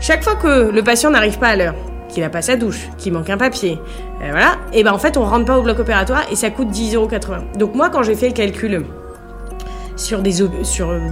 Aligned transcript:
Chaque 0.00 0.24
fois 0.24 0.34
que 0.34 0.70
le 0.70 0.82
patient 0.82 1.10
n'arrive 1.10 1.38
pas 1.38 1.48
à 1.48 1.56
l'heure, 1.56 1.74
qu'il 2.08 2.24
a 2.24 2.30
pas 2.30 2.40
sa 2.40 2.56
douche, 2.56 2.88
qu'il 2.96 3.12
manque 3.12 3.28
un 3.28 3.36
papier, 3.36 3.78
euh, 4.22 4.28
voilà, 4.30 4.56
et 4.72 4.82
ben 4.82 4.92
en 4.92 4.98
fait 4.98 5.18
on 5.18 5.24
rentre 5.24 5.44
pas 5.44 5.58
au 5.58 5.62
bloc 5.62 5.78
opératoire 5.78 6.22
et 6.32 6.36
ça 6.36 6.48
coûte 6.48 6.68
10,80€. 6.68 7.58
Donc 7.58 7.74
moi 7.74 7.90
quand 7.90 8.02
j'ai 8.02 8.14
fait 8.14 8.28
le 8.28 8.32
calcul 8.32 8.82
sur 9.96 10.22
des, 10.22 10.36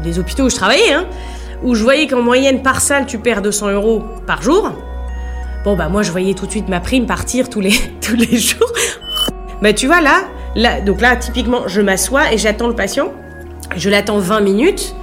des 0.02 0.18
hôpitaux 0.18 0.44
où 0.44 0.50
je 0.50 0.56
travaillais, 0.56 0.94
hein, 0.94 1.04
où 1.62 1.74
je 1.74 1.82
voyais 1.82 2.06
qu'en 2.06 2.22
moyenne 2.22 2.62
par 2.62 2.80
salle 2.80 3.04
tu 3.04 3.18
perds 3.18 3.42
200 3.42 3.72
euros 3.72 4.02
par 4.26 4.40
jour, 4.40 4.72
bon 5.64 5.76
bah 5.76 5.90
moi 5.90 6.02
je 6.02 6.10
voyais 6.10 6.32
tout 6.32 6.46
de 6.46 6.50
suite 6.50 6.68
ma 6.70 6.80
prime 6.80 7.04
partir 7.04 7.50
tous 7.50 7.60
les, 7.60 7.74
tous 8.00 8.16
les 8.16 8.38
jours. 8.38 8.72
Bah 9.60 9.74
tu 9.74 9.86
vois 9.86 10.00
là, 10.00 10.22
là, 10.56 10.80
donc 10.80 11.02
là 11.02 11.14
typiquement 11.14 11.68
je 11.68 11.82
m'assois 11.82 12.32
et 12.32 12.38
j'attends 12.38 12.68
le 12.68 12.74
patient, 12.74 13.12
je 13.76 13.90
l'attends 13.90 14.18
20 14.18 14.40
minutes. 14.40 14.94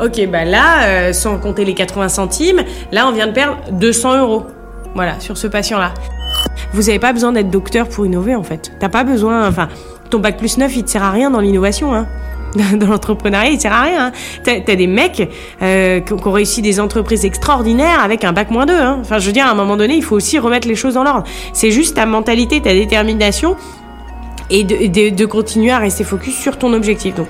Ok, 0.00 0.26
bah 0.28 0.44
là, 0.44 0.84
euh, 0.84 1.12
sans 1.12 1.38
compter 1.38 1.64
les 1.64 1.74
80 1.74 2.08
centimes, 2.08 2.62
là 2.92 3.06
on 3.06 3.12
vient 3.12 3.26
de 3.26 3.32
perdre 3.32 3.58
200 3.72 4.18
euros. 4.18 4.44
Voilà, 4.94 5.20
sur 5.20 5.36
ce 5.36 5.46
patient-là. 5.46 5.92
Vous 6.72 6.82
n'avez 6.82 6.98
pas 6.98 7.12
besoin 7.12 7.32
d'être 7.32 7.50
docteur 7.50 7.88
pour 7.88 8.06
innover 8.06 8.34
en 8.34 8.42
fait. 8.42 8.72
T'as 8.80 8.88
pas 8.88 9.04
besoin, 9.04 9.46
enfin, 9.46 9.68
ton 10.10 10.18
bac 10.18 10.38
plus 10.38 10.58
9 10.58 10.74
il 10.76 10.84
te 10.84 10.90
sert 10.90 11.02
à 11.02 11.10
rien 11.10 11.30
dans 11.30 11.40
l'innovation. 11.40 11.94
Hein. 11.94 12.06
Dans 12.76 12.86
l'entrepreneuriat, 12.86 13.50
il 13.50 13.58
sert 13.60 13.72
à 13.72 13.82
rien. 13.82 14.06
Hein. 14.06 14.12
T'as 14.44 14.56
as 14.56 14.76
des 14.76 14.86
mecs 14.86 15.26
euh, 15.62 16.00
qui 16.00 16.12
ont 16.12 16.32
réussi 16.32 16.60
des 16.60 16.80
entreprises 16.80 17.24
extraordinaires 17.24 18.00
avec 18.02 18.24
un 18.24 18.32
bac 18.34 18.50
moins 18.50 18.66
2. 18.66 18.74
Hein. 18.74 18.98
Enfin, 19.00 19.18
je 19.18 19.26
veux 19.26 19.32
dire, 19.32 19.46
à 19.46 19.50
un 19.50 19.54
moment 19.54 19.78
donné, 19.78 19.94
il 19.94 20.02
faut 20.02 20.16
aussi 20.16 20.38
remettre 20.38 20.68
les 20.68 20.74
choses 20.74 20.94
dans 20.94 21.02
l'ordre. 21.02 21.24
C'est 21.54 21.70
juste 21.70 21.96
ta 21.96 22.04
mentalité, 22.04 22.60
ta 22.60 22.74
détermination 22.74 23.56
et 24.50 24.64
de, 24.64 24.86
de, 24.86 25.14
de 25.14 25.24
continuer 25.24 25.70
à 25.70 25.78
rester 25.78 26.04
focus 26.04 26.36
sur 26.36 26.58
ton 26.58 26.74
objectif. 26.74 27.14
Donc, 27.14 27.28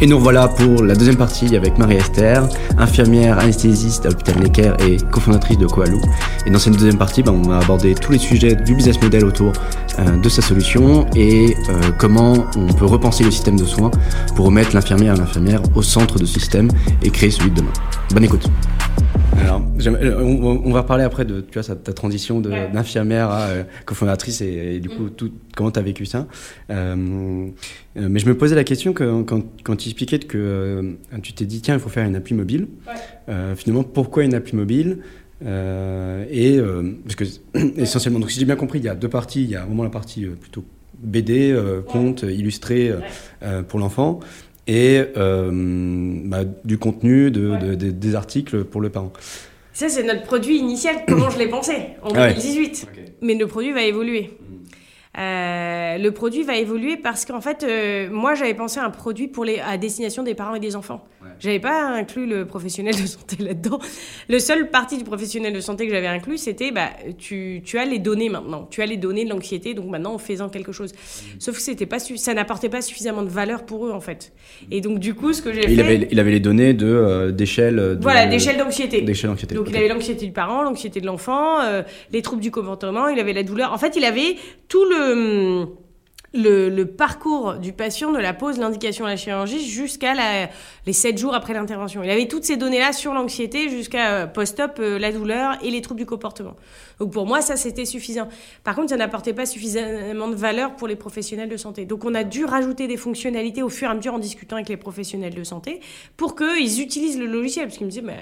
et 0.00 0.06
nous 0.06 0.18
voilà 0.18 0.48
pour 0.48 0.84
la 0.84 0.94
deuxième 0.94 1.16
partie 1.16 1.56
avec 1.56 1.78
Marie-Esther, 1.78 2.48
infirmière 2.78 3.38
anesthésiste 3.38 4.06
à 4.06 4.10
l'hôpital 4.10 4.38
Necker 4.38 4.72
et 4.86 4.96
cofondatrice 5.10 5.58
de 5.58 5.66
Koalou. 5.66 6.00
Et 6.46 6.50
dans 6.50 6.58
cette 6.58 6.74
deuxième 6.74 6.98
partie, 6.98 7.22
ben, 7.22 7.32
on 7.32 7.48
va 7.48 7.58
aborder 7.58 7.94
tous 7.94 8.12
les 8.12 8.18
sujets 8.18 8.54
du 8.54 8.74
business 8.74 9.00
model 9.00 9.24
autour 9.24 9.52
euh, 9.98 10.16
de 10.16 10.28
sa 10.28 10.42
solution 10.42 11.06
et 11.14 11.56
euh, 11.68 11.90
comment 11.98 12.46
on 12.56 12.72
peut 12.72 12.86
repenser 12.86 13.24
le 13.24 13.30
système 13.30 13.58
de 13.58 13.64
soins 13.64 13.90
pour 14.34 14.46
remettre 14.46 14.74
l'infirmière 14.74 15.14
et 15.14 15.18
l'infirmière 15.18 15.62
au 15.74 15.82
centre 15.82 16.18
de 16.18 16.26
ce 16.26 16.34
système 16.38 16.68
et 17.02 17.10
créer 17.10 17.30
celui 17.30 17.50
de 17.50 17.56
demain. 17.56 17.72
Bonne 18.12 18.24
écoute. 18.24 18.48
Alors, 19.40 19.62
euh, 19.86 20.20
on, 20.64 20.72
va 20.72 20.82
parler 20.82 21.04
après 21.04 21.24
de 21.24 21.40
tu 21.40 21.58
vois, 21.58 21.74
ta 21.76 21.92
transition 21.92 22.40
d'infirmière 22.40 23.30
à 23.30 23.42
euh, 23.48 23.64
cofondatrice 23.84 24.40
et, 24.40 24.80
du 24.80 24.88
coup, 24.88 25.04
mm. 25.04 25.10
tout, 25.10 25.32
comment 25.54 25.70
tu 25.70 25.78
as 25.78 25.82
vécu 25.82 26.06
ça? 26.06 26.26
Euh, 26.70 26.96
mais 27.94 28.18
je 28.18 28.26
me 28.26 28.36
posais 28.36 28.54
la 28.54 28.64
question 28.64 28.92
que, 28.92 29.22
quand, 29.22 29.42
quand 29.62 29.76
tu 29.76 29.88
expliquais 29.88 30.18
que 30.18 30.96
tu 31.22 31.32
t'es 31.32 31.44
dit, 31.44 31.60
tiens, 31.60 31.74
il 31.74 31.80
faut 31.80 31.88
faire 31.88 32.06
une 32.06 32.16
appli 32.16 32.34
mobile. 32.34 32.68
finalement, 33.56 33.84
pourquoi 33.84 34.24
une 34.24 34.34
appli 34.34 34.56
mobile? 34.56 34.98
Et 35.42 36.60
parce 37.04 37.16
que 37.16 37.24
essentiellement, 37.76 38.20
donc 38.20 38.30
si 38.30 38.40
j'ai 38.40 38.46
bien 38.46 38.56
compris, 38.56 38.78
il 38.78 38.84
y 38.84 38.88
a 38.88 38.94
deux 38.94 39.08
parties. 39.08 39.42
Il 39.42 39.50
y 39.50 39.56
a 39.56 39.64
vraiment 39.64 39.84
la 39.84 39.90
partie 39.90 40.24
plutôt 40.24 40.64
BD, 40.98 41.54
conte, 41.88 42.22
illustré 42.22 42.92
pour 43.68 43.78
l'enfant, 43.78 44.20
et 44.66 45.02
euh, 45.16 45.50
bah, 46.24 46.44
du 46.64 46.78
contenu, 46.78 47.30
de, 47.30 47.74
des 47.74 48.14
articles 48.14 48.64
pour 48.64 48.80
le 48.80 48.90
parent. 48.90 49.12
Ça, 49.72 49.88
c'est 49.88 50.02
notre 50.02 50.22
produit 50.22 50.56
initial, 50.56 50.96
comment 51.08 51.30
je 51.30 51.38
l'ai 51.38 51.48
pensé, 51.48 51.74
en 52.02 52.12
2018. 52.12 52.86
Ah 52.86 53.00
Mais 53.22 53.34
le 53.34 53.46
produit 53.46 53.72
va 53.72 53.82
évoluer. 53.82 54.30
Euh, 55.18 55.96
le 55.98 56.10
produit 56.10 56.42
va 56.42 56.56
évoluer 56.56 56.96
parce 56.96 57.24
qu'en 57.24 57.40
fait, 57.40 57.62
euh, 57.62 58.08
moi, 58.10 58.34
j'avais 58.34 58.54
pensé 58.54 58.80
à 58.80 58.84
un 58.84 58.90
produit 58.90 59.28
pour 59.28 59.44
les, 59.44 59.60
à 59.60 59.78
destination 59.78 60.22
des 60.22 60.34
parents 60.34 60.54
et 60.54 60.60
des 60.60 60.76
enfants. 60.76 61.06
J'avais 61.38 61.60
pas 61.60 61.88
inclus 61.88 62.26
le 62.26 62.46
professionnel 62.46 62.94
de 62.94 63.06
santé 63.06 63.36
là-dedans. 63.40 63.78
Le 64.28 64.38
seul 64.38 64.70
parti 64.70 64.98
du 64.98 65.04
professionnel 65.04 65.52
de 65.52 65.60
santé 65.60 65.86
que 65.86 65.92
j'avais 65.92 66.06
inclus, 66.06 66.38
c'était 66.38 66.70
bah, 66.70 66.90
tu, 67.18 67.62
tu, 67.64 67.78
as 67.78 67.84
les 67.84 67.98
données 67.98 68.28
maintenant. 68.28 68.66
Tu 68.70 68.82
as 68.82 68.86
les 68.86 68.96
données 68.96 69.24
de 69.24 69.30
l'anxiété, 69.30 69.74
donc 69.74 69.86
maintenant, 69.86 70.14
en 70.14 70.18
faisant 70.18 70.48
quelque 70.48 70.72
chose. 70.72 70.92
Mm. 70.92 71.40
Sauf 71.40 71.56
que 71.56 71.62
c'était 71.62 71.86
pas 71.86 71.98
ça 71.98 72.34
n'apportait 72.34 72.68
pas 72.68 72.82
suffisamment 72.82 73.22
de 73.22 73.28
valeur 73.28 73.64
pour 73.64 73.86
eux, 73.86 73.92
en 73.92 74.00
fait. 74.00 74.32
Et 74.70 74.80
donc, 74.80 74.98
du 74.98 75.14
coup, 75.14 75.32
ce 75.32 75.42
que 75.42 75.52
j'ai 75.52 75.62
fait. 75.62 75.72
Il 75.72 75.80
avait, 75.80 76.08
il 76.10 76.20
avait 76.20 76.30
les 76.30 76.40
données 76.40 76.74
de, 76.74 76.86
euh, 76.86 77.30
d'échelle. 77.32 77.98
Voilà, 78.00 78.26
d'échelle 78.26 78.58
d'anxiété. 78.58 79.02
D'échelle 79.02 79.30
d'anxiété. 79.30 79.54
Donc, 79.54 79.66
il 79.70 79.76
avait 79.76 79.88
l'anxiété 79.88 80.26
du 80.26 80.32
parent, 80.32 80.62
l'anxiété 80.62 81.00
de 81.00 81.06
l'enfant, 81.06 81.60
euh, 81.62 81.82
les 82.12 82.22
troubles 82.22 82.42
du 82.42 82.50
comportement, 82.50 83.08
il 83.08 83.18
avait 83.18 83.32
la 83.32 83.42
douleur. 83.42 83.72
En 83.72 83.78
fait, 83.78 83.96
il 83.96 84.04
avait 84.04 84.36
tout 84.68 84.84
le 84.84 85.66
le, 86.36 86.84
parcours 86.84 87.54
du 87.54 87.72
patient 87.72 88.12
de 88.12 88.18
la 88.18 88.34
pose 88.34 88.58
l'indication 88.58 89.04
à 89.04 89.08
la 89.08 89.16
chirurgie 89.16 89.68
jusqu'à 89.68 90.14
les 90.86 90.92
7 90.92 91.18
jours 91.18 91.34
après 91.34 91.54
l'intervention. 91.54 92.02
Il 92.02 92.10
avait 92.10 92.28
toutes 92.28 92.44
ces 92.44 92.56
données-là 92.56 92.92
sur 92.92 93.12
l'anxiété 93.12 93.68
jusqu'à 93.68 94.10
euh, 94.12 94.26
post-op, 94.26 94.78
euh, 94.78 94.98
la 94.98 95.12
douleur 95.12 95.58
et 95.62 95.70
les 95.70 95.80
troubles 95.82 96.00
du 96.00 96.06
comportement. 96.06 96.54
Donc 97.00 97.12
pour 97.12 97.26
moi, 97.26 97.40
ça, 97.40 97.56
c'était 97.56 97.84
suffisant. 97.84 98.28
Par 98.64 98.74
contre, 98.74 98.90
ça 98.90 98.96
n'apportait 98.96 99.34
pas 99.34 99.46
suffisamment 99.46 100.28
de 100.28 100.34
valeur 100.34 100.76
pour 100.76 100.88
les 100.88 100.96
professionnels 100.96 101.48
de 101.48 101.56
santé. 101.56 101.84
Donc 101.84 102.04
on 102.04 102.14
a 102.14 102.24
dû 102.24 102.44
rajouter 102.44 102.86
des 102.86 102.96
fonctionnalités 102.96 103.62
au 103.62 103.68
fur 103.68 103.88
et 103.88 103.90
à 103.90 103.94
mesure 103.94 104.14
en 104.14 104.18
discutant 104.18 104.56
avec 104.56 104.68
les 104.68 104.76
professionnels 104.76 105.34
de 105.34 105.44
santé 105.44 105.80
pour 106.16 106.36
qu'ils 106.36 106.80
utilisent 106.80 107.18
le 107.18 107.26
logiciel. 107.26 107.66
Parce 107.66 107.78
qu'ils 107.78 107.86
me 107.86 107.90
disaient, 107.90 108.02
bah, 108.02 108.12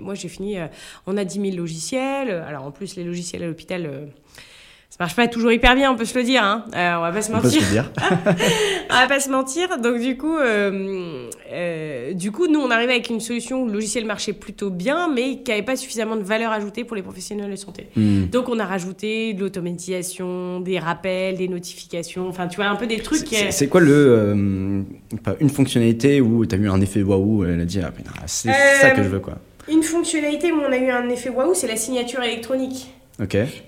moi 0.00 0.14
j'ai 0.14 0.28
fini, 0.28 0.58
euh, 0.58 0.66
on 1.06 1.16
a 1.16 1.24
10 1.24 1.40
000 1.40 1.56
logiciels. 1.56 2.30
Alors 2.30 2.64
en 2.64 2.70
plus, 2.70 2.96
les 2.96 3.04
logiciels 3.04 3.42
à 3.42 3.46
l'hôpital 3.46 4.10
marche 5.00 5.16
pas 5.16 5.26
toujours 5.28 5.50
hyper 5.50 5.74
bien, 5.74 5.90
on 5.90 5.96
peut 5.96 6.04
se 6.04 6.16
le 6.16 6.24
dire. 6.24 6.44
Hein. 6.44 6.64
Euh, 6.76 6.96
on 6.98 7.00
va 7.00 7.10
pas 7.10 7.22
se 7.22 7.32
mentir. 7.32 7.48
On 7.48 7.52
peut 7.52 7.58
se 7.58 7.64
le 7.64 7.70
dire. 7.70 7.92
on 8.90 8.94
va 8.94 9.06
pas 9.08 9.20
se 9.20 9.30
mentir. 9.30 9.78
Donc 9.80 9.98
du 9.98 10.16
coup, 10.16 10.36
euh, 10.36 11.26
euh, 11.52 12.12
du 12.12 12.30
coup, 12.30 12.46
nous 12.46 12.60
on 12.60 12.70
arrivait 12.70 12.92
avec 12.92 13.08
une 13.08 13.20
solution 13.20 13.62
où 13.62 13.66
le 13.66 13.72
logiciel 13.72 14.04
marchait 14.04 14.34
plutôt 14.34 14.68
bien, 14.68 15.08
mais 15.12 15.38
qui 15.38 15.50
avait 15.52 15.62
pas 15.62 15.76
suffisamment 15.76 16.16
de 16.16 16.22
valeur 16.22 16.52
ajoutée 16.52 16.84
pour 16.84 16.96
les 16.96 17.02
professionnels 17.02 17.50
de 17.50 17.56
santé. 17.56 17.88
Hmm. 17.96 18.26
Donc 18.26 18.50
on 18.50 18.58
a 18.58 18.66
rajouté 18.66 19.32
de 19.32 19.40
l'automatisation, 19.40 20.60
des 20.60 20.78
rappels, 20.78 21.38
des 21.38 21.48
notifications. 21.48 22.28
Enfin, 22.28 22.46
tu 22.46 22.56
vois 22.56 22.66
un 22.66 22.76
peu 22.76 22.86
des 22.86 22.98
trucs. 22.98 23.26
C'est 23.50 23.68
quoi 23.68 23.80
le 23.80 23.90
euh, 23.90 24.82
une 25.40 25.50
fonctionnalité 25.50 26.20
où 26.20 26.44
tu 26.44 26.54
as 26.54 26.58
eu 26.58 26.68
un 26.68 26.80
effet 26.80 27.02
waouh 27.02 27.44
Elle 27.46 27.60
a 27.60 27.64
dit 27.64 27.80
ah, 27.80 27.90
c'est 28.26 28.52
ça 28.80 28.90
que 28.90 29.02
je 29.02 29.08
veux 29.08 29.20
quoi. 29.20 29.38
Une 29.70 29.82
fonctionnalité 29.82 30.52
où 30.52 30.56
on 30.56 30.72
a 30.72 30.76
eu 30.76 30.90
un 30.90 31.08
effet 31.08 31.30
waouh, 31.30 31.54
c'est 31.54 31.68
la 31.68 31.76
signature 31.76 32.22
électronique. 32.22 32.88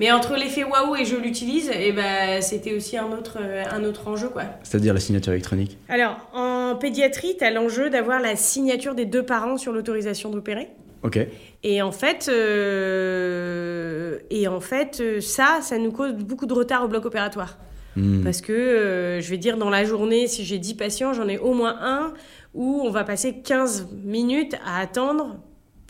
Mais 0.00 0.10
entre 0.10 0.34
l'effet 0.36 0.64
waouh 0.64 0.96
et 0.96 1.04
je 1.04 1.16
l'utilise, 1.16 1.68
et 1.68 1.88
eh 1.88 1.92
ben, 1.92 2.40
c'était 2.40 2.74
aussi 2.74 2.96
un 2.96 3.12
autre, 3.12 3.38
euh, 3.40 3.62
un 3.70 3.84
autre 3.84 4.08
enjeu. 4.08 4.28
quoi. 4.28 4.44
C'est-à-dire 4.62 4.94
la 4.94 5.00
signature 5.00 5.32
électronique 5.32 5.78
Alors, 5.88 6.16
en 6.32 6.76
pédiatrie, 6.76 7.36
tu 7.38 7.44
as 7.44 7.50
l'enjeu 7.50 7.90
d'avoir 7.90 8.20
la 8.20 8.36
signature 8.36 8.94
des 8.94 9.04
deux 9.04 9.24
parents 9.24 9.56
sur 9.56 9.72
l'autorisation 9.72 10.30
d'opérer. 10.30 10.68
Ok. 11.02 11.18
Et 11.64 11.82
en 11.82 11.92
fait, 11.92 12.28
euh, 12.32 14.18
et 14.30 14.48
en 14.48 14.60
fait 14.60 15.00
euh, 15.00 15.20
ça, 15.20 15.58
ça 15.60 15.76
nous 15.78 15.92
cause 15.92 16.12
beaucoup 16.14 16.46
de 16.46 16.54
retard 16.54 16.84
au 16.84 16.88
bloc 16.88 17.04
opératoire. 17.04 17.58
Hmm. 17.96 18.22
Parce 18.22 18.40
que, 18.40 19.18
je 19.20 19.28
vais 19.30 19.36
dire, 19.36 19.58
dans 19.58 19.68
la 19.68 19.84
journée, 19.84 20.26
si 20.26 20.44
j'ai 20.46 20.58
10 20.58 20.74
patients, 20.74 21.12
j'en 21.12 21.28
ai 21.28 21.36
au 21.36 21.52
moins 21.52 21.76
un 21.82 22.14
où 22.54 22.80
on 22.84 22.90
va 22.90 23.04
passer 23.04 23.42
15 23.42 23.88
minutes 24.02 24.54
à 24.64 24.80
attendre 24.80 25.36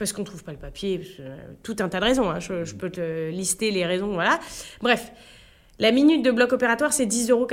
parce 0.03 0.13
qu'on 0.13 0.23
ne 0.23 0.27
trouve 0.27 0.43
pas 0.43 0.51
le 0.51 0.59
papier, 0.59 1.01
euh, 1.21 1.37
tout 1.63 1.77
un 1.79 1.89
tas 1.89 2.01
de 2.01 2.05
raisons. 2.05 2.29
Hein. 2.29 2.41
Je, 2.41 2.75
peux 2.75 2.91
te 2.91 3.31
lister 3.31 3.71
les 3.71 3.87
raisons, 3.87 4.15
voilà. 4.15 4.41
Bref, 4.81 5.13
la 5.79 5.93
minute 5.93 6.25
de 6.25 6.33
bloc 6.33 6.53
opératoire, 6.53 6.93
c'est 6.93 7.07
10,80 7.07 7.31
euros. 7.31 7.47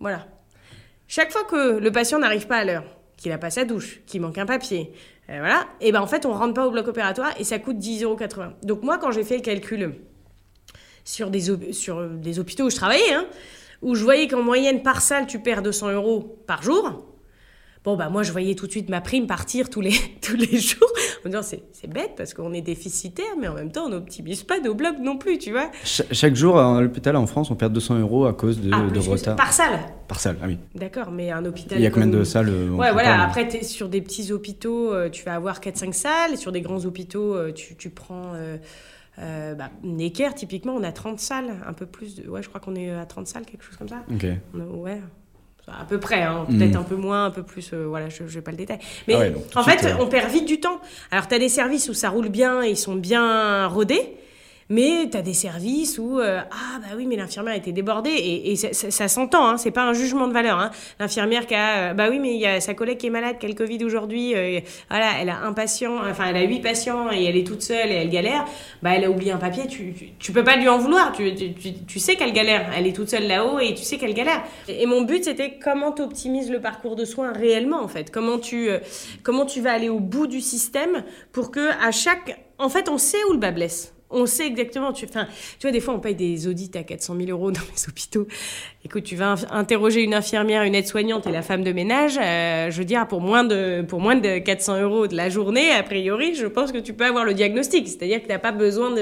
Voilà. 0.00 0.26
Chaque 1.06 1.30
fois 1.30 1.44
que 1.44 1.78
le 1.78 1.92
patient 1.92 2.18
n'arrive 2.18 2.48
pas 2.48 2.56
à 2.56 2.64
l'heure, 2.64 2.82
qu'il 3.16 3.30
n'a 3.30 3.38
pas 3.38 3.50
sa 3.50 3.64
douche, 3.64 4.00
qu'il 4.06 4.20
manque 4.20 4.38
un 4.38 4.46
papier, 4.46 4.92
euh, 5.30 5.38
voilà, 5.38 5.68
et 5.80 5.92
ben 5.92 6.00
en 6.00 6.08
fait, 6.08 6.26
on 6.26 6.32
rentre 6.32 6.54
pas 6.54 6.66
au 6.66 6.72
bloc 6.72 6.88
opératoire 6.88 7.32
et 7.38 7.44
ça 7.44 7.60
coûte 7.60 7.76
10,80 7.76 8.02
euros. 8.02 8.16
Donc 8.64 8.82
moi, 8.82 8.98
quand 8.98 9.12
j'ai 9.12 9.22
fait 9.22 9.36
le 9.36 9.42
calcul 9.42 9.94
sur 11.04 11.30
des, 11.30 11.72
sur 11.72 12.08
des 12.08 12.40
hôpitaux 12.40 12.64
où 12.64 12.70
je 12.70 12.76
travaillais, 12.76 13.14
hein, 13.14 13.28
où 13.82 13.94
je 13.94 14.02
voyais 14.02 14.26
qu'en 14.26 14.42
moyenne 14.42 14.82
par 14.82 15.00
salle, 15.00 15.28
tu 15.28 15.38
perds 15.38 15.62
200 15.62 15.92
euros 15.92 16.42
par 16.48 16.64
jour, 16.64 17.04
Bon, 17.84 17.96
bah, 17.96 18.08
moi, 18.08 18.22
je 18.22 18.32
voyais 18.32 18.54
tout 18.54 18.66
de 18.66 18.70
suite 18.70 18.88
ma 18.88 19.00
prime 19.00 19.26
partir 19.26 19.70
tous 19.70 19.80
les, 19.80 19.94
tous 20.20 20.36
les 20.36 20.58
jours. 20.58 20.88
En 21.24 21.28
disant, 21.28 21.42
c'est, 21.42 21.62
c'est 21.72 21.88
bête 21.88 22.12
parce 22.16 22.34
qu'on 22.34 22.52
est 22.52 22.60
déficitaire, 22.60 23.36
mais 23.40 23.48
en 23.48 23.54
même 23.54 23.70
temps, 23.70 23.86
on 23.86 23.90
n'optimise 23.90 24.42
pas 24.42 24.60
nos 24.60 24.74
blocs 24.74 24.98
non 25.00 25.16
plus, 25.16 25.38
tu 25.38 25.52
vois. 25.52 25.70
chaque 25.84 26.34
jour, 26.34 26.58
à 26.58 26.80
l'hôpital 26.80 27.16
en 27.16 27.26
France, 27.26 27.50
on 27.50 27.54
perd 27.54 27.72
200 27.72 28.00
euros 28.00 28.26
à 28.26 28.32
cause 28.32 28.60
de, 28.60 28.70
ah, 28.72 28.82
de 28.90 28.98
retard. 28.98 29.36
Par 29.36 29.52
salle 29.52 29.78
Par 30.06 30.20
salle, 30.20 30.36
ah 30.42 30.46
oui. 30.46 30.58
D'accord, 30.74 31.10
mais 31.10 31.30
un 31.30 31.44
hôpital. 31.44 31.78
Il 31.78 31.82
y 31.82 31.86
a 31.86 31.90
combien 31.90 32.08
de 32.08 32.24
salles 32.24 32.48
euh, 32.48 32.70
Ouais, 32.70 32.92
voilà. 32.92 33.22
Après, 33.22 33.42
es 33.42 33.62
sur 33.62 33.88
des 33.88 34.00
petits 34.00 34.32
hôpitaux, 34.32 34.92
euh, 34.92 35.08
tu 35.08 35.24
vas 35.24 35.34
avoir 35.34 35.60
4-5 35.60 35.92
salles. 35.92 36.34
Et 36.34 36.36
sur 36.36 36.52
des 36.52 36.60
grands 36.60 36.84
hôpitaux, 36.84 37.34
euh, 37.34 37.52
tu, 37.52 37.76
tu 37.76 37.90
prends. 37.90 38.32
Euh, 39.20 39.54
bah, 39.54 39.70
Necker, 39.82 40.34
typiquement, 40.34 40.74
on 40.74 40.82
a 40.82 40.92
30 40.92 41.18
salles, 41.18 41.50
un 41.66 41.72
peu 41.72 41.86
plus. 41.86 42.16
De... 42.16 42.28
Ouais, 42.28 42.42
je 42.42 42.48
crois 42.48 42.60
qu'on 42.60 42.76
est 42.76 42.90
à 42.90 43.04
30 43.04 43.26
salles, 43.26 43.44
quelque 43.44 43.64
chose 43.64 43.76
comme 43.76 43.88
ça. 43.88 44.04
Ok. 44.12 44.26
ouais, 44.54 45.00
à 45.80 45.84
peu 45.84 45.98
près, 45.98 46.22
hein. 46.22 46.46
peut-être 46.48 46.74
mm. 46.74 46.80
un 46.80 46.82
peu 46.82 46.96
moins, 46.96 47.26
un 47.26 47.30
peu 47.30 47.42
plus, 47.42 47.70
euh, 47.72 47.86
voilà, 47.86 48.08
je 48.08 48.22
n'ai 48.22 48.42
pas 48.42 48.50
le 48.50 48.56
détail. 48.56 48.78
Mais 49.06 49.14
ah 49.14 49.60
en 49.60 49.62
fait, 49.62 49.84
euh, 49.84 49.94
on 50.00 50.06
perd 50.06 50.30
vite 50.30 50.46
du 50.46 50.60
temps. 50.60 50.80
Alors, 51.10 51.28
tu 51.28 51.34
as 51.34 51.38
des 51.38 51.48
services 51.48 51.88
où 51.88 51.94
ça 51.94 52.10
roule 52.10 52.28
bien, 52.28 52.62
ils 52.62 52.76
sont 52.76 52.94
bien 52.94 53.66
rodés, 53.66 54.16
Mais 54.70 55.08
tu 55.10 55.16
as 55.16 55.22
des 55.22 55.32
services 55.32 55.98
où, 55.98 56.20
euh, 56.20 56.40
ah 56.50 56.78
bah 56.80 56.94
oui, 56.94 57.06
mais 57.06 57.16
l'infirmière 57.16 57.54
était 57.54 57.72
débordée, 57.72 58.10
et, 58.10 58.54
ça, 58.56 59.08
s'entend, 59.08 59.48
hein, 59.48 59.56
c'est 59.56 59.70
pas 59.70 59.84
un 59.84 59.94
jugement 59.94 60.28
de 60.28 60.34
valeur. 60.34 60.58
Hein. 60.58 60.70
L'infirmière 61.00 61.46
qui 61.46 61.54
a, 61.54 61.90
euh, 61.90 61.94
bah 61.94 62.08
oui, 62.10 62.18
mais 62.18 62.34
il 62.34 62.40
y 62.40 62.46
a 62.46 62.60
sa 62.60 62.74
collègue 62.74 62.98
qui 62.98 63.06
est 63.06 63.10
malade, 63.10 63.38
qui 63.38 63.46
a 63.46 63.48
le 63.48 63.54
Covid 63.54 63.82
aujourd'hui, 63.82 64.34
euh, 64.34 64.60
voilà, 64.90 65.12
elle 65.20 65.30
a 65.30 65.38
un 65.38 65.54
patient, 65.54 65.96
enfin 66.10 66.24
elle 66.28 66.36
a 66.36 66.42
huit 66.42 66.60
patients 66.60 67.10
et 67.10 67.24
elle 67.24 67.36
est 67.36 67.46
toute 67.46 67.62
seule 67.62 67.90
et 67.90 67.94
elle 67.94 68.10
galère, 68.10 68.44
bah 68.82 68.90
elle 68.94 69.04
a 69.04 69.10
oublié 69.10 69.32
un 69.32 69.38
papier, 69.38 69.66
tu, 69.66 69.94
tu, 70.18 70.32
peux 70.32 70.44
pas 70.44 70.56
lui 70.56 70.68
en 70.68 70.76
vouloir, 70.76 71.12
tu, 71.12 71.34
tu, 71.34 71.74
tu 71.86 71.98
sais 71.98 72.16
qu'elle 72.16 72.34
galère, 72.34 72.70
elle 72.76 72.86
est 72.86 72.92
toute 72.92 73.08
seule 73.08 73.26
là-haut 73.26 73.58
et 73.60 73.74
tu 73.74 73.84
sais 73.84 73.96
qu'elle 73.96 74.14
galère. 74.14 74.42
Et, 74.68 74.84
mon 74.84 75.02
but 75.02 75.24
c'était 75.24 75.58
comment 75.62 75.92
tu 75.92 76.02
optimises 76.02 76.50
le 76.50 76.60
parcours 76.60 76.96
de 76.96 77.06
soins 77.06 77.32
réellement 77.32 77.80
en 77.82 77.88
fait, 77.88 78.10
comment 78.10 78.38
tu, 78.38 78.68
comment 79.22 79.46
tu 79.46 79.62
vas 79.62 79.72
aller 79.72 79.88
au 79.88 80.00
bout 80.00 80.26
du 80.26 80.40
système 80.40 81.04
pour 81.32 81.50
que 81.50 81.70
à 81.82 81.90
chaque, 81.90 82.38
en 82.58 82.68
fait 82.68 82.90
on 82.90 82.98
sait 82.98 83.22
où 83.30 83.32
le 83.32 83.38
bas 83.38 83.50
blesse 83.50 83.94
on 84.10 84.26
sait 84.26 84.46
exactement. 84.46 84.92
Tu, 84.92 85.06
tu 85.06 85.12
vois, 85.62 85.70
des 85.70 85.80
fois, 85.80 85.94
on 85.94 86.00
paye 86.00 86.14
des 86.14 86.46
audits 86.46 86.70
à 86.74 86.82
400 86.82 87.16
000 87.16 87.30
euros 87.30 87.50
dans 87.50 87.60
les 87.60 87.88
hôpitaux. 87.88 88.26
Écoute, 88.84 89.02
tu 89.02 89.16
vas 89.16 89.34
interroger 89.50 90.04
une 90.04 90.14
infirmière, 90.14 90.62
une 90.62 90.76
aide-soignante 90.76 91.26
et 91.26 91.32
la 91.32 91.42
femme 91.42 91.64
de 91.64 91.72
ménage. 91.72 92.16
Euh, 92.16 92.70
je 92.70 92.78
veux 92.78 92.84
dire, 92.84 93.08
pour 93.08 93.20
moins 93.20 93.42
de 93.42 93.82
pour 93.82 94.00
moins 94.00 94.14
de 94.14 94.38
400 94.38 94.82
euros 94.82 95.08
de 95.08 95.16
la 95.16 95.28
journée, 95.28 95.72
a 95.72 95.82
priori, 95.82 96.36
je 96.36 96.46
pense 96.46 96.70
que 96.70 96.78
tu 96.78 96.92
peux 96.92 97.04
avoir 97.04 97.24
le 97.24 97.34
diagnostic. 97.34 97.88
C'est-à-dire 97.88 98.18
que 98.20 98.26
tu 98.26 98.30
n'as 98.30 98.38
pas 98.38 98.52
besoin 98.52 98.94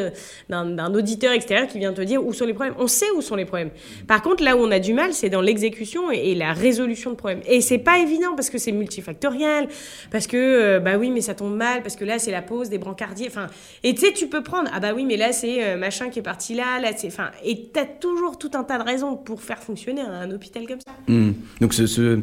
d'un 0.49 0.94
auditeur 0.94 1.32
extérieur 1.32 1.69
qui 1.69 1.78
vient 1.78 1.93
te 1.93 2.00
dire 2.00 2.25
où 2.25 2.32
sont 2.32 2.46
les 2.46 2.55
problèmes. 2.55 2.75
On 2.78 2.87
sait 2.87 3.11
où 3.19 3.20
sont 3.20 3.37
les 3.37 3.44
problèmes. 3.44 3.69
Par 4.08 4.23
contre, 4.23 4.43
là 4.43 4.56
où 4.56 4.61
on 4.61 4.70
a 4.70 4.78
du 4.78 4.94
mal, 4.94 5.12
c'est 5.12 5.28
dans 5.28 5.43
l'exécution 5.43 6.11
et, 6.11 6.34
la 6.34 6.55
résolution 6.55 7.11
de 7.11 7.17
problèmes. 7.17 7.43
Et 7.46 7.61
c'est 7.61 7.76
pas 7.76 7.99
évident 7.99 8.34
parce 8.34 8.49
que 8.49 8.56
c'est 8.56 8.72
multifactoriel, 8.72 9.69
parce 10.11 10.26
que 10.26 10.38
euh, 10.38 10.81
bah 10.81 10.96
oui, 10.96 11.11
mais 11.11 11.20
ça 11.20 11.34
tombe 11.34 11.55
mal, 11.55 11.82
parce 11.82 11.96
que 11.96 12.06
là 12.06 12.19
c'est 12.19 12.32
la 12.32 12.43
pause 12.43 12.70
des 12.70 12.79
brancardiers. 12.79 13.29
Enfin, 13.29 13.49
et 13.82 13.94
tu 13.94 14.06
sais, 14.06 14.12
tu 14.14 14.26
peux 14.26 14.43
prendre 14.43 14.70
ah 14.72 14.81
bah 14.81 14.94
oui, 14.94 15.05
mais 15.05 15.19
là, 15.19 15.32
c'est 15.32 15.62
euh, 15.62 15.76
machin 15.76 16.08
qui 16.08 16.20
est 16.20 16.22
parti 16.22 16.55
là, 16.55 16.81
là, 16.81 16.93
c'est. 16.96 17.08
Enfin, 17.08 17.31
et 17.44 17.69
t'as 17.75 17.84
toujours 17.84 18.38
tout 18.38 18.52
un 18.55 18.64
tas 18.64 18.79
de 18.79 18.82
raisons 18.84 19.17
pour 19.17 19.43
faire 19.43 19.62
fonctionner 19.66 20.02
un, 20.02 20.30
hôpital 20.30 20.66
comme 20.66 20.80
ça. 20.80 20.92
Mmh. 21.08 21.32
Donc, 21.60 21.74
ce. 21.74 21.86
ce 21.86 22.20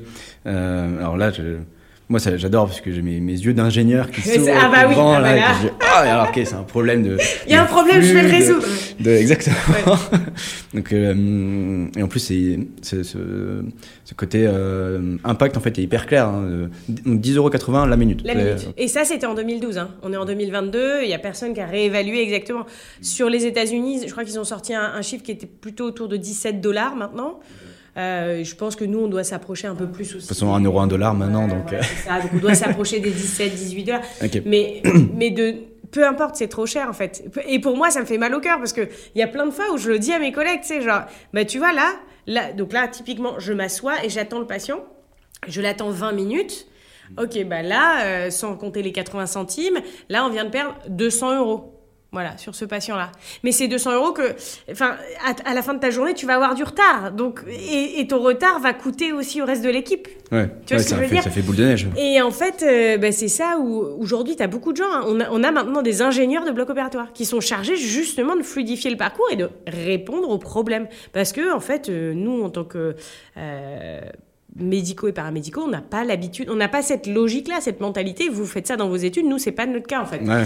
euh, 0.47 0.97
alors 0.97 1.17
là, 1.17 1.31
je 1.31 1.57
moi, 2.09 2.19
j'adore 2.19 2.67
parce 2.67 2.81
que 2.81 2.91
j'ai 2.91 3.01
mes, 3.01 3.19
mes, 3.21 3.31
yeux 3.31 3.53
d'ingénieur 3.53 4.11
qui 4.11 4.21
sont 4.21 4.45
ah 4.49 4.69
bah 4.69 4.85
oui, 4.89 4.95
ah 4.97 5.21
bah 5.21 5.35
là, 5.35 5.53
dis, 5.61 5.69
ah, 5.79 5.99
alors, 5.99 6.29
ok, 6.29 6.41
c'est 6.43 6.53
un 6.53 6.63
problème 6.63 7.01
de. 7.01 7.17
Il 7.47 7.53
y 7.53 7.55
a 7.55 7.63
un 7.63 7.65
problème, 7.65 8.01
je 8.01 8.13
vais 8.13 8.23
le 8.23 8.29
résoudre. 8.29 8.67
De, 8.99 9.05
de, 9.05 9.09
exactement. 9.11 9.55
Ouais. 9.69 10.19
Donc, 10.73 10.91
euh, 10.91 11.87
et 11.95 12.03
en 12.03 12.07
plus, 12.07 12.19
c'est 12.19 12.59
ce, 12.81 13.03
ce, 13.03 14.13
côté 14.15 14.45
euh, 14.45 15.15
impact, 15.23 15.55
en 15.55 15.61
fait, 15.61 15.79
est 15.79 15.81
hyper 15.83 16.05
clair. 16.05 16.27
Hein, 16.27 16.69
10,80€ 16.89 17.87
la 17.87 17.97
minute. 17.97 18.21
La 18.25 18.35
minute. 18.35 18.69
Et 18.77 18.89
ça, 18.89 19.05
c'était 19.05 19.25
en 19.25 19.33
2012. 19.33 19.77
Hein. 19.77 19.89
On 20.01 20.11
est 20.11 20.17
en 20.17 20.25
2022. 20.25 21.03
Il 21.03 21.07
n'y 21.07 21.13
a 21.13 21.19
personne 21.19 21.53
qui 21.53 21.61
a 21.61 21.65
réévalué 21.65 22.21
exactement. 22.21 22.65
Sur 23.01 23.29
les 23.29 23.45
États-Unis, 23.45 24.01
je 24.05 24.11
crois 24.11 24.25
qu'ils 24.25 24.39
ont 24.39 24.43
sorti 24.43 24.73
un, 24.73 24.91
un, 24.93 25.01
chiffre 25.01 25.23
qui 25.23 25.31
était 25.31 25.47
plutôt 25.47 25.85
autour 25.85 26.09
de 26.09 26.17
17 26.17 26.59
dollars 26.59 26.95
maintenant. 26.97 27.39
Euh, 27.95 28.43
je 28.43 28.55
pense 28.55 28.75
que 28.75 28.85
nous, 28.85 28.99
on 28.99 29.07
doit 29.07 29.23
s'approcher 29.23 29.67
un 29.67 29.75
peu 29.75 29.87
plus 29.87 30.03
aussi. 30.03 30.15
De 30.15 30.19
toute 30.21 30.29
façon, 30.29 30.53
1 30.53 30.61
euro, 30.61 30.79
1 30.79 30.87
dollar 30.87 31.13
maintenant. 31.13 31.47
donc, 31.47 31.69
ça. 32.03 32.19
donc 32.21 32.31
on 32.33 32.37
doit 32.37 32.55
s'approcher 32.55 32.99
des 32.99 33.11
17, 33.11 33.53
18 33.53 33.83
dollars. 33.83 34.01
Okay. 34.23 34.41
Mais, 34.45 34.81
mais 35.13 35.29
de, 35.29 35.55
peu 35.91 36.05
importe, 36.05 36.35
c'est 36.35 36.47
trop 36.47 36.65
cher 36.65 36.89
en 36.89 36.93
fait. 36.93 37.23
Et 37.47 37.59
pour 37.59 37.77
moi, 37.77 37.91
ça 37.91 38.01
me 38.01 38.05
fait 38.05 38.17
mal 38.17 38.33
au 38.33 38.39
cœur 38.39 38.57
parce 38.57 38.73
qu'il 38.73 38.89
y 39.15 39.21
a 39.21 39.27
plein 39.27 39.45
de 39.45 39.51
fois 39.51 39.65
où 39.73 39.77
je 39.77 39.89
le 39.89 39.99
dis 39.99 40.11
à 40.11 40.19
mes 40.19 40.31
collègues, 40.31 40.61
tu 40.61 40.67
sais, 40.67 40.81
genre, 40.81 41.03
bah 41.33 41.45
tu 41.45 41.59
vois 41.59 41.71
là, 41.71 41.93
là, 42.25 42.51
donc 42.51 42.73
là, 42.73 42.87
typiquement, 42.87 43.39
je 43.39 43.53
m'assois 43.53 44.03
et 44.03 44.09
j'attends 44.09 44.39
le 44.39 44.47
patient. 44.47 44.83
Je 45.47 45.61
l'attends 45.61 45.89
20 45.89 46.13
minutes. 46.13 46.67
Ok, 47.17 47.43
bah 47.45 47.61
là, 47.61 48.05
euh, 48.05 48.29
sans 48.31 48.55
compter 48.55 48.81
les 48.81 48.91
80 48.91 49.27
centimes, 49.27 49.79
là, 50.09 50.25
on 50.25 50.29
vient 50.29 50.45
de 50.45 50.49
perdre 50.49 50.75
200 50.89 51.37
euros. 51.37 51.72
Voilà, 52.13 52.37
sur 52.37 52.53
ce 52.53 52.63
patient-là. 52.63 53.11
Mais 53.43 53.51
c'est 53.51 53.67
200 53.67 53.95
euros 53.95 54.11
que, 54.11 54.35
enfin, 54.71 54.97
à, 55.25 55.49
à, 55.49 55.53
la 55.55 55.63
fin 55.63 55.73
de 55.73 55.79
ta 55.79 55.89
journée, 55.89 56.13
tu 56.13 56.27
vas 56.27 56.35
avoir 56.35 56.53
du 56.53 56.63
retard. 56.63 57.11
Donc, 57.11 57.41
et, 57.49 57.99
et 57.99 58.07
ton 58.07 58.21
retard 58.21 58.59
va 58.59 58.71
coûter 58.73 59.11
aussi 59.11 59.41
au 59.41 59.45
reste 59.45 59.63
de 59.63 59.69
l'équipe. 59.69 60.07
Ouais, 60.31 60.47
tu 60.67 60.75
vois 60.75 60.77
ouais, 60.77 60.83
ce 60.83 60.89
ça, 60.89 60.95
que 60.95 61.01
je 61.01 61.05
veux 61.05 61.07
fait, 61.07 61.15
dire 61.15 61.23
ça 61.23 61.31
fait 61.31 61.41
boule 61.41 61.55
de 61.55 61.65
neige. 61.65 61.87
Et 61.97 62.21
en 62.21 62.29
fait, 62.29 62.63
euh, 62.63 62.97
bah, 62.99 63.11
c'est 63.11 63.27
ça 63.27 63.57
où 63.59 63.79
aujourd'hui, 63.99 64.35
tu 64.35 64.43
as 64.43 64.47
beaucoup 64.47 64.73
de 64.73 64.77
gens. 64.77 64.93
Hein. 64.93 65.05
On, 65.07 65.19
a, 65.19 65.29
on, 65.31 65.43
a, 65.43 65.51
maintenant 65.51 65.81
des 65.81 66.03
ingénieurs 66.03 66.45
de 66.45 66.51
bloc 66.51 66.69
opératoire 66.69 67.13
qui 67.13 67.25
sont 67.25 67.41
chargés 67.41 67.77
justement 67.77 68.35
de 68.35 68.43
fluidifier 68.43 68.91
le 68.91 68.97
parcours 68.97 69.25
et 69.31 69.35
de 69.35 69.49
répondre 69.65 70.29
aux 70.29 70.37
problèmes. 70.37 70.87
Parce 71.13 71.31
que, 71.31 71.51
en 71.51 71.59
fait, 71.59 71.89
euh, 71.89 72.13
nous, 72.13 72.43
en 72.43 72.49
tant 72.51 72.63
que. 72.63 72.95
Euh, 73.37 74.01
médicaux 74.55 75.07
et 75.07 75.13
paramédicaux, 75.13 75.63
on 75.65 75.69
n'a 75.69 75.81
pas 75.81 76.03
l'habitude, 76.03 76.47
on 76.47 76.55
n'a 76.55 76.67
pas 76.67 76.83
cette 76.83 77.07
logique-là, 77.07 77.55
cette 77.59 77.79
mentalité. 77.79 78.29
Vous 78.29 78.45
faites 78.45 78.67
ça 78.67 78.75
dans 78.75 78.87
vos 78.87 78.97
études, 78.97 79.25
nous, 79.25 79.39
c'est 79.39 79.51
pas 79.51 79.65
notre 79.65 79.87
cas 79.87 79.99
en 79.99 80.05
fait. 80.05 80.19
Ouais 80.19 80.43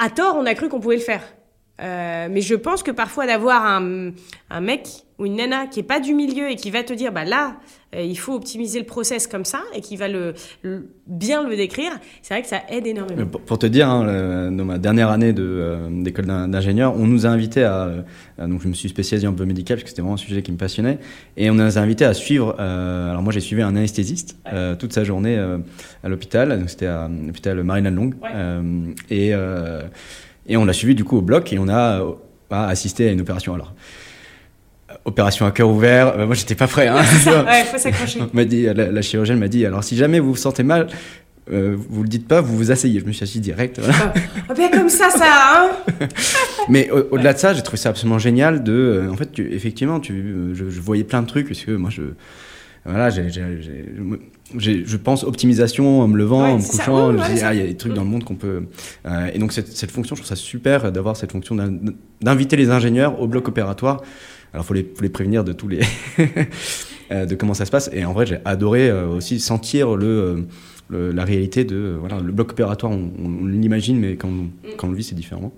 à 0.00 0.08
tort, 0.08 0.34
on 0.36 0.46
a 0.46 0.54
cru 0.54 0.70
qu'on 0.70 0.80
pouvait 0.80 0.96
le 0.96 1.02
faire. 1.02 1.22
Euh, 1.80 2.28
mais 2.30 2.40
je 2.42 2.54
pense 2.54 2.82
que 2.82 2.90
parfois 2.90 3.26
d'avoir 3.26 3.64
un, 3.64 4.10
un, 4.50 4.60
mec 4.60 4.88
ou 5.18 5.26
une 5.26 5.36
nana 5.36 5.66
qui 5.66 5.80
est 5.80 5.84
pas 5.84 6.00
du 6.00 6.14
milieu 6.14 6.50
et 6.50 6.56
qui 6.56 6.70
va 6.70 6.82
te 6.82 6.92
dire 6.92 7.10
bah 7.10 7.24
là 7.24 7.56
euh, 7.96 8.02
il 8.02 8.18
faut 8.18 8.34
optimiser 8.34 8.78
le 8.78 8.84
process 8.84 9.26
comme 9.26 9.46
ça 9.46 9.62
et 9.74 9.80
qui 9.80 9.96
va 9.96 10.06
le, 10.06 10.34
le 10.62 10.90
bien 11.06 11.48
le 11.48 11.56
décrire, 11.56 11.92
c'est 12.22 12.34
vrai 12.34 12.42
que 12.42 12.48
ça 12.48 12.60
aide 12.68 12.86
énormément. 12.86 13.26
Pour, 13.26 13.40
pour 13.40 13.58
te 13.58 13.66
dire, 13.66 13.88
hein, 13.88 14.04
le, 14.04 14.56
dans 14.56 14.64
ma 14.64 14.78
dernière 14.78 15.08
année 15.08 15.32
d'école 15.32 16.26
euh, 16.28 16.46
d'ingénieur, 16.46 16.94
on 16.96 17.06
nous 17.06 17.24
a 17.24 17.30
invités 17.30 17.64
à 17.64 17.90
donc 18.38 18.62
je 18.62 18.68
me 18.68 18.74
suis 18.74 18.88
spécialisé 18.88 19.26
en 19.26 19.32
biomédical 19.32 19.76
parce 19.76 19.84
que 19.84 19.90
c'était 19.90 20.02
vraiment 20.02 20.14
un 20.14 20.18
sujet 20.18 20.42
qui 20.42 20.52
me 20.52 20.56
passionnait 20.56 20.98
et 21.36 21.50
on 21.50 21.54
nous 21.54 21.78
a 21.78 21.80
invités 21.80 22.04
à 22.04 22.14
suivre. 22.14 22.58
alors 22.60 23.22
moi 23.22 23.32
j'ai 23.32 23.40
suivi 23.40 23.62
un 23.62 23.74
anesthésiste 23.76 24.36
ouais. 24.46 24.76
toute 24.76 24.92
sa 24.92 25.04
journée 25.04 25.38
à 26.02 26.08
l'hôpital, 26.08 26.58
donc 26.58 26.70
c'était 26.70 26.86
à 26.86 27.08
l'hôpital 27.08 27.62
Marine 27.62 27.88
Long 27.88 28.12
ouais. 28.22 28.64
et 29.10 29.34
et 30.46 30.56
on 30.56 30.64
l'a 30.64 30.72
suivi 30.72 30.94
du 30.94 31.04
coup 31.04 31.18
au 31.18 31.22
bloc 31.22 31.52
et 31.52 31.58
on 31.58 31.68
a, 31.68 32.02
a 32.50 32.66
assisté 32.66 33.08
à 33.08 33.12
une 33.12 33.20
opération. 33.20 33.54
Alors, 33.54 33.74
opération 35.04 35.46
à 35.46 35.50
cœur 35.50 35.68
ouvert, 35.68 36.18
euh, 36.18 36.26
moi 36.26 36.34
j'étais 36.34 36.54
pas 36.54 36.66
prêt. 36.66 36.88
Hein, 36.88 36.96
ouais, 37.46 37.64
faut 37.64 37.78
s'accrocher. 37.78 38.20
m'a 38.32 38.44
dit, 38.44 38.64
la, 38.64 38.90
la, 38.90 39.02
chirurgienne 39.02 39.38
m'a 39.38 39.48
dit, 39.48 39.64
alors 39.64 39.84
si 39.84 39.96
jamais 39.96 40.18
vous 40.18 40.30
vous 40.30 40.36
sentez 40.36 40.62
mal, 40.62 40.88
euh, 41.52 41.76
vous 41.76 42.02
le 42.02 42.08
dites 42.08 42.28
pas, 42.28 42.40
vous 42.40 42.56
vous 42.56 42.70
asseyez. 42.70 43.00
Je 43.00 43.06
me 43.06 43.12
suis 43.12 43.24
assis 43.24 43.40
direct. 43.40 43.80
Voilà. 43.80 44.12
Ah, 44.48 44.54
bien 44.54 44.70
comme 44.70 44.88
ça, 44.88 45.10
ça. 45.10 45.26
Hein 45.28 46.06
Mais 46.68 46.90
au-delà 46.90 47.30
ouais. 47.30 47.34
de 47.34 47.38
ça, 47.38 47.54
j'ai 47.54 47.62
trouvé 47.62 47.78
ça 47.78 47.88
absolument 47.88 48.18
génial. 48.18 48.62
De, 48.62 48.72
euh, 48.72 49.10
en 49.10 49.16
fait, 49.16 49.32
tu, 49.32 49.52
effectivement, 49.52 49.98
tu, 49.98 50.52
je, 50.54 50.70
je, 50.70 50.80
voyais 50.80 51.02
plein 51.02 51.22
de 51.22 51.26
trucs 51.26 51.48
parce 51.48 51.60
que 51.60 51.72
moi 51.72 51.90
je 51.90 52.02
voilà, 52.84 53.10
j'ai, 53.10 53.28
je 54.56 54.96
pense 54.96 55.24
optimisation 55.24 56.00
en 56.00 56.08
me 56.08 56.16
levant, 56.16 56.42
ouais, 56.42 56.50
en 56.50 56.58
me 56.58 56.62
couchant. 56.62 57.12
Ouais, 57.12 57.18
je 57.28 57.34
dis, 57.34 57.40
ah, 57.42 57.54
il 57.54 57.60
y 57.60 57.62
a 57.62 57.66
des 57.66 57.76
trucs 57.76 57.94
dans 57.94 58.02
le 58.02 58.08
monde 58.08 58.24
qu'on 58.24 58.34
peut. 58.34 58.64
Euh, 59.06 59.30
et 59.32 59.38
donc, 59.38 59.52
cette, 59.52 59.68
cette, 59.68 59.90
fonction, 59.90 60.16
je 60.16 60.22
trouve 60.22 60.28
ça 60.28 60.36
super 60.36 60.92
d'avoir 60.92 61.16
cette 61.16 61.32
fonction 61.32 61.56
d'inviter 62.20 62.56
les 62.56 62.70
ingénieurs 62.70 63.20
au 63.20 63.26
bloc 63.26 63.48
opératoire. 63.48 64.02
Alors, 64.52 64.64
il 64.64 64.66
faut 64.66 64.74
les, 64.74 64.92
faut 64.94 65.02
les 65.02 65.08
prévenir 65.08 65.44
de 65.44 65.52
tous 65.52 65.68
les. 65.68 65.80
de 67.10 67.34
comment 67.34 67.54
ça 67.54 67.64
se 67.64 67.70
passe. 67.70 67.90
Et 67.92 68.04
en 68.04 68.12
vrai, 68.12 68.26
j'ai 68.26 68.38
adoré 68.44 68.88
euh, 68.88 69.06
aussi 69.08 69.40
sentir 69.40 69.96
le, 69.96 70.46
le, 70.88 71.12
la 71.12 71.24
réalité 71.24 71.64
de. 71.64 71.96
Voilà, 71.98 72.20
le 72.20 72.32
bloc 72.32 72.52
opératoire, 72.52 72.92
on, 72.92 73.46
l'imagine, 73.46 73.98
mais 73.98 74.16
quand, 74.16 74.30
mmh. 74.30 74.50
quand 74.76 74.88
on 74.88 74.90
le 74.90 74.96
vit, 74.96 75.04
c'est 75.04 75.14
différent. 75.14 75.52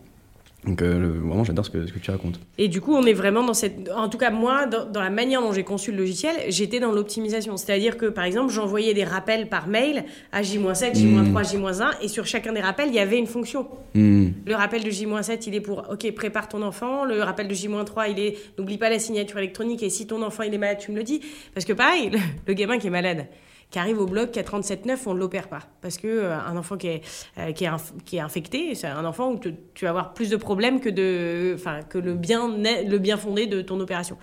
Donc 0.64 0.80
euh, 0.80 1.18
vraiment, 1.20 1.42
j'adore 1.42 1.64
ce 1.64 1.70
que, 1.70 1.86
ce 1.86 1.92
que 1.92 1.98
tu 1.98 2.10
racontes. 2.12 2.38
Et 2.56 2.68
du 2.68 2.80
coup, 2.80 2.94
on 2.94 3.02
est 3.02 3.12
vraiment 3.12 3.42
dans 3.42 3.54
cette... 3.54 3.90
En 3.90 4.08
tout 4.08 4.18
cas, 4.18 4.30
moi, 4.30 4.66
dans, 4.66 4.84
dans 4.84 5.00
la 5.00 5.10
manière 5.10 5.42
dont 5.42 5.52
j'ai 5.52 5.64
conçu 5.64 5.90
le 5.90 5.98
logiciel, 5.98 6.36
j'étais 6.48 6.78
dans 6.78 6.92
l'optimisation. 6.92 7.56
C'est-à-dire 7.56 7.96
que, 7.96 8.06
par 8.06 8.24
exemple, 8.24 8.52
j'envoyais 8.52 8.94
des 8.94 9.02
rappels 9.02 9.48
par 9.48 9.66
mail 9.66 10.04
à 10.30 10.42
J-7, 10.42 10.94
J-3, 10.94 11.32
mmh. 11.32 11.44
J-1, 11.44 11.90
et 12.02 12.08
sur 12.08 12.26
chacun 12.26 12.52
des 12.52 12.60
rappels, 12.60 12.88
il 12.88 12.94
y 12.94 13.00
avait 13.00 13.18
une 13.18 13.26
fonction. 13.26 13.66
Mmh. 13.94 14.28
Le 14.46 14.54
rappel 14.54 14.84
de 14.84 14.90
J-7, 14.90 15.42
il 15.48 15.54
est 15.56 15.60
pour, 15.60 15.84
OK, 15.90 16.08
prépare 16.14 16.48
ton 16.48 16.62
enfant. 16.62 17.04
Le 17.04 17.20
rappel 17.22 17.48
de 17.48 17.54
J-3, 17.54 18.12
il 18.12 18.20
est, 18.20 18.38
n'oublie 18.56 18.78
pas 18.78 18.88
la 18.88 19.00
signature 19.00 19.38
électronique, 19.38 19.82
et 19.82 19.90
si 19.90 20.06
ton 20.06 20.22
enfant, 20.22 20.44
il 20.44 20.54
est 20.54 20.58
malade, 20.58 20.78
tu 20.78 20.92
me 20.92 20.96
le 20.96 21.02
dis. 21.02 21.20
Parce 21.54 21.66
que 21.66 21.72
pareil, 21.72 22.10
le, 22.10 22.18
le 22.46 22.54
gamin 22.54 22.78
qui 22.78 22.86
est 22.86 22.90
malade, 22.90 23.26
qui 23.72 23.78
arrive 23.78 23.98
au 24.00 24.06
bloc 24.06 24.30
qui 24.30 24.38
a 24.38 24.42
37,9, 24.42 24.98
on 25.06 25.14
ne 25.14 25.18
l'opère 25.18 25.48
pas. 25.48 25.60
Parce 25.80 25.96
que 25.96 26.06
euh, 26.06 26.38
un 26.38 26.56
enfant 26.56 26.76
qui 26.76 26.88
est, 26.88 27.02
euh, 27.38 27.52
qui 27.52 27.64
est, 27.64 27.70
qui 28.04 28.18
est 28.18 28.20
infecté, 28.20 28.74
c'est 28.74 28.86
un 28.86 29.04
enfant 29.04 29.32
où 29.32 29.38
tu 29.38 29.84
vas 29.84 29.90
avoir 29.90 30.12
plus 30.12 30.28
de 30.28 30.36
problèmes 30.36 30.78
que, 30.78 30.90
de, 30.90 31.56
que 31.88 31.98
le, 31.98 32.14
bien, 32.14 32.48
le 32.48 32.98
bien 32.98 33.16
fondé 33.16 33.46
de 33.46 33.62
ton 33.62 33.80
opération. 33.80 34.18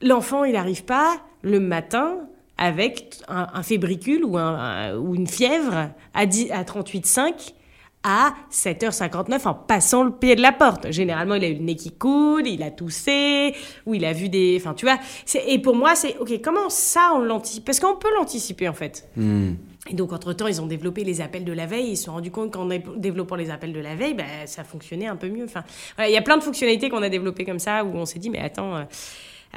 L'enfant, 0.00 0.44
il 0.44 0.52
n'arrive 0.52 0.84
pas 0.84 1.20
le 1.42 1.58
matin 1.58 2.20
avec 2.56 3.18
un, 3.28 3.48
un 3.52 3.62
fébricule 3.64 4.24
ou, 4.24 4.38
un, 4.38 4.96
ou 4.96 5.16
une 5.16 5.26
fièvre 5.26 5.90
à, 6.14 6.26
10, 6.26 6.52
à 6.52 6.62
38,5 6.62 7.52
à 8.02 8.34
7h59 8.50 9.46
en 9.46 9.54
passant 9.54 10.04
le 10.04 10.10
pied 10.10 10.34
de 10.34 10.40
la 10.40 10.52
porte. 10.52 10.90
Généralement, 10.90 11.34
il 11.34 11.44
a 11.44 11.48
eu 11.48 11.54
le 11.54 11.60
nez 11.60 11.76
qui 11.76 11.92
coule, 11.92 12.46
il 12.46 12.62
a 12.62 12.70
toussé, 12.70 13.54
ou 13.84 13.94
il 13.94 14.04
a 14.04 14.12
vu 14.12 14.28
des... 14.28 14.56
Enfin, 14.58 14.74
tu 14.74 14.86
vois. 14.86 14.98
Et 15.46 15.58
pour 15.58 15.76
moi, 15.76 15.94
c'est, 15.94 16.16
OK, 16.18 16.40
comment 16.42 16.70
ça, 16.70 17.12
on 17.14 17.20
l'anticipe? 17.20 17.64
Parce 17.64 17.78
qu'on 17.78 17.96
peut 17.96 18.08
l'anticiper, 18.16 18.68
en 18.68 18.72
fait. 18.72 19.08
Mm. 19.16 19.52
Et 19.90 19.94
donc, 19.94 20.12
entre-temps, 20.12 20.46
ils 20.46 20.62
ont 20.62 20.66
développé 20.66 21.04
les 21.04 21.20
appels 21.20 21.44
de 21.44 21.52
la 21.52 21.66
veille. 21.66 21.90
Ils 21.90 21.96
se 21.96 22.04
sont 22.04 22.12
rendus 22.12 22.30
compte 22.30 22.52
qu'en 22.52 22.68
développant 22.96 23.36
les 23.36 23.50
appels 23.50 23.72
de 23.72 23.80
la 23.80 23.94
veille, 23.94 24.14
bah, 24.14 24.24
ça 24.46 24.64
fonctionnait 24.64 25.06
un 25.06 25.16
peu 25.16 25.28
mieux. 25.28 25.44
Enfin, 25.44 25.64
voilà, 25.96 26.08
il 26.08 26.14
y 26.14 26.18
a 26.18 26.22
plein 26.22 26.38
de 26.38 26.42
fonctionnalités 26.42 26.88
qu'on 26.88 27.02
a 27.02 27.08
développées 27.08 27.44
comme 27.44 27.58
ça, 27.58 27.84
où 27.84 27.94
on 27.94 28.06
s'est 28.06 28.18
dit, 28.18 28.30
mais 28.30 28.40
attends... 28.40 28.76
Euh, 28.76 28.84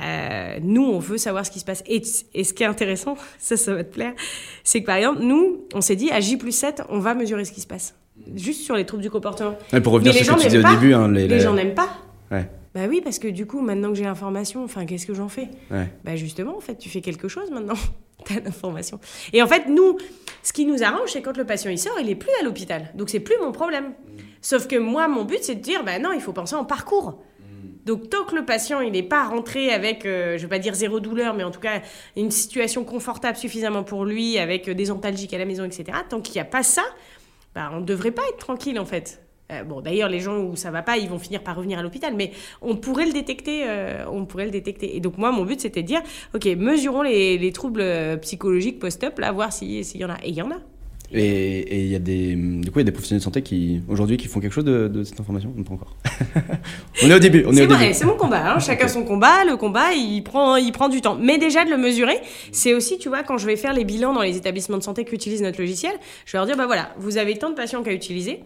euh, 0.02 0.58
nous, 0.64 0.84
on 0.84 0.98
veut 0.98 1.20
savoir 1.20 1.46
ce 1.46 1.52
qui 1.52 1.60
se 1.60 1.66
passe. 1.66 1.84
Et, 1.86 2.02
et, 2.34 2.44
ce 2.44 2.54
qui 2.54 2.64
est 2.64 2.66
intéressant, 2.66 3.16
ça, 3.38 3.58
ça 3.58 3.76
va 3.76 3.84
te 3.84 3.94
plaire, 3.94 4.14
c'est 4.64 4.82
que 4.82 4.88
par 4.88 4.96
exemple, 4.96 5.22
nous, 5.22 5.68
on 5.76 5.82
s'est 5.82 5.96
dit, 5.96 6.10
à 6.10 6.20
J 6.20 6.38
plus 6.38 6.52
7, 6.52 6.82
on 6.90 6.98
va 6.98 7.14
mesurer 7.14 7.46
ce 7.46 7.52
qui 7.52 7.62
se 7.62 7.68
passe. 7.68 7.94
Juste 8.36 8.62
sur 8.62 8.76
les 8.76 8.86
troubles 8.86 9.04
du 9.04 9.10
comportement. 9.10 9.56
Ouais, 9.72 9.82
pour 9.82 9.94
revenir 9.94 10.14
sur 10.14 10.26
ce 10.26 10.32
que 10.32 10.36
tu 10.42 10.48
disais 10.58 10.66
au 10.66 10.70
début, 10.70 10.94
hein, 10.94 11.08
les, 11.10 11.22
Les 11.28 11.36
les- 11.36 11.40
gens 11.42 11.54
n'aiment 11.54 11.74
pas. 11.76 11.90
Ouais. 12.32 12.48
Bah 12.74 12.82
oui, 12.90 13.02
parce 13.04 13.20
que 13.20 13.28
du 13.28 13.46
coup, 13.46 13.62
maintenant 13.62 13.90
que 13.90 13.96
j'ai 13.96 14.04
l'information, 14.04 14.64
enfin, 14.64 14.86
qu'est-ce 14.86 15.06
que 15.06 15.14
j'en 15.14 15.30
fais? 15.30 15.50
Ouais. 15.70 15.88
Bah 16.04 16.16
justement, 16.16 16.58
en 16.58 16.60
fait, 16.62 16.76
tu 16.78 16.90
fais 16.90 17.02
quelque 17.02 17.28
chose 17.28 17.52
maintenant. 17.52 17.76
T'as 18.26 18.40
l'information. 18.40 19.00
Et 19.34 19.42
en 19.44 19.48
fait, 19.48 19.68
nous, 19.68 19.98
ce 20.44 20.54
qui 20.54 20.66
nous 20.66 20.82
arrange, 20.82 21.10
c'est 21.12 21.22
quand 21.22 21.38
le 21.38 21.46
patient 21.46 21.70
il 21.70 21.78
sort, 21.78 21.98
il 22.02 22.10
est 22.10 22.16
plus 22.16 22.32
à 22.40 22.44
l'hôpital. 22.44 22.90
Donc 22.96 23.10
c'est 23.10 23.20
plus 23.20 23.36
mon 23.44 23.52
problème. 23.52 23.92
Sauf 24.42 24.68
que 24.68 24.78
moi, 24.78 25.08
mon 25.08 25.26
but, 25.26 25.40
c'est 25.42 25.56
de 25.56 25.60
dire, 25.62 25.84
bah 25.84 26.00
non, 26.00 26.12
il 26.14 26.22
faut 26.22 26.34
penser 26.34 26.56
en 26.56 26.64
parcours. 26.66 27.22
Donc 27.86 28.10
tant 28.10 28.24
que 28.24 28.34
le 28.34 28.46
patient 28.46 28.80
il 28.80 28.94
n'est 28.94 29.04
pas 29.04 29.26
rentré 29.26 29.72
avec, 29.74 30.06
euh, 30.06 30.38
je 30.38 30.44
vais 30.44 30.48
pas 30.48 30.60
dire 30.60 30.74
zéro 30.74 31.02
douleur, 31.02 31.34
mais 31.34 31.44
en 31.44 31.52
tout 31.52 31.60
cas 31.60 31.82
une 32.16 32.32
situation 32.32 32.86
confortable 32.86 33.36
suffisamment 33.38 33.84
pour 33.84 34.06
lui, 34.06 34.38
avec 34.38 34.70
euh, 34.70 34.74
des 34.74 34.90
antalgiques 34.90 35.34
à 35.34 35.38
la 35.38 35.44
maison, 35.44 35.66
etc. 35.66 35.86
Tant 36.10 36.22
qu'il 36.22 36.36
n'y 36.36 36.40
a 36.40 36.46
pas 36.46 36.64
ça, 36.64 36.84
bah, 37.56 37.70
on 37.74 37.80
ne 37.82 37.86
devrait 37.86 38.12
pas 38.12 38.24
être 38.30 38.38
tranquille 38.38 38.80
en 38.80 38.86
fait. 38.86 39.22
Euh, 39.52 39.64
bon, 39.64 39.82
d'ailleurs, 39.82 40.08
les 40.10 40.20
gens 40.22 40.40
où 40.40 40.56
ça 40.56 40.72
va 40.72 40.82
pas, 40.82 40.98
ils 40.98 41.10
vont 41.10 41.20
finir 41.20 41.44
par 41.44 41.56
revenir 41.58 41.78
à 41.78 41.84
l'hôpital, 41.84 42.14
mais 42.16 42.32
on 42.62 42.76
pourrait 42.78 43.06
le 43.06 43.12
détecter. 43.14 43.64
euh, 43.68 44.06
on 44.10 44.26
pourrait 44.26 44.46
le 44.46 44.52
détecter. 44.52 44.96
Et 44.96 45.00
donc 45.02 45.18
moi, 45.18 45.32
mon 45.32 45.44
but, 45.44 45.60
c'était 45.60 45.82
de 45.84 45.88
dire, 45.88 46.02
ok, 46.34 46.46
mesurons 46.58 47.02
les, 47.02 47.38
les 47.38 47.52
troubles 47.52 47.82
euh, 47.82 48.16
psychologiques 48.18 48.80
post-up, 48.80 49.20
là, 49.20 49.32
voir 49.32 49.52
si- 49.52 49.84
s'il 49.84 50.00
y 50.02 50.06
en 50.06 50.10
a. 50.10 50.16
Et 50.24 50.30
il 50.30 50.36
y 50.36 50.42
en 50.42 50.50
a. 50.52 50.56
Et 51.16 51.82
il 51.84 51.88
y 51.92 51.96
a 51.96 52.00
des, 52.00 52.36
du 52.36 52.72
coup, 52.72 52.80
il 52.80 52.82
y 52.82 52.82
a 52.82 52.86
des 52.86 52.92
professionnels 52.92 53.20
de 53.20 53.24
santé 53.24 53.42
qui, 53.42 53.82
aujourd'hui, 53.88 54.18
qui 54.18 54.28
font 54.28 54.40
quelque 54.40 54.52
chose 54.54 54.64
de, 54.66 54.88
de 54.88 55.04
cette 55.04 55.20
information 55.20 55.54
Non, 55.56 55.64
pas 55.64 55.74
encore. 55.76 55.96
on 57.04 57.10
est 57.10 57.14
au 57.14 57.20
début, 57.20 57.44
on 57.48 57.52
est, 57.52 57.56
C'est 57.58 57.66
au 57.66 57.68
moi- 57.70 57.78
début. 57.78 57.94
c'est 57.94 58.06
mon 58.06 58.16
combat. 58.18 58.54
hein. 58.56 58.60
Chacun 58.60 58.86
Ok. 58.86 58.92
son 58.92 59.04
combat. 59.04 59.46
Le 59.46 59.56
combat, 59.58 59.94
il 59.94 60.22
prend, 60.24 60.56
il 60.56 60.72
prend 60.72 60.90
du 60.90 61.02
temps. 61.02 61.16
Mais 61.20 61.38
déjà 61.38 61.66
de 61.66 61.70
le 61.70 61.78
mesurer, 61.78 62.20
c'est 62.52 62.74
aussi, 62.74 62.98
tu 62.98 63.10
vois, 63.10 63.24
quand 63.24 63.38
je 63.38 63.46
vais 63.46 63.56
faire 63.56 63.74
les 63.74 63.84
bilans 63.86 64.14
dans 64.14 64.22
les 64.22 64.38
établissements 64.38 64.78
de 64.78 64.84
santé 64.84 65.06
qui 65.06 65.14
utilisent 65.16 65.42
notre 65.44 65.60
logiciel, 65.60 65.94
je 66.26 66.32
vais 66.32 66.38
leur 66.40 66.46
dire, 66.48 66.58
bah 66.58 66.66
voilà, 66.66 66.90
vous 66.98 67.18
avez 67.18 67.36
tant 67.38 67.50
de 67.50 67.56
patients 67.56 67.84
qu'à 67.84 67.94
utiliser. 67.94 68.42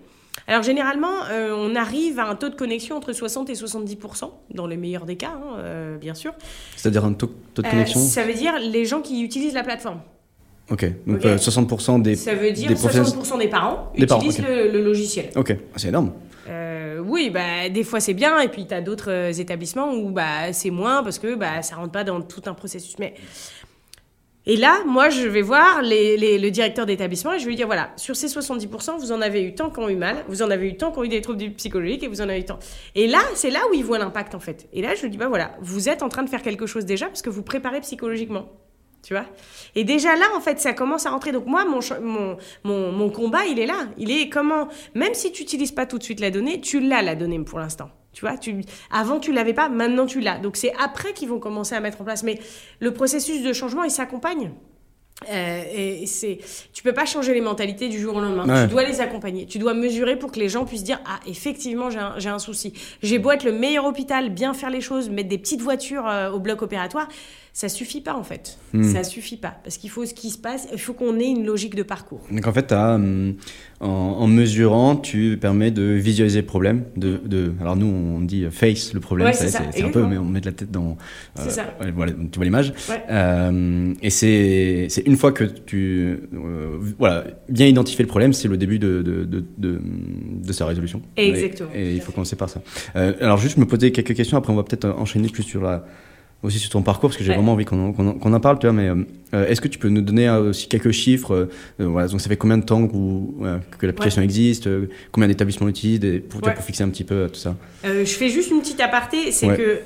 Alors 0.49 0.63
généralement, 0.63 1.23
euh, 1.31 1.53
on 1.57 1.75
arrive 1.75 2.19
à 2.19 2.29
un 2.29 2.35
taux 2.35 2.47
de 2.49 2.55
connexion 2.55 2.95
entre 2.95 3.11
60 3.11 3.49
et 3.49 3.53
70% 3.53 4.31
dans 4.53 4.67
les 4.67 4.77
meilleurs 4.77 5.05
des 5.05 5.15
cas, 5.17 5.31
hein, 5.35 5.57
euh, 5.57 5.97
bien 5.97 6.13
sûr. 6.13 6.33
C'est-à-dire 6.75 7.03
un 7.03 7.13
taux, 7.13 7.31
taux 7.53 7.63
de 7.63 7.67
Euh, 7.67 7.71
connexion 7.71 7.99
ça 7.99 8.23
veut 8.23 8.33
dire 8.33 8.53
les 8.59 8.85
gens 8.85 9.01
qui 9.01 9.23
utilisent 9.23 9.55
la 9.55 9.63
plateforme. 9.63 9.99
Ok, 10.69 10.85
donc 11.05 11.17
Ok. 11.19 11.25
euh, 11.25 11.37
60% 11.37 12.01
des, 12.01 12.15
ça 12.15 12.33
veut 12.35 12.51
dire 12.51 12.67
des 12.67 12.75
professionnels. 12.75 13.07
60 13.09 13.39
des 13.39 13.47
parents 13.47 13.91
Des 13.97 14.05
parents, 14.05 14.21
utilisent 14.21 14.45
le, 14.45 14.69
le 14.71 14.83
logiciel. 14.83 15.29
Ok, 15.35 15.51
Ah, 15.73 15.77
c'est 15.77 15.87
énorme. 15.89 16.11
Euh, 16.49 16.99
oui, 17.05 17.29
bah, 17.29 17.69
des 17.69 17.83
fois 17.83 17.99
c'est 17.99 18.13
bien, 18.13 18.39
et 18.39 18.49
puis 18.49 18.67
tu 18.67 18.73
as 18.73 18.81
d'autres 18.81 19.11
euh, 19.11 19.31
établissements 19.31 19.93
où 19.93 20.11
bah, 20.11 20.51
c'est 20.53 20.69
moins 20.69 21.03
parce 21.03 21.19
que 21.19 21.35
bah, 21.35 21.61
ça 21.61 21.75
rentre 21.77 21.91
pas 21.91 22.03
dans 22.03 22.21
tout 22.21 22.41
un 22.47 22.53
processus. 22.53 22.95
Mais... 22.99 23.13
Et 24.49 24.55
là, 24.55 24.77
moi, 24.87 25.09
je 25.09 25.27
vais 25.27 25.41
voir 25.41 25.81
les- 25.81 26.15
les- 26.15 26.37
le 26.39 26.49
directeur 26.51 26.85
d'établissement 26.85 27.33
et 27.33 27.39
je 27.39 27.43
vais 27.43 27.49
lui 27.49 27.55
dire 27.57 27.65
voilà, 27.65 27.91
sur 27.97 28.15
ces 28.15 28.27
70%, 28.27 28.97
vous 28.97 29.11
en 29.11 29.21
avez 29.21 29.43
eu 29.43 29.53
tant 29.53 29.69
qui 29.69 29.79
ont 29.79 29.89
eu 29.89 29.97
mal, 29.97 30.23
vous 30.29 30.41
en 30.41 30.49
avez 30.49 30.69
eu 30.69 30.77
tant 30.77 30.91
qui 30.93 30.99
ont 30.99 31.03
eu 31.03 31.09
des 31.09 31.19
troubles 31.19 31.51
psychologiques 31.51 32.03
et 32.03 32.07
vous 32.07 32.21
en 32.21 32.29
avez 32.29 32.39
eu 32.39 32.45
tant. 32.45 32.59
Et 32.95 33.07
là, 33.07 33.19
c'est 33.35 33.49
là 33.49 33.59
où 33.69 33.73
il 33.73 33.83
voit 33.83 33.99
l'impact 33.99 34.35
en 34.35 34.39
fait. 34.39 34.67
Et 34.71 34.81
là, 34.81 34.95
je 34.95 35.01
lui 35.01 35.09
dis 35.09 35.17
bah 35.17 35.27
voilà, 35.27 35.51
vous 35.61 35.89
êtes 35.89 36.01
en 36.01 36.07
train 36.07 36.23
de 36.23 36.29
faire 36.29 36.41
quelque 36.41 36.65
chose 36.65 36.85
déjà 36.85 37.07
parce 37.07 37.21
que 37.21 37.29
vous 37.29 37.43
préparez 37.43 37.81
psychologiquement. 37.81 38.45
Tu 39.03 39.13
vois? 39.13 39.25
Et 39.75 39.83
déjà 39.83 40.15
là, 40.15 40.25
en 40.35 40.41
fait, 40.41 40.59
ça 40.59 40.73
commence 40.73 41.05
à 41.05 41.11
rentrer. 41.11 41.31
Donc 41.31 41.45
moi, 41.45 41.63
mon, 41.65 41.79
mon, 42.01 42.37
mon, 42.63 42.91
mon 42.91 43.09
combat, 43.09 43.45
il 43.45 43.59
est 43.59 43.65
là. 43.65 43.87
Il 43.97 44.11
est 44.11 44.27
comment 44.27 44.67
Même 44.95 45.13
si 45.13 45.31
tu 45.31 45.43
n'utilises 45.43 45.71
pas 45.71 45.85
tout 45.85 45.97
de 45.97 46.03
suite 46.03 46.19
la 46.19 46.31
donnée, 46.31 46.59
tu 46.59 46.79
l'as 46.79 47.01
la 47.01 47.15
donnée 47.15 47.39
pour 47.39 47.59
l'instant. 47.59 47.89
Tu 48.11 48.21
vois, 48.25 48.37
tu, 48.37 48.61
avant 48.91 49.19
tu 49.19 49.31
l'avais 49.31 49.53
pas, 49.53 49.69
maintenant 49.69 50.07
tu 50.07 50.19
l'as. 50.19 50.39
Donc 50.39 50.57
c'est 50.57 50.73
après 50.81 51.13
qu'ils 51.13 51.29
vont 51.29 51.39
commencer 51.39 51.75
à 51.75 51.79
mettre 51.79 52.01
en 52.01 52.03
place. 52.03 52.23
Mais 52.23 52.39
le 52.79 52.91
processus 52.91 53.43
de 53.43 53.53
changement, 53.53 53.83
il 53.83 53.91
s'accompagne. 53.91 54.51
Euh, 55.31 55.63
et 55.73 56.05
c'est, 56.05 56.37
tu 56.73 56.83
peux 56.83 56.93
pas 56.93 57.05
changer 57.05 57.33
les 57.33 57.41
mentalités 57.41 57.89
du 57.89 57.99
jour 57.99 58.15
au 58.15 58.21
lendemain. 58.21 58.47
Ouais. 58.47 58.67
Tu 58.67 58.71
dois 58.71 58.83
les 58.83 59.01
accompagner. 59.01 59.47
Tu 59.47 59.57
dois 59.57 59.73
mesurer 59.73 60.15
pour 60.17 60.31
que 60.31 60.39
les 60.39 60.47
gens 60.47 60.63
puissent 60.63 60.83
dire 60.83 60.99
ah 61.07 61.19
effectivement 61.25 61.89
j'ai 61.89 61.99
un, 61.99 62.13
j'ai 62.17 62.29
un 62.29 62.37
souci. 62.37 62.73
J'ai 63.01 63.17
beau 63.17 63.31
être 63.31 63.43
le 63.43 63.51
meilleur 63.51 63.85
hôpital, 63.85 64.29
bien 64.29 64.53
faire 64.53 64.69
les 64.69 64.81
choses, 64.81 65.09
mettre 65.09 65.29
des 65.29 65.39
petites 65.39 65.61
voitures 65.61 66.07
euh, 66.07 66.29
au 66.29 66.39
bloc 66.39 66.61
opératoire, 66.61 67.07
ça 67.57 67.69
suffit 67.69 68.01
pas 68.01 68.13
en 68.13 68.21
fait. 68.23 68.59
Hmm. 68.73 68.83
Ça 68.83 69.03
suffit 69.03 69.35
pas 69.35 69.55
parce 69.63 69.79
qu'il 69.79 69.89
faut 69.89 70.05
ce 70.05 70.13
qui 70.13 70.29
se 70.29 70.37
passe. 70.37 70.67
Il 70.71 70.77
faut 70.79 70.93
qu'on 70.93 71.19
ait 71.19 71.25
une 71.25 71.43
logique 71.43 71.73
de 71.73 71.81
parcours. 71.81 72.21
Donc 72.29 72.45
en 72.45 72.53
fait, 72.53 72.71
hum, 72.71 73.33
en, 73.79 73.87
en 73.87 74.27
mesurant, 74.27 74.95
tu 74.95 75.39
permets 75.41 75.71
de 75.71 75.81
visualiser 75.81 76.41
le 76.41 76.45
problème. 76.45 76.83
De, 76.95 77.19
de, 77.25 77.53
alors 77.59 77.75
nous, 77.75 77.87
on 77.87 78.21
dit 78.21 78.45
face 78.51 78.93
le 78.93 78.99
problème, 78.99 79.25
Ouais, 79.29 79.33
ça, 79.33 79.47
c'est 79.47 79.79
ça, 79.79 79.87
un 79.87 79.89
peu, 79.89 80.05
mais 80.05 80.19
on 80.19 80.25
met 80.25 80.39
de 80.39 80.45
la 80.45 80.51
tête 80.51 80.69
dans. 80.69 80.97
C'est 81.35 81.49
ça. 81.49 81.73
ouais, 81.81 81.89
voilà, 81.89 82.11
tu 82.31 82.35
vois 82.35 82.45
l'image. 82.45 82.73
Ouais. 82.89 83.01
Euh, 83.09 83.91
et 84.03 84.11
c'est 84.11 84.87
une 85.07 85.17
fois 85.17 85.31
que 85.31 85.43
tu 85.45 86.19
euh, 86.35 86.77
voilà, 86.99 87.23
bien 87.49 87.65
identifier 87.65 88.03
le 88.03 88.09
problème, 88.09 88.33
c'est 88.33 88.47
le 88.47 88.57
début 88.57 88.77
de, 88.77 89.01
de, 89.01 89.23
de, 89.25 89.43
de, 89.57 89.81
de 89.81 90.53
sa 90.53 90.67
résolution. 90.67 91.01
Exactement. 91.15 91.71
Et, 91.73 91.81
et 91.81 91.93
il 91.95 92.01
faut 92.01 92.11
commencer 92.11 92.35
par 92.35 92.51
ça. 92.51 92.61
Euh, 92.95 93.13
alors 93.19 93.39
juste 93.39 93.57
me 93.57 93.65
poser 93.65 93.91
quelques 93.91 94.13
questions, 94.13 94.37
après 94.37 94.53
on 94.53 94.55
va 94.55 94.63
peut-être 94.63 94.87
enchaîner 94.89 95.29
plus 95.29 95.41
sur 95.41 95.63
la 95.63 95.87
aussi 96.43 96.59
sur 96.59 96.69
ton 96.69 96.81
parcours 96.83 97.09
parce 97.09 97.17
que 97.17 97.23
j'ai 97.23 97.31
Ouais. 97.31 97.35
vraiment 97.35 97.53
envie 97.53 97.65
qu'on 97.65 97.89
en, 97.89 98.39
parle 98.39 98.59
tu 98.59 98.67
vois 98.67 98.73
mais 98.73 98.89
euh, 98.89 99.47
est-ce 99.47 99.59
que 99.59 99.67
tu 99.67 99.79
peux 99.79 99.89
nous 99.89 100.01
donner 100.01 100.29
euh, 100.29 100.49
aussi 100.51 100.67
quelques 100.67 100.91
chiffres 100.91 101.49
euh, 101.79 101.85
voilà 101.85 102.07
donc 102.07 102.21
ça 102.21 102.29
fait 102.29 102.37
combien 102.37 102.57
de 102.57 102.63
temps 102.63 102.87
que, 102.87 103.85
l'application 103.85 104.21
existe 104.21 104.69
combien 105.11 105.27
d'établissements 105.27 105.67
l'utilisent 105.67 106.21
pour, 106.29 106.43
Ouais. 106.43 106.53
pour 106.53 106.63
fixer 106.63 106.83
un 106.83 106.89
petit 106.89 107.03
peu 107.03 107.27
tout 107.27 107.39
ça? 107.39 107.55
Je 107.83 108.03
fais 108.05 108.29
juste 108.29 108.51
une 108.51 108.59
petite 108.61 108.79
aparté, 108.79 109.31
c'est 109.31 109.47
que 109.55 109.79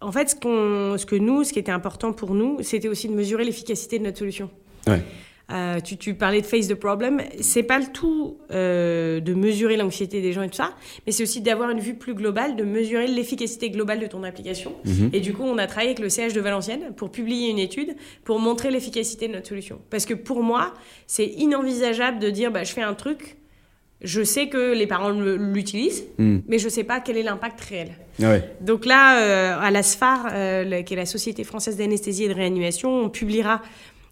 en 0.00 0.12
fait 0.12 0.30
ce 0.30 1.04
que 1.04 1.16
nous, 1.16 1.44
ce 1.44 1.52
qui 1.52 1.58
était 1.58 1.72
important 1.72 2.12
pour 2.12 2.34
nous, 2.34 2.58
c'était 2.62 2.88
aussi 2.88 3.08
de 3.08 3.14
mesurer 3.14 3.44
l'efficacité 3.44 3.98
de 3.98 4.04
notre 4.04 4.18
solution. 4.18 4.48
Ouais. 4.86 5.02
Euh, 5.50 5.80
tu, 5.80 5.96
tu 5.96 6.12
parlais 6.12 6.42
de 6.42 6.46
face 6.46 6.68
the 6.68 6.74
problem, 6.74 7.22
c'est 7.40 7.62
pas 7.62 7.78
le 7.78 7.86
tout 7.86 8.36
euh, 8.50 9.18
de 9.20 9.32
mesurer 9.32 9.78
l'anxiété 9.78 10.20
des 10.20 10.34
gens 10.34 10.42
et 10.42 10.48
tout 10.50 10.56
ça, 10.56 10.74
mais 11.06 11.12
c'est 11.12 11.22
aussi 11.22 11.40
d'avoir 11.40 11.70
une 11.70 11.80
vue 11.80 11.94
plus 11.94 12.12
globale, 12.12 12.54
de 12.54 12.64
mesurer 12.64 13.06
l'efficacité 13.06 13.70
globale 13.70 13.98
de 13.98 14.06
ton 14.06 14.24
application. 14.24 14.74
Mhm. 14.84 15.08
Et 15.14 15.20
du 15.20 15.32
coup, 15.32 15.44
on 15.44 15.56
a 15.56 15.66
travaillé 15.66 15.88
avec 15.88 16.00
le 16.00 16.10
CH 16.10 16.34
de 16.34 16.40
Valenciennes 16.42 16.92
pour 16.96 17.10
publier 17.10 17.48
une 17.48 17.58
étude 17.58 17.96
pour 18.24 18.40
montrer 18.40 18.70
l'efficacité 18.70 19.26
de 19.26 19.32
notre 19.32 19.48
solution. 19.48 19.78
Parce 19.88 20.04
que 20.04 20.12
pour 20.12 20.42
moi, 20.42 20.74
c'est 21.06 21.24
inenvisageable 21.26 22.18
de 22.18 22.28
dire 22.28 22.50
bah, 22.50 22.64
je 22.64 22.72
fais 22.74 22.82
un 22.82 22.92
truc, 22.92 23.36
je 24.02 24.22
sais 24.22 24.48
que 24.48 24.74
les 24.74 24.86
parents 24.86 25.10
l'utilisent, 25.10 26.04
Hmm. 26.18 26.40
mais 26.46 26.58
je 26.58 26.68
sais 26.68 26.84
pas 26.84 27.00
quel 27.00 27.16
est 27.16 27.22
l'impact 27.22 27.60
réel. 27.62 27.92
Ah 28.22 28.30
ouais 28.32 28.44
Donc 28.60 28.84
là, 28.84 29.22
euh, 29.22 29.58
à 29.58 29.70
la 29.70 29.82
SFAR, 29.82 30.28
euh, 30.30 30.82
qui 30.82 30.92
est 30.92 30.96
la 30.96 31.06
Société 31.06 31.42
française 31.42 31.78
d'anesthésie 31.78 32.24
et 32.24 32.28
de 32.28 32.34
réanimation, 32.34 32.90
on 32.90 33.08
publiera 33.08 33.62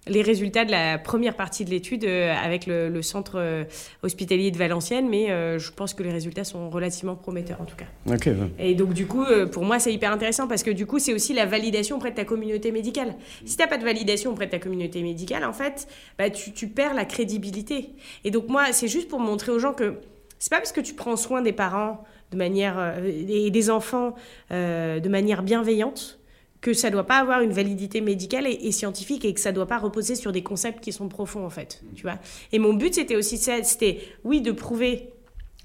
les 0.08 0.22
résultats 0.22 0.64
de 0.64 0.70
la 0.70 0.98
première 0.98 1.34
partie 1.34 1.64
de 1.64 1.70
l'étude 1.70 2.04
euh, 2.04 2.32
avec 2.34 2.66
le, 2.66 2.88
le 2.88 3.02
centre 3.02 3.34
euh, 3.36 3.64
hospitalier 4.02 4.50
de 4.50 4.56
Valenciennes, 4.56 5.08
mais 5.08 5.30
euh, 5.30 5.58
je 5.58 5.72
pense 5.72 5.94
que 5.94 6.02
les 6.02 6.12
résultats 6.12 6.44
sont 6.44 6.70
relativement 6.70 7.16
prometteurs 7.16 7.60
en 7.60 7.64
tout 7.64 7.76
cas. 7.76 7.86
ouais. 8.30 8.50
Et 8.58 8.74
donc 8.74 8.92
du 8.92 9.06
coup, 9.06 9.24
pour 9.52 9.64
moi, 9.64 9.78
c'est 9.78 9.92
hyper 9.92 10.12
intéressant 10.12 10.46
parce 10.46 10.62
que 10.62 10.70
du 10.70 10.86
coup, 10.86 10.98
c'est 10.98 11.12
aussi 11.12 11.32
la 11.32 11.46
validation 11.46 11.96
auprès 11.96 12.10
de 12.10 12.16
ta 12.16 12.24
communauté 12.24 12.72
médicale. 12.72 13.14
Si 13.44 13.56
t'as 13.56 13.66
pas 13.66 13.78
de 13.78 13.84
validation 13.84 14.30
auprès 14.32 14.46
de 14.46 14.52
ta 14.52 14.58
communauté 14.58 15.02
médicale, 15.02 15.44
en 15.44 15.52
fait, 15.52 15.88
bah, 16.18 16.30
tu, 16.30 16.52
tu 16.52 16.68
perds 16.68 16.94
la 16.94 17.04
crédibilité. 17.04 17.90
Et 18.24 18.30
donc 18.30 18.48
moi, 18.48 18.72
c'est 18.72 18.88
juste 18.88 19.08
pour 19.08 19.20
montrer 19.20 19.52
aux 19.52 19.58
gens 19.58 19.72
que 19.72 19.94
c'est 20.38 20.50
pas 20.50 20.58
parce 20.58 20.72
que 20.72 20.80
tu 20.80 20.94
prends 20.94 21.16
soin 21.16 21.42
des 21.42 21.52
parents 21.52 22.04
de 22.30 22.36
manière 22.36 22.94
et 23.04 23.50
des 23.50 23.70
enfants 23.70 24.14
euh, 24.50 25.00
de 25.00 25.08
manière 25.08 25.42
bienveillante 25.42 26.18
que 26.60 26.72
ça 26.72 26.90
doit 26.90 27.06
pas 27.06 27.18
avoir 27.18 27.40
une 27.40 27.52
validité 27.52 28.00
médicale 28.00 28.46
et, 28.46 28.72
scientifique 28.72 29.24
et 29.24 29.34
que 29.34 29.40
ça 29.40 29.52
doit 29.52 29.66
pas 29.66 29.78
reposer 29.78 30.14
sur 30.14 30.32
des 30.32 30.42
concepts 30.42 30.82
qui 30.82 30.92
sont 30.92 31.08
profonds 31.08 31.44
en 31.44 31.50
fait, 31.50 31.82
tu 31.94 32.02
vois. 32.02 32.18
Et 32.52 32.58
mon 32.58 32.74
but 32.74 32.94
c'était 32.94 33.16
aussi 33.16 33.38
c'était 33.38 34.00
oui 34.24 34.40
de 34.40 34.52
prouver 34.52 35.10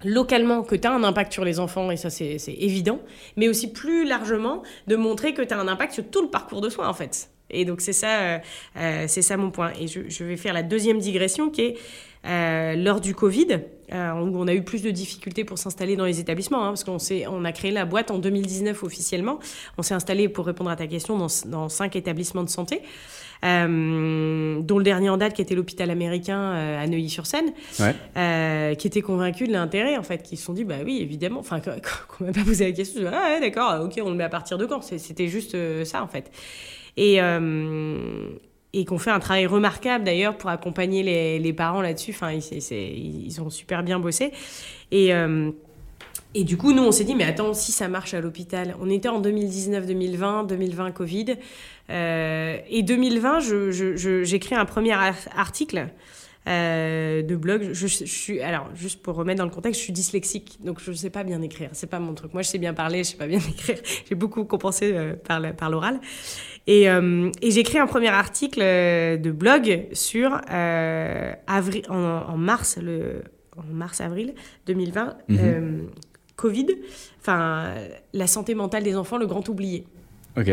localement 0.03 0.63
que 0.63 0.75
tu 0.75 0.87
as 0.87 0.91
un 0.91 1.03
impact 1.03 1.31
sur 1.33 1.45
les 1.45 1.59
enfants, 1.59 1.91
et 1.91 1.97
ça 1.97 2.09
c'est 2.09 2.37
évident, 2.47 2.99
mais 3.37 3.47
aussi 3.47 3.71
plus 3.71 4.05
largement 4.05 4.63
de 4.87 4.95
montrer 4.95 5.33
que 5.33 5.41
tu 5.41 5.53
as 5.53 5.59
un 5.59 5.67
impact 5.67 5.93
sur 5.93 6.09
tout 6.09 6.21
le 6.21 6.29
parcours 6.29 6.61
de 6.61 6.69
soins 6.69 6.89
en 6.89 6.93
fait. 6.93 7.29
Et 7.51 7.65
donc 7.65 7.81
c'est 7.81 7.93
ça, 7.93 8.19
euh, 8.19 8.37
euh, 8.77 9.05
c'est 9.07 9.21
ça 9.21 9.37
mon 9.37 9.51
point. 9.51 9.71
Et 9.79 9.87
je, 9.87 10.01
je 10.07 10.23
vais 10.23 10.37
faire 10.37 10.53
la 10.53 10.63
deuxième 10.63 10.99
digression 10.99 11.49
qui 11.49 11.61
est 11.61 11.77
euh, 12.23 12.75
lors 12.75 13.01
du 13.01 13.15
Covid, 13.15 13.61
euh, 13.91 14.11
où 14.13 14.37
on 14.37 14.47
a 14.47 14.53
eu 14.53 14.61
plus 14.61 14.83
de 14.83 14.91
difficultés 14.91 15.43
pour 15.43 15.57
s'installer 15.57 15.95
dans 15.95 16.05
les 16.05 16.19
établissements, 16.19 16.63
hein, 16.63 16.67
parce 16.67 16.83
qu'on 16.83 16.97
on 17.31 17.45
a 17.45 17.51
créé 17.51 17.71
la 17.71 17.85
boîte 17.85 18.11
en 18.11 18.19
2019 18.19 18.83
officiellement. 18.83 19.39
On 19.79 19.81
s'est 19.81 19.95
installé, 19.95 20.29
pour 20.29 20.45
répondre 20.45 20.69
à 20.69 20.75
ta 20.75 20.85
question, 20.85 21.17
dans, 21.17 21.27
dans 21.47 21.67
cinq 21.67 21.95
établissements 21.95 22.43
de 22.43 22.49
santé, 22.49 22.81
euh, 23.43 24.61
dont 24.61 24.77
le 24.77 24.83
dernier 24.83 25.09
en 25.09 25.17
date 25.17 25.33
qui 25.33 25.41
était 25.41 25.55
l'hôpital 25.55 25.89
américain 25.89 26.51
à 26.51 26.85
Neuilly-sur-Seine 26.85 27.53
ouais 27.79 28.75
qui 28.77 28.87
étaient 28.87 29.01
convaincus 29.01 29.47
de 29.47 29.53
l'intérêt, 29.53 29.97
en 29.97 30.03
fait, 30.03 30.21
qui 30.21 30.37
se 30.37 30.45
sont 30.45 30.53
dit, 30.53 30.63
bah 30.63 30.75
oui, 30.85 30.99
évidemment, 31.01 31.39
enfin, 31.39 31.59
qu'on 31.59 31.71
qu'on 32.07 32.25
m'a 32.25 32.31
pas 32.33 32.43
posé 32.43 32.65
la 32.65 32.71
question, 32.71 33.01
je 33.01 33.07
dis, 33.07 33.13
ah 33.13 33.33
ouais, 33.33 33.39
d'accord, 33.39 33.83
ok, 33.83 33.99
on 34.05 34.11
le 34.11 34.15
met 34.15 34.23
à 34.23 34.29
partir 34.29 34.59
de 34.59 34.67
quand? 34.67 34.83
C'était 34.83 35.27
juste 35.27 35.57
ça, 35.85 36.03
en 36.03 36.07
fait. 36.07 36.29
Et, 36.97 37.21
euh, 37.21 38.29
et 38.73 38.85
qu'on 38.85 38.97
fait 38.97 39.11
un 39.11 39.19
travail 39.19 39.45
remarquable, 39.47 40.03
d'ailleurs, 40.05 40.37
pour 40.37 40.49
accompagner 40.49 41.03
les, 41.39 41.53
parents 41.53 41.81
là-dessus, 41.81 42.11
enfin, 42.11 42.31
ils, 42.31 43.41
ont 43.41 43.49
super 43.49 43.83
bien 43.83 43.99
bossé. 43.99 44.31
Et... 44.91 45.13
euh, 45.13 45.51
et 46.33 46.45
du 46.45 46.55
coup, 46.55 46.71
nous, 46.71 46.81
on 46.83 46.93
s'est 46.93 47.03
dit, 47.03 47.13
mais 47.13 47.25
attends, 47.25 47.53
si 47.53 47.73
ça 47.73 47.89
marche 47.89 48.13
à 48.13 48.21
l'hôpital, 48.21 48.75
on 48.79 48.89
était 48.89 49.09
en 49.09 49.19
2019, 49.19 49.85
2020, 49.85 50.43
2020, 50.45 50.91
Covid. 50.91 51.35
Euh, 51.89 52.57
et 52.69 52.83
2020, 52.83 53.41
je- 53.41 53.71
je- 53.71 54.23
j'écris 54.23 54.55
un 54.55 54.63
premier 54.63 54.93
ar- 54.93 55.13
article 55.35 55.89
euh, 56.47 57.21
de 57.21 57.35
blog. 57.35 57.73
Alors, 58.43 58.69
juste 58.75 59.01
pour 59.01 59.15
remettre 59.15 59.39
dans 59.39 59.45
le 59.45 59.51
contexte, 59.51 59.79
je 59.81 59.83
suis 59.83 59.93
dyslexique, 59.93 60.57
donc 60.63 60.79
je 60.81 60.91
ne 60.91 60.95
sais 60.95 61.09
pas 61.09 61.23
bien 61.25 61.41
écrire. 61.41 61.69
C'est 61.73 61.89
pas 61.89 61.99
mon 61.99 62.13
truc. 62.13 62.33
Moi, 62.33 62.43
je 62.43 62.47
sais 62.47 62.57
bien 62.59 62.73
parler, 62.73 63.03
je 63.03 63.09
sais 63.09 63.17
pas 63.17 63.27
bien 63.27 63.39
écrire. 63.49 63.77
J'ai 64.07 64.15
beaucoup 64.15 64.45
compensé 64.45 64.95
par 65.27 65.69
l'oral. 65.69 65.99
Et, 66.67 66.89
euh, 66.89 67.29
et 67.41 67.51
j'ai 67.51 67.61
écrit 67.61 67.79
un 67.79 67.87
premier 67.87 68.09
article 68.09 68.59
de 68.59 69.31
blog 69.31 69.87
sur 69.93 70.39
avril, 70.47 71.83
en, 71.89 71.95
en, 71.95 72.37
mars, 72.37 72.77
le, 72.81 73.23
en 73.57 73.63
mars-avril 73.63 74.33
2020, 74.67 75.17
mm 75.27 75.79
Covid, 76.41 76.65
enfin, 77.19 77.75
la 78.13 78.25
santé 78.25 78.55
mentale 78.55 78.81
des 78.81 78.95
enfants, 78.95 79.19
le 79.19 79.27
grand 79.27 79.47
oublié. 79.47 79.85
Ok. 80.35 80.47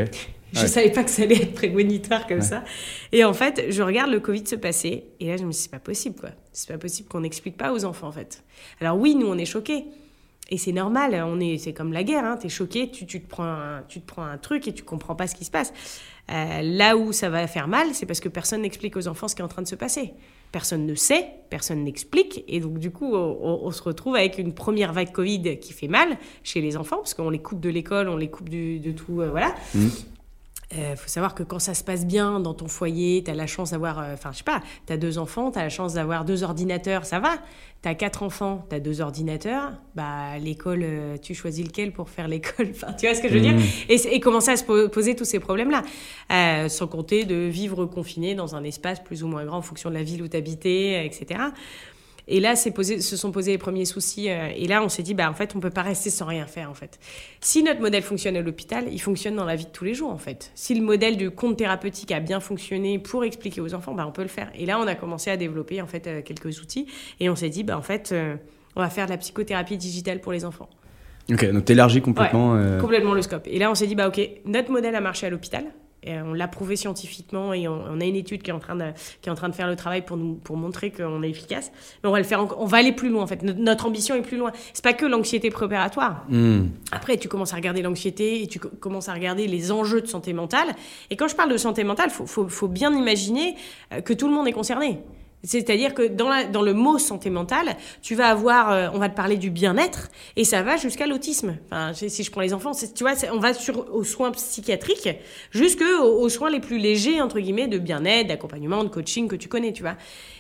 Je 0.53 0.63
ne 0.63 0.67
savais 0.67 0.91
pas 0.91 1.03
que 1.05 1.11
ça 1.11 1.23
allait 1.23 1.43
être 1.43 1.55
prémonitoire 1.55 2.27
comme 2.27 2.43
ça. 2.43 2.65
Et 3.13 3.25
en 3.25 3.33
fait, 3.33 3.67
je 3.71 3.83
regarde 3.83 4.11
le 4.11 4.21
Covid 4.21 4.47
se 4.47 4.57
passer, 4.57 5.05
et 5.21 5.29
là, 5.29 5.37
je 5.37 5.45
me 5.45 5.51
dis, 5.51 5.57
c'est 5.57 5.71
pas 5.71 5.79
possible, 5.79 6.17
quoi. 6.21 6.31
C'est 6.53 6.69
pas 6.69 6.79
possible 6.79 7.09
qu'on 7.09 7.21
n'explique 7.21 7.57
pas 7.57 7.73
aux 7.73 7.85
enfants, 7.85 8.09
en 8.09 8.13
fait. 8.13 8.43
Alors 8.81 8.99
oui, 8.99 9.15
nous, 9.15 9.27
on 9.27 9.39
est 9.39 9.47
choqués. 9.47 9.85
Et 10.51 10.57
c'est 10.57 10.73
normal, 10.73 11.15
on 11.27 11.41
est, 11.41 11.59
c'est 11.59 11.75
comme 11.75 11.93
la 11.93 12.03
guerre, 12.03 12.25
hein. 12.25 12.39
es 12.43 12.49
choqué, 12.49 12.91
tu, 12.91 13.05
tu, 13.05 13.21
te 13.21 13.29
prends 13.29 13.45
un, 13.45 13.83
tu 13.87 14.01
te 14.01 14.07
prends 14.07 14.25
un 14.25 14.39
truc 14.39 14.67
et 14.67 14.73
tu 14.73 14.83
comprends 14.83 15.15
pas 15.15 15.27
ce 15.27 15.35
qui 15.35 15.45
se 15.45 15.51
passe. 15.51 15.75
Euh, 16.31 16.63
là 16.63 16.97
où 16.97 17.13
ça 17.13 17.29
va 17.29 17.47
faire 17.47 17.69
mal, 17.69 17.89
c'est 17.93 18.07
parce 18.07 18.21
que 18.21 18.29
personne 18.29 18.63
n'explique 18.63 18.97
aux 18.97 19.09
enfants 19.09 19.29
ce 19.29 19.35
qui 19.35 19.43
est 19.43 19.45
en 19.45 19.49
train 19.49 19.63
de 19.63 19.69
se 19.69 19.75
passer. 19.75 20.13
Personne 20.53 20.87
ne 20.87 20.95
sait, 20.95 21.27
personne 21.51 21.85
n'explique, 21.85 22.45
et 22.49 22.61
donc 22.61 22.79
du 22.79 22.91
coup, 22.91 23.15
on, 23.15 23.71
se 23.71 23.83
retrouve 23.83 24.17
avec 24.17 24.39
une 24.39 24.55
première 24.55 24.95
vague 24.95 25.13
Covid 25.13 25.59
qui 25.59 25.75
fait 25.75 25.89
mal 25.89 26.17
chez 26.43 26.63
les 26.63 26.79
enfants, 26.79 26.97
parce 26.97 27.13
qu'on 27.13 27.29
les 27.29 27.39
coupe 27.39 27.61
de 27.61 27.69
l'école, 27.69 28.09
on 28.09 28.17
les 28.17 28.31
coupe 28.31 28.49
de 28.49 28.93
tout, 28.93 29.21
euh, 29.21 29.29
voilà. 29.29 29.55
Mmh. 29.75 29.89
Il 30.71 30.81
euh, 30.81 30.97
faut 30.97 31.09
savoir 31.09 31.35
que 31.35 31.43
quand 31.43 31.59
ça 31.59 31.73
se 31.73 31.83
passe 31.83 32.05
bien 32.05 32.41
dans 32.41 32.53
ton 32.53 32.69
foyer, 32.69 33.23
tu 33.25 33.31
as 33.31 33.35
la 33.35 33.47
chance 33.47 33.71
d'avoir, 33.71 34.01
euh, 34.01 34.13
enfin, 34.13 34.33
je 34.33 34.39
sais 34.39 34.45
pas, 34.45 34.61
tu 34.87 34.93
as 34.93 34.99
deux 34.99 35.17
enfants, 35.17 35.51
tu 35.51 35.59
as 35.59 35.63
la 35.63 35.71
chance 35.71 35.95
d'avoir 35.95 36.27
deux 36.27 36.43
ordinateurs, 36.43 37.07
ça 37.07 37.21
va. 37.21 37.39
Tu 37.83 37.89
as 37.89 37.95
quatre 37.95 38.23
enfants, 38.23 38.67
tu 38.69 38.77
as 38.77 38.81
deux 38.81 39.01
ordinateurs, 39.01 39.73
bah, 39.95 40.37
l'école, 40.39 40.81
euh, 40.83 41.17
tu 41.17 41.35
choisis 41.35 41.65
lequel 41.65 41.93
pour 41.93 42.11
faire 42.11 42.29
l'école. 42.29 42.69
Enfin, 42.71 42.93
tu 42.93 43.07
vois 43.07 43.15
ce 43.15 43.23
que 43.23 43.29
je 43.29 43.35
veux 43.35 43.41
dire 43.41 43.55
mmh. 43.55 43.63
et, 43.89 44.15
et, 44.15 44.21
commencer 44.21 44.51
à 44.51 44.57
se 44.59 44.65
poser 44.89 45.17
tous 45.17 45.25
ces 45.25 45.41
problèmes-là? 45.41 45.83
sans 46.69 46.87
compter 46.87 47.25
de 47.25 47.35
vivre 47.35 47.87
confiné 47.87 48.35
dans 48.35 48.55
un 48.55 48.63
espace 48.63 49.01
plus 49.01 49.23
ou 49.23 49.29
moins 49.29 49.47
grand 49.47 49.59
en 49.59 49.63
fonction 49.63 49.89
de 49.89 49.95
la 49.95 50.03
ville 50.03 50.23
où 50.23 50.29
tu 50.29 50.37
habitais, 50.37 51.07
etc. 51.07 51.41
Et 52.31 52.41
là, 52.41 52.55
posé, 52.75 53.01
se 53.01 53.17
sont 53.17 53.33
posés 53.33 53.53
les 53.53 53.59
premiers 53.59 53.87
soucis. 53.87 54.29
Euh, 54.29 54.51
et 54.55 54.69
là, 54.69 54.83
on 54.83 54.91
s'est 54.91 55.03
dit, 55.03 55.15
bah, 55.15 55.31
en 55.31 55.35
fait, 55.35 55.57
on 55.57 55.61
peut 55.61 55.71
pas 55.71 55.83
rester 55.83 56.11
sans 56.11 56.27
rien 56.27 56.47
faire, 56.47 56.71
en 56.71 56.75
fait. 56.75 57.01
Si 57.41 57.63
notre 57.63 57.81
modèle 57.81 58.03
fonctionne 58.03 58.37
à 58.37 58.43
l'hôpital, 58.43 58.85
il 58.93 59.01
fonctionne 59.01 59.35
dans 59.35 59.47
la 59.47 59.57
vie 59.57 59.65
de 59.65 59.71
tous 59.71 59.85
les 59.85 59.95
jours, 59.95 60.11
en 60.11 60.19
fait. 60.19 60.53
Si 60.55 60.75
le 60.75 60.83
modèle 60.83 61.17
du 61.17 61.31
compte 61.31 61.57
thérapeutique 61.57 62.13
a 62.13 62.21
bien 62.21 62.41
fonctionné 62.41 62.99
pour 62.99 63.25
expliquer 63.25 63.63
aux 63.63 63.73
enfants, 63.75 63.95
bah, 63.95 64.05
on 64.07 64.13
peut 64.13 64.23
le 64.23 64.29
faire. 64.29 64.51
Et 64.55 64.67
là, 64.67 64.79
on 64.79 64.87
a 64.87 64.95
commencé 64.95 65.31
à 65.31 65.39
développer, 65.39 65.81
en 65.81 65.87
fait, 65.87 66.07
euh, 66.07 66.21
quelques 66.23 66.61
outils. 66.61 66.87
Et 67.19 67.31
on 67.31 67.35
s'est 67.35 67.49
dit, 67.49 67.65
bah, 67.65 67.79
en 67.79 67.83
fait, 67.83 68.11
euh, 68.13 68.37
on 68.77 68.83
va 68.83 68.91
faire 68.91 69.07
de 69.07 69.11
la 69.11 69.17
psychothérapie 69.17 69.79
digitale 69.79 70.21
pour 70.21 70.33
les 70.33 70.45
enfants. 70.45 70.69
Ok, 71.33 71.51
donc 71.51 71.65
t'élargis 71.65 72.03
complètement. 72.03 72.59
Complètement 72.79 73.13
le 73.13 73.23
scope. 73.23 73.47
Et 73.47 73.59
là, 73.59 73.71
on 73.71 73.75
s'est 73.75 73.87
dit, 73.87 73.95
bah, 73.95 74.09
ok, 74.09 74.21
notre 74.45 74.71
modèle 74.71 74.95
a 74.95 75.01
marché 75.01 75.27
à 75.27 75.31
l'hôpital 75.31 75.65
on 76.07 76.33
l'a 76.33 76.49
prouvé 76.49 76.77
scientifiquement 76.77 77.53
et 77.53 77.69
on, 77.69 78.01
a 78.01 78.05
une 78.05 78.17
étude 78.17 78.43
qui 78.43 78.51
est 78.51 78.55
en 78.55 78.59
train 78.59 78.77
de, 78.77 78.93
qui 79.21 79.29
est 79.29 79.33
en 79.33 79.35
train 79.35 79.49
de 79.49 79.55
faire 79.55 79.69
le 79.69 79.77
travail 79.77 80.03
pour, 80.03 80.17
nous, 80.17 80.35
pour 80.35 80.57
montrer 80.57 80.91
qu'on 80.91 81.23
est 81.23 81.31
efficace. 81.31 81.71
Mais 82.03 82.09
on 82.09 82.13
va 82.13 82.19
le 82.19 82.25
faire, 82.25 82.61
on 82.61 82.67
va 82.67 82.79
aller 82.79 82.93
plus 82.93 83.11
loin 83.11 83.23
en 83.23 83.27
fait. 83.27 83.43
Notre, 83.43 83.87
ambition 83.87 84.15
est 84.15 84.23
plus 84.23 84.37
loin. 84.37 84.53
C'est 84.73 84.85
pas 84.85 84.93
que 84.93 85.07
l'anxiété 85.07 85.51
préopératoire. 85.51 86.25
Hmm. 86.29 86.67
Après, 86.93 87.17
tu 87.17 87.29
commences 87.29 87.53
à 87.53 87.57
regarder 87.57 87.83
l'anxiété 87.83 88.43
et 88.43 88.47
tu 88.47 88.59
commences 88.59 89.09
à 89.09 89.15
regarder 89.15 89.47
les 89.47 89.73
enjeux 89.73 90.01
de 90.01 90.07
santé 90.07 90.33
mentale. 90.33 90.69
Et 91.11 91.17
quand 91.17 91.29
je 91.29 91.37
parle 91.37 91.51
de 91.51 91.57
santé 91.57 91.85
mentale, 91.85 92.11
faut, 92.11 92.27
faut, 92.27 92.49
faut 92.49 92.69
bien 92.69 92.93
imaginer 92.97 93.57
euh, 93.93 94.01
que 94.01 94.13
tout 94.13 94.29
le 94.29 94.35
monde 94.35 94.49
est 94.49 94.53
concerné. 94.53 95.01
C'est-à-dire 95.45 95.95
que 95.95 96.07
dans, 96.07 96.63
le 96.63 96.75
mot 96.75 96.99
santé 96.99 97.31
mentale, 97.31 97.77
tu 98.03 98.15
vas 98.15 98.29
avoir, 98.29 98.73
euh, 98.73 98.89
on 98.93 98.99
va 98.99 99.09
te 99.09 99.15
parler 99.15 99.37
du 99.37 99.51
bien-être 99.51 100.09
et 100.37 100.45
ça 100.45 100.63
va 100.63 100.77
jusqu'à 100.77 101.07
l'autisme. 101.07 101.57
Enfin, 101.67 101.93
si 101.95 102.23
je 102.23 102.31
prends 102.31 102.41
les 102.41 102.55
enfants, 102.55 102.73
tu 102.73 103.05
vois, 103.05 103.13
on 103.33 103.39
va 103.39 103.55
sur 103.55 103.95
aux 103.95 104.05
soins 104.05 104.33
psychiatriques 104.33 105.09
jusque 105.51 105.83
aux, 106.03 106.29
soins 106.29 106.51
les 106.51 106.61
plus 106.61 106.79
légers 106.79 107.21
entre 107.21 107.39
guillemets 107.39 107.69
de 107.69 107.79
bien-être, 107.79 108.29
d'accompagnement, 108.29 108.83
de 108.83 108.89
coaching 108.89 109.29
que 109.29 109.37
tu 109.37 109.49
connais, 109.49 109.73
tu 109.73 109.83
vois. 109.83 109.97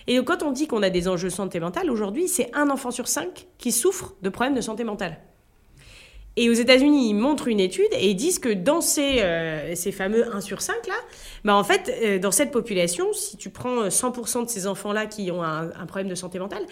Et 0.06 0.22
quand 0.24 0.42
on 0.42 0.50
dit 0.50 0.66
qu'on 0.66 0.82
a 0.82 0.90
des 0.90 1.06
enjeux 1.06 1.30
santé 1.30 1.60
mentale 1.60 1.90
aujourd'hui, 1.90 2.28
c'est 2.28 2.50
un 2.54 2.70
enfant 2.70 2.90
sur 2.90 3.08
cinq 3.08 3.46
qui 3.58 3.72
souffre 3.72 4.14
de 4.22 4.28
problèmes 4.30 4.54
de 4.54 4.60
santé 4.60 4.84
mentale. 4.84 5.18
Et 6.36 6.48
aux 6.48 6.54
États-Unis, 6.54 7.10
ils 7.10 7.14
montrent 7.14 7.48
une 7.48 7.58
étude 7.58 7.88
et 7.92 8.10
ils 8.10 8.14
disent 8.14 8.38
que 8.38 8.48
dans 8.48 8.80
ces, 8.80 9.20
euh, 9.22 9.74
ces 9.74 9.90
fameux 9.90 10.32
1 10.32 10.40
sur 10.40 10.62
5 10.62 10.86
là, 10.86 10.94
bah 11.44 11.56
en 11.56 11.64
fait, 11.64 11.92
euh, 12.00 12.18
dans 12.20 12.30
cette 12.30 12.52
population, 12.52 13.12
si 13.12 13.36
tu 13.36 13.50
prends 13.50 13.88
100% 13.88 14.44
de 14.44 14.48
ces 14.48 14.68
enfants-là 14.68 15.06
qui 15.06 15.32
ont 15.32 15.42
un, 15.42 15.68
problème 15.86 16.08
de 16.08 16.14
santé 16.14 16.38
mentale, 16.38 16.62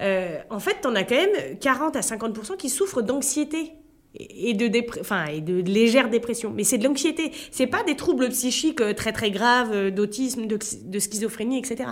euh, 0.00 0.38
en 0.48 0.60
fait, 0.60 0.76
tu 0.80 0.86
en 0.86 0.94
as 0.94 1.02
quand 1.02 1.16
même 1.16 1.58
40 1.58 1.96
à 1.96 2.00
50% 2.02 2.56
qui 2.56 2.68
souffrent 2.68 3.02
d'anxiété 3.02 3.72
et 4.14 4.54
de, 4.54 4.70
enfin, 5.00 5.26
et 5.26 5.40
de 5.40 5.60
légère 5.60 6.08
dépression. 6.08 6.52
Mais 6.54 6.62
c'est 6.62 6.78
de 6.78 6.84
l'anxiété. 6.84 7.32
C'est 7.50 7.66
pas 7.66 7.82
des 7.82 7.96
troubles 7.96 8.28
psychiques 8.28 8.80
très 8.94 9.12
très 9.12 9.32
graves, 9.32 9.90
d'autisme, 9.90 10.46
de, 10.46 10.98
schizophrénie, 11.00 11.58
etc. 11.58 11.90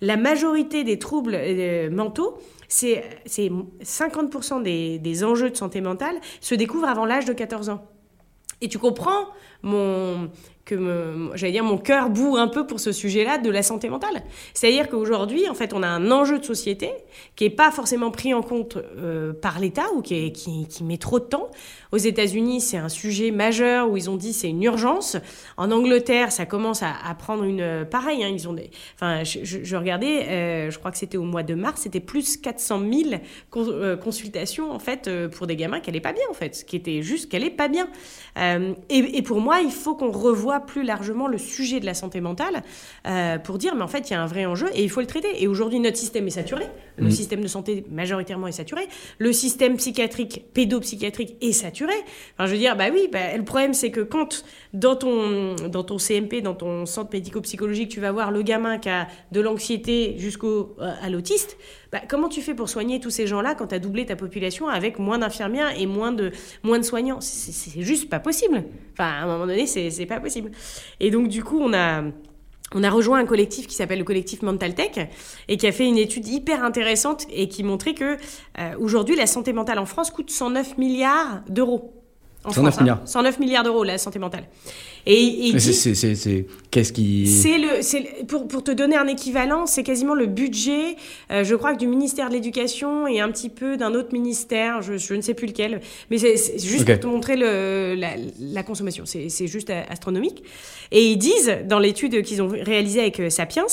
La 0.00 0.16
majorité 0.16 0.84
des 0.84 1.00
troubles 1.00 1.36
mentaux, 1.90 2.38
c'est 2.70 3.04
50% 3.26 4.62
des, 4.62 4.98
des 5.00 5.24
enjeux 5.24 5.50
de 5.50 5.56
santé 5.56 5.80
mentale 5.80 6.16
se 6.40 6.54
découvrent 6.54 6.88
avant 6.88 7.04
l'âge 7.04 7.24
de 7.24 7.32
14 7.32 7.68
ans. 7.68 7.86
Et 8.60 8.68
tu 8.68 8.78
comprends 8.78 9.26
mon, 9.62 10.30
que 10.70 11.30
j'allais 11.34 11.52
dire 11.52 11.64
mon 11.64 11.78
cœur 11.78 12.10
bourre 12.10 12.38
un 12.38 12.48
peu 12.48 12.66
pour 12.66 12.80
ce 12.80 12.92
sujet-là 12.92 13.38
de 13.38 13.50
la 13.50 13.62
santé 13.62 13.88
mentale. 13.88 14.22
C'est-à-dire 14.54 14.88
qu'aujourd'hui, 14.88 15.48
en 15.48 15.54
fait, 15.54 15.72
on 15.74 15.82
a 15.82 15.88
un 15.88 16.10
enjeu 16.10 16.38
de 16.38 16.44
société 16.44 16.90
qui 17.36 17.44
est 17.44 17.50
pas 17.50 17.70
forcément 17.70 18.10
pris 18.10 18.32
en 18.34 18.42
compte 18.42 18.78
euh, 18.98 19.32
par 19.32 19.58
l'État 19.58 19.86
ou 19.94 20.02
qui, 20.02 20.32
qui, 20.32 20.66
qui, 20.68 20.84
met 20.84 20.96
trop 20.96 21.18
de 21.18 21.24
temps. 21.24 21.50
Aux 21.92 21.98
États-Unis, 21.98 22.60
c'est 22.60 22.76
un 22.76 22.88
sujet 22.88 23.30
majeur 23.32 23.90
où 23.90 23.96
ils 23.96 24.08
ont 24.08 24.16
dit 24.16 24.32
c'est 24.32 24.48
une 24.48 24.62
urgence. 24.62 25.16
En 25.56 25.70
Angleterre, 25.72 26.30
ça 26.30 26.46
commence 26.46 26.82
à, 26.82 26.94
prendre 27.18 27.44
une 27.44 27.84
pareil. 27.90 28.22
Hein, 28.22 28.30
ils 28.32 28.48
ont 28.48 28.56
enfin, 28.94 29.24
je, 29.24 29.76
regardais, 29.76 30.28
euh, 30.28 30.70
je 30.70 30.78
crois 30.78 30.90
que 30.92 30.98
c'était 30.98 31.18
au 31.18 31.24
mois 31.24 31.42
de 31.42 31.54
mars, 31.54 31.82
c'était 31.82 32.00
plus 32.00 32.36
400 32.36 32.80
000 32.80 33.20
euh, 33.56 33.96
consultations 33.96 34.70
en 34.70 34.78
fait 34.78 35.10
pour 35.28 35.46
des 35.46 35.56
gamins 35.56 35.80
qui 35.80 35.90
n'allaient 35.90 36.00
pas 36.00 36.12
bien 36.12 36.24
en 36.30 36.34
fait, 36.34 36.64
qui 36.66 36.76
était 36.76 37.02
juste 37.02 37.30
qu'elle 37.30 37.44
est 37.44 37.50
pas 37.50 37.68
bien. 37.68 37.88
Et 38.88 39.22
pour 39.22 39.40
moi, 39.40 39.60
il 39.60 39.72
faut 39.72 39.94
qu'on 39.94 40.12
revoie 40.12 40.59
plus 40.60 40.82
largement 40.82 41.26
le 41.26 41.38
sujet 41.38 41.80
de 41.80 41.86
la 41.86 41.94
santé 41.94 42.20
mentale 42.20 42.62
euh, 43.06 43.38
pour 43.38 43.58
dire, 43.58 43.74
mais 43.74 43.82
en 43.82 43.88
fait, 43.88 44.10
il 44.10 44.12
y 44.12 44.16
a 44.16 44.22
un 44.22 44.26
vrai 44.26 44.46
enjeu 44.46 44.68
et 44.74 44.82
il 44.82 44.90
faut 44.90 45.00
le 45.00 45.06
traiter. 45.06 45.42
Et 45.42 45.48
aujourd'hui, 45.48 45.80
notre 45.80 45.96
système 45.96 46.26
est 46.26 46.30
saturé. 46.30 46.66
Le 46.96 47.06
mm. 47.06 47.10
système 47.10 47.40
de 47.40 47.48
santé 47.48 47.84
majoritairement 47.90 48.46
est 48.46 48.52
saturé. 48.52 48.88
Le 49.18 49.32
système 49.32 49.76
psychiatrique, 49.76 50.44
pédopsychiatrique 50.54 51.36
est 51.40 51.52
saturé. 51.52 51.94
Enfin, 52.34 52.46
je 52.46 52.52
veux 52.52 52.58
dire, 52.58 52.76
bah 52.76 52.86
oui, 52.92 53.08
bah, 53.10 53.36
le 53.36 53.44
problème, 53.44 53.74
c'est 53.74 53.90
que 53.90 54.00
quand 54.00 54.44
dans 54.72 54.96
ton, 54.96 55.56
dans 55.68 55.84
ton 55.84 55.98
CMP, 55.98 56.42
dans 56.42 56.54
ton 56.54 56.86
centre 56.86 57.10
médico-psychologique, 57.12 57.90
tu 57.90 58.00
vas 58.00 58.12
voir 58.12 58.30
le 58.30 58.42
gamin 58.42 58.78
qui 58.78 58.88
a 58.88 59.08
de 59.32 59.40
l'anxiété 59.40 60.14
jusqu'au 60.18 60.76
euh, 60.80 60.92
à 61.02 61.08
l'autiste, 61.08 61.56
bah, 61.92 62.00
comment 62.08 62.28
tu 62.28 62.40
fais 62.40 62.54
pour 62.54 62.68
soigner 62.68 63.00
tous 63.00 63.10
ces 63.10 63.26
gens-là 63.26 63.54
quand 63.54 63.68
tu 63.68 63.74
as 63.74 63.78
doublé 63.78 64.06
ta 64.06 64.16
population 64.16 64.68
avec 64.68 64.98
moins 64.98 65.18
d'infirmières 65.18 65.78
et 65.78 65.86
moins 65.86 66.12
de, 66.12 66.32
moins 66.62 66.78
de 66.78 66.84
soignants? 66.84 67.20
C'est 67.20 67.82
juste 67.82 68.08
pas 68.08 68.20
possible. 68.20 68.64
Enfin, 68.92 69.08
à 69.08 69.22
un 69.22 69.26
moment 69.26 69.46
donné, 69.46 69.66
c'est 69.66 70.06
pas 70.06 70.20
possible. 70.20 70.50
Et 71.00 71.10
donc, 71.10 71.28
du 71.28 71.42
coup, 71.42 71.58
on 71.60 71.72
a 71.74 72.04
on 72.72 72.84
a 72.84 72.90
rejoint 72.90 73.18
un 73.18 73.26
collectif 73.26 73.66
qui 73.66 73.74
s'appelle 73.74 73.98
le 73.98 74.04
collectif 74.04 74.42
Mental 74.42 74.74
Tech 74.74 75.08
et 75.48 75.56
qui 75.56 75.66
a 75.66 75.72
fait 75.72 75.88
une 75.88 75.98
étude 75.98 76.28
hyper 76.28 76.62
intéressante 76.62 77.26
et 77.30 77.48
qui 77.48 77.64
montrait 77.64 77.94
que 77.94 78.16
euh, 78.58 78.76
aujourd'hui 78.78 79.16
la 79.16 79.26
santé 79.26 79.52
mentale 79.52 79.80
en 79.80 79.86
France 79.86 80.12
coûte 80.12 80.30
109 80.30 80.78
milliards 80.78 81.42
d'euros. 81.48 81.99
109 82.48 82.74
hein. 82.74 82.80
milliards. 82.80 83.00
109 83.04 83.38
milliards 83.38 83.64
d'euros, 83.64 83.84
la 83.84 83.98
santé 83.98 84.18
mentale. 84.18 84.44
Et, 85.06 85.58
c'est 85.58 86.46
qu'est-ce 86.70 86.92
qui 86.92 87.26
C'est 87.26 87.58
le 87.58 88.24
pour, 88.26 88.46
pour 88.48 88.62
te 88.62 88.70
donner 88.70 88.96
un 88.96 89.06
équivalent, 89.06 89.66
c'est 89.66 89.82
quasiment 89.82 90.14
le 90.14 90.26
budget, 90.26 90.96
euh, 91.30 91.42
je 91.42 91.54
crois 91.54 91.72
que 91.72 91.78
du 91.78 91.86
ministère 91.86 92.28
de 92.28 92.34
l'Éducation 92.34 93.06
et 93.06 93.20
un 93.20 93.30
petit 93.30 93.48
peu 93.48 93.76
d'un 93.76 93.94
autre 93.94 94.12
ministère, 94.12 94.82
je, 94.82 94.98
je, 94.98 95.14
ne 95.14 95.22
sais 95.22 95.34
plus 95.34 95.46
lequel, 95.46 95.80
mais 96.10 96.18
c'est 96.18 96.58
juste 96.58 96.84
pour 96.84 97.00
te 97.00 97.06
montrer 97.06 97.36
le, 97.36 97.94
la, 97.96 98.10
la 98.40 98.62
consommation. 98.62 99.04
C'est 99.06 99.46
juste 99.46 99.70
astronomique. 99.88 100.42
Et 100.92 101.10
ils 101.10 101.16
disent 101.16 101.56
dans 101.66 101.78
l'étude 101.78 102.22
qu'ils 102.22 102.42
ont 102.42 102.48
réalisée 102.48 103.00
avec 103.00 103.20
euh, 103.20 103.30
Sapiens 103.30 103.66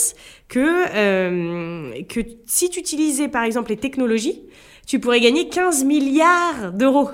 que 0.48 0.60
euh, 0.96 2.04
que 2.08 2.22
si 2.46 2.70
tu 2.70 2.80
utilisais 2.80 3.28
par 3.28 3.44
exemple 3.44 3.70
les 3.70 3.78
technologies, 3.78 4.42
tu 4.86 5.00
pourrais 5.00 5.20
gagner 5.20 5.50
15 5.50 5.84
milliards 5.84 6.72
d'euros 6.74 7.10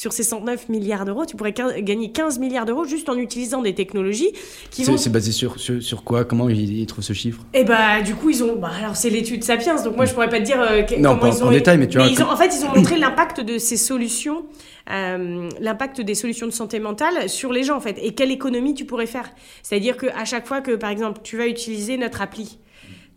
sur 0.00 0.14
ces 0.14 0.22
109 0.22 0.70
milliards 0.70 1.04
d'euros, 1.04 1.26
tu 1.26 1.36
pourrais 1.36 1.52
gagner 1.52 2.10
15 2.10 2.38
milliards 2.38 2.64
d'euros 2.64 2.84
juste 2.84 3.10
en 3.10 3.18
utilisant 3.18 3.60
des 3.60 3.74
technologies 3.74 4.32
qui 4.70 4.82
vont... 4.84 4.96
C'est 4.96 5.10
basé 5.10 5.30
sur, 5.30 5.56
sur, 5.60 6.04
quoi? 6.04 6.24
Comment 6.24 6.48
ils, 6.48 6.86
trouvent 6.86 7.04
ce 7.04 7.12
chiffre? 7.12 7.42
Eh 7.52 7.64
bah, 7.64 8.00
du 8.00 8.14
coup, 8.14 8.30
ils 8.30 8.42
ont... 8.42 8.56
Bah, 8.56 8.70
alors, 8.78 8.96
c'est 8.96 9.10
l'étude 9.10 9.44
Sapiens, 9.44 9.76
donc 9.82 9.96
moi, 9.96 10.06
je 10.06 10.14
pourrais 10.14 10.30
pas 10.30 10.38
te 10.38 10.44
dire... 10.44 10.58
Euh, 10.58 10.84
non, 10.96 11.18
pas 11.18 11.28
ils 11.28 11.44
ont... 11.44 11.48
en 11.48 11.50
détail, 11.50 11.76
mais 11.76 11.86
tu 11.86 11.98
vois... 11.98 12.06
en 12.06 12.36
fait, 12.36 12.50
ils 12.56 12.64
ont 12.64 12.74
montré 12.74 12.96
l'impact 12.98 13.42
de 13.42 13.58
ces 13.58 13.76
solutions, 13.76 14.46
euh, 14.90 15.50
l'impact 15.60 16.00
des 16.00 16.14
solutions 16.14 16.46
de 16.46 16.52
santé 16.52 16.80
mentale 16.80 17.28
sur 17.28 17.52
les 17.52 17.62
gens, 17.62 17.76
en 17.76 17.80
fait, 17.80 17.98
et 18.02 18.14
quelle 18.14 18.30
économie 18.30 18.72
tu 18.72 18.86
pourrais 18.86 19.04
faire. 19.04 19.30
C'est-à-dire 19.62 19.98
qu'à 19.98 20.24
chaque 20.24 20.46
fois 20.46 20.62
que, 20.62 20.76
par 20.76 20.88
exemple, 20.88 21.20
tu 21.22 21.36
vas 21.36 21.46
utiliser 21.46 21.98
notre 21.98 22.22
appli, 22.22 22.58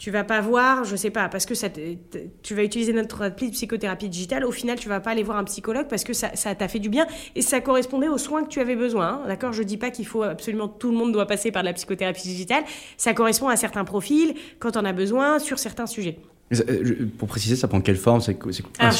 tu 0.04 0.12
vas 0.12 0.26
pas 0.26 0.42
voir, 0.42 0.84
je 0.84 0.98
sais 0.98 1.12
pas, 1.12 1.30
parce 1.30 1.46
que 1.46 1.56
ça 1.56 1.70
tu 1.70 2.56
vas 2.56 2.64
utiliser 2.66 2.92
notre 2.92 3.22
appli 3.22 3.48
de 3.48 3.54
psychothérapie 3.54 4.10
digitale, 4.10 4.44
au 4.44 4.52
final, 4.52 4.78
tu 4.78 4.90
vas 4.90 5.00
pas 5.00 5.12
aller 5.12 5.24
voir 5.24 5.38
un 5.38 5.46
psychologue 5.46 5.88
parce 5.90 6.04
que 6.04 6.12
ça 6.12 6.30
t'a 6.34 6.68
fait 6.68 6.80
du 6.80 6.90
bien 6.90 7.08
et 7.38 7.42
ça 7.42 7.62
correspondait 7.62 8.10
aux 8.10 8.18
soins 8.18 8.44
que 8.44 8.50
tu 8.50 8.60
avais 8.60 8.76
besoin. 8.76 9.08
Hein. 9.08 9.22
D'accord 9.30 9.54
Je 9.54 9.64
dis 9.64 9.78
pas 9.78 9.92
qu'il 9.92 10.06
faut 10.06 10.24
absolument, 10.24 10.68
tout 10.68 10.92
le 10.92 10.98
monde 10.98 11.14
doit 11.14 11.26
passer 11.26 11.52
par 11.52 11.62
de 11.64 11.68
la 11.68 11.74
psychothérapie 11.74 12.24
digitale. 12.24 12.66
Ça 12.98 13.14
correspond 13.14 13.48
à 13.48 13.56
certains 13.56 13.86
profils, 13.86 14.34
quand 14.60 14.76
on 14.76 14.84
a 14.84 14.92
besoin, 14.92 15.40
sur 15.40 15.58
certains 15.58 15.86
sujets. 15.86 16.18
Euh, 16.52 17.08
pour 17.18 17.30
préciser, 17.30 17.56
ça 17.56 17.70
prend 17.70 17.80
quelle 17.80 17.96
forme? 17.96 18.20
C'est 18.20 18.34
quoi 18.36 18.52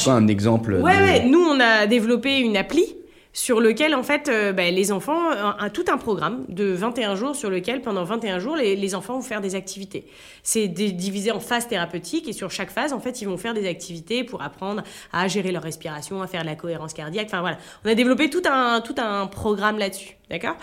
un 0.06 0.26
exemple 0.26 0.72
ouais, 0.72 0.82
ouais, 0.82 1.26
nous, 1.26 1.38
on 1.38 1.60
a 1.60 1.86
développé 1.86 2.38
une 2.38 2.56
appli 2.56 2.96
sur 3.34 3.60
lequel, 3.60 3.96
en 3.96 4.04
fait, 4.04 4.28
euh, 4.28 4.52
bah, 4.52 4.70
les 4.70 4.92
enfants, 4.92 5.30
un, 5.30 5.68
tout 5.68 5.84
un 5.88 5.98
programme 5.98 6.44
de 6.48 6.66
21 6.66 7.16
jours 7.16 7.34
sur 7.34 7.50
lequel, 7.50 7.82
pendant 7.82 8.04
21 8.04 8.38
jours, 8.38 8.56
les, 8.56 8.94
enfants 8.94 9.14
vont 9.14 9.22
faire 9.22 9.40
des 9.40 9.56
activités. 9.56 10.06
C'est 10.44 10.68
divisé 10.68 11.32
en 11.32 11.40
phases 11.40 11.66
thérapeutiques 11.66 12.28
et 12.28 12.32
sur 12.32 12.52
chaque 12.52 12.70
phase, 12.70 12.92
en 12.92 13.00
fait, 13.00 13.20
ils 13.20 13.24
vont 13.26 13.36
faire 13.36 13.52
des 13.52 13.68
activités 13.68 14.22
pour 14.22 14.40
apprendre 14.40 14.84
à 15.12 15.26
gérer 15.26 15.50
leur 15.50 15.64
respiration, 15.64 16.22
à 16.22 16.28
faire 16.28 16.42
de 16.42 16.46
la 16.46 16.54
cohérence 16.54 16.94
cardiaque. 16.94 17.26
Enfin, 17.26 17.40
voilà. 17.40 17.58
On 17.84 17.90
a 17.90 17.96
développé 17.96 18.30
tout 18.30 18.42
un, 18.48 18.80
tout 18.80 18.94
un 18.98 19.26
programme 19.26 19.78
là-dessus. 19.78 20.16
D'accord? 20.30 20.56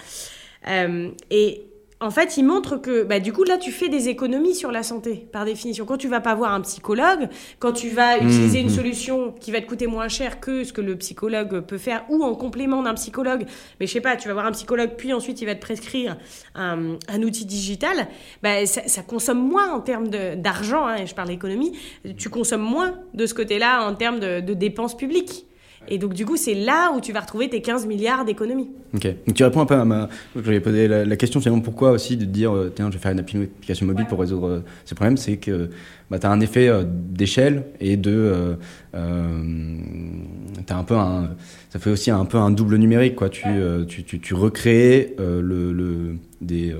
Euh, 0.69 1.09
Et 1.29 1.70
en 2.01 2.09
fait, 2.09 2.35
il 2.35 2.43
montre 2.43 2.77
que, 2.77 3.03
bah, 3.03 3.19
du 3.19 3.31
coup, 3.31 3.43
là, 3.43 3.59
tu 3.59 3.71
fais 3.71 3.87
des 3.87 4.09
économies 4.09 4.55
sur 4.55 4.71
la 4.71 4.81
santé, 4.81 5.27
par 5.31 5.45
définition. 5.45 5.85
Quand 5.85 5.97
tu 5.97 6.07
vas 6.07 6.19
pas 6.19 6.33
voir 6.33 6.51
un 6.51 6.61
psychologue, 6.61 7.29
quand 7.59 7.73
tu 7.73 7.89
vas 7.89 8.17
mmh, 8.19 8.27
utiliser 8.27 8.59
une 8.59 8.67
mmh. 8.67 8.69
solution 8.69 9.35
qui 9.39 9.51
va 9.51 9.61
te 9.61 9.67
coûter 9.67 9.85
moins 9.85 10.07
cher 10.07 10.39
que 10.39 10.63
ce 10.63 10.73
que 10.73 10.81
le 10.81 10.97
psychologue 10.97 11.61
peut 11.61 11.77
faire, 11.77 12.03
ou 12.09 12.23
en 12.23 12.33
complément 12.33 12.81
d'un 12.81 12.95
psychologue, 12.95 13.45
mais 13.79 13.85
je 13.85 13.93
sais 13.93 14.01
pas, 14.01 14.15
tu 14.15 14.27
vas 14.27 14.33
voir 14.33 14.47
un 14.47 14.51
psychologue, 14.51 14.91
puis 14.97 15.13
ensuite 15.13 15.41
il 15.41 15.45
va 15.45 15.53
te 15.53 15.61
prescrire 15.61 16.17
un, 16.55 16.97
outil 17.21 17.45
digital, 17.45 18.07
bah, 18.41 18.65
ça, 18.65 19.03
consomme 19.03 19.47
moins 19.47 19.71
en 19.71 19.79
termes 19.79 20.07
d'argent, 20.09 20.87
hein, 20.87 21.05
je 21.05 21.13
parle 21.13 21.27
d'économie, 21.27 21.77
tu 22.17 22.29
consommes 22.29 22.63
moins 22.63 22.95
de 23.13 23.27
ce 23.27 23.35
côté-là 23.35 23.87
en 23.87 23.93
termes 23.93 24.19
de 24.19 24.53
dépenses 24.53 24.97
publiques. 24.97 25.45
Et 25.87 25.97
donc, 25.97 26.13
du 26.13 26.25
coup, 26.25 26.37
c'est 26.37 26.53
là 26.53 26.91
où 26.95 27.01
tu 27.01 27.11
vas 27.11 27.21
retrouver 27.21 27.49
tes 27.49 27.61
15 27.61 27.87
milliards 27.87 28.23
d'économies. 28.23 28.69
Ok. 28.93 29.07
Donc, 29.25 29.35
tu 29.35 29.43
réponds 29.43 29.61
un 29.61 29.65
peu 29.65 29.75
à 29.75 29.83
ma. 29.83 30.09
J'avais 30.35 30.59
posé 30.59 30.87
la, 30.87 31.05
la, 31.05 31.15
question 31.15 31.39
finalement 31.39 31.61
pourquoi 31.61 31.91
aussi 31.91 32.17
de 32.17 32.25
dire 32.25 32.55
euh, 32.55 32.71
tiens, 32.73 32.89
je 32.89 32.97
vais 32.97 33.01
faire 33.01 33.11
une 33.11 33.19
application 33.19 33.85
mobile 33.85 34.05
pour 34.05 34.19
résoudre 34.19 34.47
euh, 34.47 34.63
ces 34.85 34.95
problèmes. 34.95 35.17
C'est 35.17 35.37
que 35.37 35.69
bah, 36.09 36.19
tu 36.19 36.27
as 36.27 36.31
un 36.31 36.39
effet 36.39 36.67
euh, 36.67 36.83
d'échelle 36.85 37.63
et 37.79 37.97
de. 37.97 38.57
tu 38.93 38.97
as 38.97 40.77
un 40.77 40.83
peu 40.83 40.95
un. 40.95 41.31
Ça 41.69 41.79
fait 41.79 41.89
aussi 41.89 42.11
un 42.11 42.25
peu 42.25 42.37
un 42.37 42.51
double 42.51 42.77
numérique, 42.77 43.15
quoi. 43.15 43.29
Tu, 43.29 43.43
tu, 43.87 44.03
tu, 44.03 44.19
tu 44.19 44.33
recrées 44.33 45.15
le, 45.17 45.73
le, 45.73 46.17
des 46.41 46.75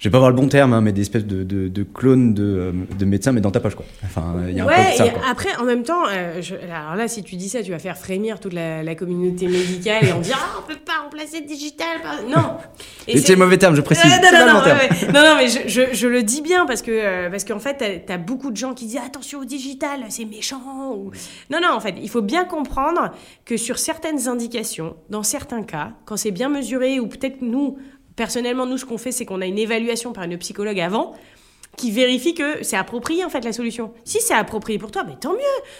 je 0.00 0.08
vais 0.08 0.10
pas 0.10 0.16
avoir 0.16 0.30
le 0.30 0.36
bon 0.36 0.48
terme, 0.48 0.72
hein, 0.72 0.80
mais 0.80 0.92
des 0.92 1.02
espèces 1.02 1.26
de, 1.26 1.44
de, 1.44 1.68
de 1.68 1.82
clones 1.82 2.32
de, 2.32 2.42
euh, 2.42 2.72
de, 2.98 3.04
médecins, 3.04 3.32
mais 3.32 3.42
dans 3.42 3.50
ta 3.50 3.60
poche, 3.60 3.74
quoi. 3.74 3.84
Enfin, 4.02 4.34
il 4.48 4.56
y 4.56 4.60
a 4.60 4.64
un 4.64 4.66
peu 4.66 4.72
de 4.72 4.96
ça, 4.96 5.06
et 5.06 5.12
après, 5.30 5.54
en 5.56 5.64
même 5.64 5.82
temps, 5.82 6.04
euh, 6.10 6.40
alors 6.72 6.96
là, 6.96 7.06
si 7.06 7.22
tu 7.22 7.36
dis 7.36 7.50
ça, 7.50 7.62
tu 7.62 7.70
vas 7.70 7.78
faire 7.78 7.98
frémir 7.98 8.40
toute 8.40 8.54
la, 8.54 8.82
la 8.82 8.94
communauté 8.94 9.46
médicale 9.46 10.06
et 10.06 10.12
on 10.14 10.20
dit, 10.20 10.30
ah, 10.32 10.58
on 10.58 10.66
peut 10.66 10.78
pas 10.82 11.02
remplacer 11.04 11.40
le 11.40 11.46
digital. 11.46 11.98
Non. 12.30 12.56
Et 13.08 13.18
c'est 13.18 13.34
le 13.34 13.38
mauvais 13.38 13.58
terme, 13.58 13.76
je 13.76 13.82
précise. 13.82 14.10
non, 14.10 14.30
non, 14.32 14.46
non, 14.46 15.12
non, 15.12 15.22
non, 15.22 15.36
mais 15.36 15.48
je, 15.48 15.68
je, 15.68 15.82
je, 15.92 16.08
le 16.08 16.22
dis 16.22 16.40
bien 16.40 16.64
parce 16.64 16.80
que, 16.80 16.90
euh, 16.90 17.28
parce 17.28 17.44
qu'en 17.44 17.60
fait, 17.60 18.04
tu 18.06 18.10
as, 18.10 18.16
beaucoup 18.16 18.50
de 18.50 18.56
gens 18.56 18.72
qui 18.72 18.86
disent, 18.86 19.00
attention 19.04 19.40
au 19.40 19.44
digital, 19.44 20.00
c'est 20.08 20.24
méchant. 20.24 20.94
Ou... 20.94 21.10
Non, 21.50 21.58
non, 21.60 21.74
en 21.74 21.80
fait, 21.80 21.96
il 22.00 22.08
faut 22.08 22.22
bien 22.22 22.46
comprendre 22.46 23.12
que 23.44 23.58
sur 23.58 23.78
certaines 23.78 24.28
indications, 24.28 24.96
dans 25.10 25.22
certains 25.22 25.62
cas, 25.62 25.92
quand 26.06 26.16
c'est 26.16 26.30
bien 26.30 26.48
mesuré, 26.48 27.00
ou 27.00 27.06
peut-être 27.06 27.42
nous, 27.42 27.76
Personnellement, 28.20 28.66
nous, 28.66 28.76
ce 28.76 28.84
qu'on 28.84 28.98
fait, 28.98 29.12
c'est 29.12 29.24
qu'on 29.24 29.40
a 29.40 29.46
une 29.46 29.56
évaluation 29.56 30.12
par 30.12 30.24
une 30.24 30.36
psychologue 30.36 30.78
avant 30.78 31.14
qui 31.78 31.90
vérifie 31.90 32.34
que 32.34 32.62
c'est 32.62 32.76
approprié 32.76 33.24
en 33.24 33.30
fait 33.30 33.42
la 33.46 33.54
solution. 33.54 33.94
Si 34.04 34.20
c'est 34.20 34.34
approprié 34.34 34.78
pour 34.78 34.90
toi, 34.90 35.04
mais 35.04 35.14
tant 35.18 35.32
mieux. 35.32 35.38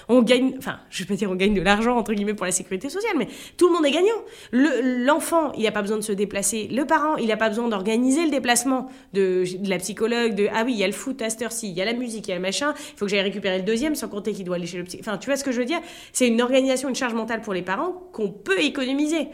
On 0.09 0.23
gagne, 0.23 0.55
enfin, 0.57 0.81
je 0.89 1.03
vais 1.03 1.09
pas 1.09 1.17
dire 1.17 1.31
on 1.31 1.35
gagne 1.35 1.53
de 1.53 1.61
l'argent 1.61 1.99
entre 1.99 2.15
guillemets 2.15 2.33
pour 2.33 2.47
la 2.47 2.53
sécurité 2.53 2.89
sociale, 2.89 3.13
mais 3.19 3.29
tout 3.59 3.69
le 3.69 3.75
monde 3.75 3.85
est 3.85 3.91
gagnant. 3.91 4.17
L'enfant, 4.53 5.53
il 5.53 5.65
n'a 5.65 5.71
pas 5.71 5.83
besoin 5.83 5.99
de 5.99 6.03
se 6.03 6.13
déplacer. 6.13 6.67
Le 6.69 6.87
parent, 6.87 7.17
il 7.17 7.29
n'a 7.29 7.37
pas 7.37 7.51
besoin 7.51 7.69
d'organiser 7.69 8.25
le 8.25 8.31
déplacement 8.31 8.89
de, 9.13 9.45
la 9.69 9.77
psychologue. 9.77 10.35
De 10.35 10.49
ah 10.55 10.63
oui, 10.65 10.73
il 10.73 10.79
y 10.79 10.85
a 10.85 10.87
le 10.87 10.95
foot 10.95 11.21
à 11.21 11.29
cette 11.29 11.43
heure-ci, 11.43 11.69
il 11.69 11.77
y 11.77 11.83
a 11.83 11.85
la 11.85 11.93
musique, 11.93 12.27
il 12.27 12.31
y 12.31 12.33
a 12.33 12.37
le 12.37 12.41
machin. 12.41 12.73
Il 12.95 12.97
faut 12.97 13.05
que 13.05 13.11
j'aille 13.11 13.21
récupérer 13.21 13.59
le 13.59 13.65
deuxième, 13.65 13.97
sans 13.97 14.09
compter 14.09 14.33
qu'il 14.33 14.47
doit 14.47 14.57
aller 14.57 14.65
chez 14.65 14.79
le 14.79 14.85
psy. 14.85 14.97
Enfin, 15.01 15.19
tu 15.19 15.27
vois 15.27 15.37
ce 15.37 15.45
que 15.45 15.53
je 15.53 15.59
veux 15.59 15.67
dire? 15.67 15.81
C'est 16.15 16.27
une 16.27 16.41
organisation, 16.41 16.89
une 16.89 16.95
charge 16.95 17.13
mentale 17.13 17.43
pour 17.43 17.53
les 17.53 17.61
parents 17.61 17.93
qu'on 18.15 18.31
peut 18.31 18.63
économiser. 18.63 19.29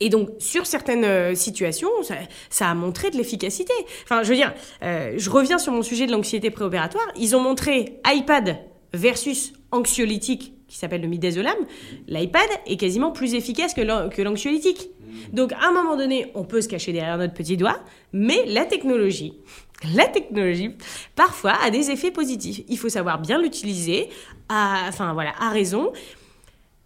Et 0.00 0.08
donc, 0.08 0.30
sur 0.38 0.66
certaines 0.66 1.04
euh, 1.04 1.34
situations, 1.34 1.88
ça, 2.50 2.68
a 2.68 2.74
montré 2.74 3.10
de 3.10 3.16
l'efficacité. 3.16 3.72
Enfin, 4.04 4.22
je 4.22 4.28
veux 4.28 4.36
dire, 4.36 4.52
euh, 4.82 5.14
je 5.16 5.30
reviens 5.30 5.58
sur 5.58 5.72
mon 5.72 5.82
sujet 5.82 6.06
de 6.06 6.12
l'anxiété 6.12 6.50
préopératoire. 6.50 7.06
Ils 7.16 7.34
ont 7.34 7.40
montré 7.40 8.00
iPad 8.06 8.58
versus 8.92 9.52
anxiolytique, 9.72 10.54
qui 10.68 10.76
s'appelle 10.76 11.02
le 11.02 11.08
midazolam. 11.08 11.56
L'iPad 12.08 12.48
est 12.66 12.76
quasiment 12.76 13.10
plus 13.10 13.34
efficace 13.34 13.74
que 13.74 14.22
l'anxiolytique. 14.22 14.90
Donc, 15.32 15.52
à 15.52 15.68
un 15.68 15.72
moment 15.72 15.96
donné, 15.96 16.30
on 16.34 16.44
peut 16.44 16.60
se 16.60 16.68
cacher 16.68 16.92
derrière 16.92 17.18
notre 17.18 17.34
petit 17.34 17.56
doigt, 17.56 17.78
mais 18.12 18.44
la 18.46 18.64
technologie, 18.64 19.34
la 19.94 20.06
technologie, 20.06 20.70
parfois, 21.14 21.52
a 21.62 21.70
des 21.70 21.90
effets 21.90 22.10
positifs. 22.10 22.62
Il 22.68 22.78
faut 22.78 22.88
savoir 22.88 23.20
bien 23.20 23.40
l'utiliser, 23.40 24.08
enfin 24.48 25.12
voilà, 25.12 25.32
à 25.38 25.50
raison. 25.50 25.92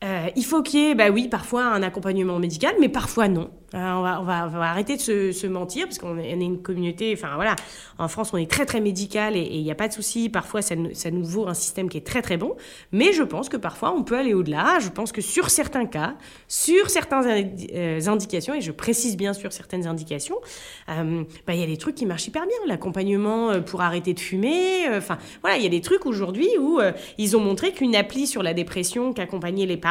Euh, 0.02 0.28
il 0.34 0.44
faut 0.44 0.62
qu'il 0.62 0.80
y 0.80 0.90
ait, 0.90 0.94
bah 0.94 1.10
oui, 1.10 1.28
parfois 1.28 1.64
un 1.64 1.82
accompagnement 1.82 2.38
médical, 2.38 2.74
mais 2.80 2.88
parfois 2.88 3.28
non. 3.28 3.50
Euh, 3.74 3.78
on, 3.78 4.02
va, 4.02 4.20
on, 4.20 4.24
va, 4.24 4.46
on, 4.46 4.58
va, 4.58 4.70
arrêter 4.70 4.96
de 4.96 5.30
se, 5.30 5.46
mentir 5.46 5.86
parce 5.86 5.98
qu'on 5.98 6.18
est, 6.18 6.32
une 6.32 6.60
communauté, 6.60 7.12
enfin 7.16 7.36
voilà, 7.36 7.54
en 7.98 8.08
France 8.08 8.32
on 8.32 8.36
est 8.36 8.50
très 8.50 8.66
très 8.66 8.80
médical 8.80 9.36
et 9.36 9.42
il 9.42 9.62
n'y 9.62 9.70
a 9.70 9.76
pas 9.76 9.86
de 9.86 9.92
souci. 9.92 10.28
Parfois 10.28 10.60
ça, 10.60 10.74
ça, 10.92 11.10
nous 11.12 11.24
vaut 11.24 11.46
un 11.46 11.54
système 11.54 11.88
qui 11.88 11.96
est 11.96 12.04
très 12.04 12.20
très 12.20 12.36
bon, 12.36 12.56
mais 12.90 13.12
je 13.12 13.22
pense 13.22 13.48
que 13.48 13.56
parfois 13.56 13.94
on 13.96 14.02
peut 14.02 14.16
aller 14.16 14.34
au-delà. 14.34 14.78
Je 14.80 14.88
pense 14.88 15.12
que 15.12 15.20
sur 15.20 15.50
certains 15.50 15.86
cas, 15.86 16.16
sur 16.48 16.90
certaines 16.90 17.54
euh, 17.72 18.00
indications, 18.08 18.54
et 18.54 18.60
je 18.60 18.72
précise 18.72 19.16
bien 19.16 19.32
sur 19.34 19.52
certaines 19.52 19.86
indications, 19.86 20.36
bah, 20.88 21.54
il 21.54 21.60
y 21.60 21.62
a 21.62 21.66
des 21.66 21.76
trucs 21.76 21.94
qui 21.94 22.06
marchent 22.06 22.26
hyper 22.26 22.46
bien. 22.46 22.56
L'accompagnement 22.66 23.60
pour 23.62 23.82
arrêter 23.82 24.14
de 24.14 24.20
fumer, 24.20 24.88
enfin 24.96 25.18
voilà, 25.42 25.58
il 25.58 25.62
y 25.62 25.66
a 25.66 25.70
des 25.70 25.80
trucs 25.80 26.06
aujourd'hui 26.06 26.48
où 26.58 26.80
ils 27.18 27.36
ont 27.36 27.40
montré 27.40 27.72
qu'une 27.72 27.94
appli 27.94 28.26
sur 28.26 28.42
la 28.42 28.52
dépression 28.52 29.12
qui 29.12 29.20
accompagnait 29.20 29.66
les 29.66 29.76
parents, 29.76 29.89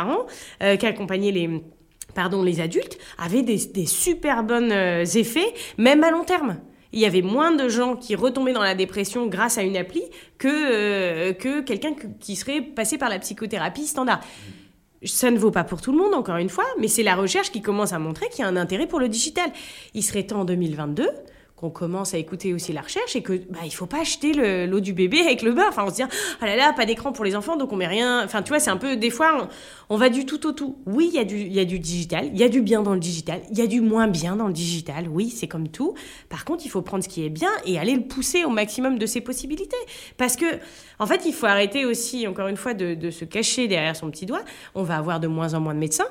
qui 0.60 0.86
accompagnait 0.86 1.32
les 1.32 1.62
pardon, 2.14 2.44
les 2.44 2.62
adultes 2.62 2.98
avaient 3.18 3.44
des, 3.44 3.86
super 3.86 4.44
bons 4.44 4.72
euh, 4.72 5.04
effets, 5.06 5.54
même 5.78 6.04
à 6.04 6.12
long 6.12 6.24
terme. 6.24 6.58
Il 6.92 7.00
y 7.00 7.06
avait 7.06 7.22
moins 7.22 7.52
de 7.52 7.70
gens 7.70 7.96
qui 7.96 8.16
retombaient 8.16 8.54
dans 8.54 8.64
la 8.64 8.74
dépression 8.74 9.28
grâce 9.28 9.58
à 9.58 9.62
une 9.62 9.78
appli 9.78 10.02
que, 10.38 10.48
euh, 10.48 11.34
que 11.34 11.62
quelqu'un 11.62 11.94
qui 12.20 12.36
serait 12.36 12.62
passé 12.62 12.98
par 12.98 13.10
la 13.10 13.20
psychothérapie 13.20 13.86
standard. 13.86 14.22
Ça 15.04 15.32
ne 15.32 15.38
vaut 15.38 15.52
pas 15.52 15.64
pour 15.64 15.82
tout 15.82 15.92
le 15.92 15.98
monde, 15.98 16.14
encore 16.14 16.38
une 16.38 16.50
fois, 16.50 16.66
mais 16.80 16.88
c'est 16.88 17.04
la 17.04 17.16
recherche 17.16 17.52
qui 17.52 17.62
commence 17.62 17.94
à 17.94 18.00
montrer 18.00 18.28
qu'il 18.30 18.40
y 18.40 18.44
a 18.44 18.48
un 18.48 18.58
intérêt 18.58 18.88
pour 18.88 19.00
le 19.00 19.08
digital. 19.08 19.50
Il 19.94 20.04
serait 20.04 20.24
temps 20.24 20.42
en 20.42 20.46
2022 20.46 21.08
qu'on 21.60 21.70
commence 21.70 22.14
à 22.14 22.18
écouter 22.18 22.54
aussi 22.54 22.72
la 22.72 22.80
recherche 22.80 23.18
et 23.18 23.22
que 23.22 23.34
bah 23.50 23.60
il 23.66 23.74
faut 23.74 23.86
pas 23.86 24.00
acheter 24.00 24.66
l'eau 24.66 24.80
du 24.80 24.94
bébé 24.94 25.20
avec 25.20 25.42
le 25.42 25.52
beurre. 25.52 25.68
Enfin 25.68 25.84
on 25.86 25.90
se 25.90 25.96
dit 25.96 26.04
ah 26.04 26.46
là 26.46 26.56
là 26.56 26.72
pas 26.72 26.86
d'écran 26.86 27.12
pour 27.12 27.26
les 27.26 27.36
enfants 27.36 27.58
donc 27.58 27.74
on 27.74 27.76
met 27.76 27.88
rien. 27.88 28.24
Enfin 28.24 28.42
tu 28.42 28.50
vois 28.50 28.60
c'est 28.60 28.70
un 28.70 28.78
peu 28.78 28.96
des 28.96 29.10
fois 29.10 29.50
on, 29.90 29.98
va 29.98 30.10
du 30.10 30.26
tout 30.26 30.48
au 30.48 30.54
tout. 30.54 30.78
Oui 30.86 31.10
il 31.12 31.16
y 31.16 31.20
a 31.20 31.26
du 31.26 31.36
y 31.36 31.60
a 31.60 31.66
du 31.66 31.78
digital, 31.78 32.30
il 32.32 32.40
y 32.40 32.44
a 32.44 32.50
du 32.50 32.62
bien 32.62 32.82
dans 32.82 32.94
le 32.94 33.00
digital, 33.02 33.42
il 33.52 33.58
y 33.58 33.62
a 33.62 33.68
du 33.68 33.82
moins 33.82 34.08
bien 34.08 34.38
dans 34.38 34.48
le 34.48 34.54
digital. 34.54 35.10
Oui 35.10 35.30
c'est 35.30 35.48
comme 35.48 35.68
tout. 35.68 35.96
Par 36.30 36.46
contre 36.46 36.66
il 36.66 36.70
faut 36.70 36.82
prendre 36.82 37.04
ce 37.04 37.10
qui 37.10 37.26
est 37.26 37.30
bien 37.30 37.52
et 37.66 37.78
aller 37.78 37.94
le 37.94 38.04
pousser 38.04 38.46
au 38.46 38.50
maximum 38.50 38.98
de 38.98 39.06
ses 39.06 39.20
possibilités 39.20 39.76
parce 40.16 40.38
que 40.38 40.46
en 40.98 41.08
fait 41.08 41.26
il 41.26 41.34
faut 41.34 41.48
arrêter 41.48 41.84
aussi 41.84 42.26
encore 42.26 42.48
une 42.48 42.58
fois 42.58 42.74
de 42.74 43.10
se 43.10 43.26
cacher 43.26 43.68
derrière 43.68 43.98
son 43.98 44.10
petit 44.10 44.26
doigt. 44.26 44.44
On 44.76 44.84
va 44.84 44.96
avoir 44.96 45.20
de 45.20 45.28
moins 45.28 45.54
en 45.56 45.60
moins 45.60 45.74
de 45.74 45.80
médecins 45.80 46.08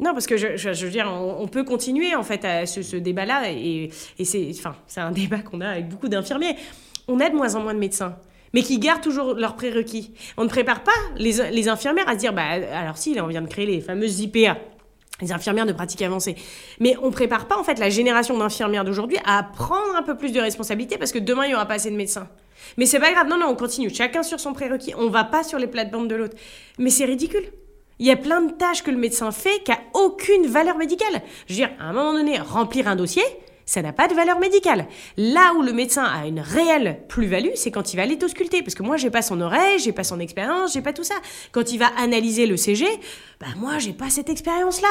non, 0.00 0.12
parce 0.12 0.26
que 0.26 0.36
je, 0.36 0.56
je, 0.56 0.84
veux 0.84 0.90
dire, 0.90 1.10
on, 1.12 1.46
peut 1.46 1.62
continuer 1.62 2.14
en 2.14 2.22
fait 2.22 2.44
à 2.44 2.66
ce, 2.66 2.96
débat-là, 2.96 3.50
et, 3.50 3.90
et 4.18 4.24
c'est, 4.24 4.50
enfin, 4.58 4.74
un 4.96 5.10
débat 5.12 5.38
qu'on 5.38 5.60
a 5.60 5.68
avec 5.68 5.88
beaucoup 5.88 6.08
d'infirmiers. 6.08 6.56
On 7.06 7.20
a 7.20 7.28
de 7.28 7.34
moins 7.34 7.54
en 7.54 7.60
moins 7.60 7.74
de 7.74 7.78
médecins, 7.78 8.16
mais 8.54 8.62
qui 8.62 8.78
gardent 8.78 9.02
toujours 9.02 9.34
leurs 9.34 9.56
prérequis. 9.56 10.12
On 10.36 10.44
ne 10.44 10.48
prépare 10.48 10.82
pas 10.82 10.92
les, 11.16 11.50
les 11.50 11.68
infirmières 11.68 12.08
à 12.08 12.14
se 12.14 12.18
dire, 12.18 12.32
bah, 12.32 12.44
alors 12.72 12.96
si, 12.96 13.14
là, 13.14 13.24
on 13.24 13.28
vient 13.28 13.42
de 13.42 13.48
créer 13.48 13.66
les 13.66 13.80
fameuses 13.80 14.20
IPA, 14.20 14.56
les 15.20 15.32
infirmières 15.32 15.66
de 15.66 15.72
pratique 15.72 16.00
avancée. 16.02 16.36
Mais 16.78 16.96
on 17.02 17.10
prépare 17.10 17.46
pas 17.46 17.58
en 17.58 17.64
fait 17.64 17.78
la 17.78 17.90
génération 17.90 18.38
d'infirmières 18.38 18.84
d'aujourd'hui 18.84 19.18
à 19.26 19.42
prendre 19.42 19.94
un 19.96 20.02
peu 20.02 20.16
plus 20.16 20.32
de 20.32 20.40
responsabilité 20.40 20.96
parce 20.96 21.12
que 21.12 21.18
demain 21.18 21.44
il 21.44 21.50
y 21.50 21.54
aura 21.54 21.66
pas 21.66 21.74
assez 21.74 21.90
de 21.90 21.96
médecins. 21.96 22.28
Mais 22.76 22.86
c'est 22.86 23.00
pas 23.00 23.12
grave, 23.12 23.28
non 23.28 23.38
non, 23.38 23.48
on 23.48 23.56
continue, 23.56 23.90
chacun 23.92 24.22
sur 24.22 24.40
son 24.40 24.52
prérequis, 24.52 24.94
on 24.96 25.08
va 25.08 25.24
pas 25.24 25.42
sur 25.42 25.58
les 25.58 25.66
plates-bandes 25.66 26.08
de 26.08 26.14
l'autre. 26.14 26.36
Mais 26.78 26.90
c'est 26.90 27.04
ridicule. 27.04 27.44
Il 28.00 28.06
y 28.06 28.10
a 28.10 28.16
plein 28.16 28.40
de 28.40 28.52
tâches 28.52 28.82
que 28.82 28.90
le 28.90 28.96
médecin 28.96 29.30
fait 29.30 29.62
qui 29.62 29.72
a 29.72 29.78
aucune 29.94 30.46
valeur 30.46 30.78
médicale. 30.78 31.22
Je 31.46 31.52
veux 31.52 31.58
dire, 31.58 31.70
à 31.78 31.84
un 31.84 31.92
moment 31.92 32.14
donné, 32.14 32.38
remplir 32.38 32.88
un 32.88 32.96
dossier, 32.96 33.22
ça 33.66 33.82
n'a 33.82 33.92
pas 33.92 34.08
de 34.08 34.14
valeur 34.14 34.40
médicale. 34.40 34.86
Là 35.18 35.52
où 35.56 35.62
le 35.62 35.72
médecin 35.72 36.02
a 36.02 36.26
une 36.26 36.40
réelle 36.40 37.02
plus-value, 37.08 37.50
c'est 37.54 37.70
quand 37.70 37.92
il 37.92 37.98
va 37.98 38.06
l'autosculter. 38.06 38.62
Parce 38.62 38.74
que 38.74 38.82
moi, 38.82 38.96
j'ai 38.96 39.10
pas 39.10 39.20
son 39.20 39.40
oreille, 39.42 39.78
j'ai 39.78 39.92
pas 39.92 40.02
son 40.02 40.18
expérience, 40.18 40.72
j'ai 40.72 40.80
pas 40.80 40.94
tout 40.94 41.04
ça. 41.04 41.14
Quand 41.52 41.70
il 41.72 41.78
va 41.78 41.88
analyser 41.98 42.46
le 42.46 42.56
CG, 42.56 42.86
bah 43.38 43.46
moi, 43.58 43.78
j'ai 43.78 43.92
pas 43.92 44.08
cette 44.08 44.30
expérience-là. 44.30 44.88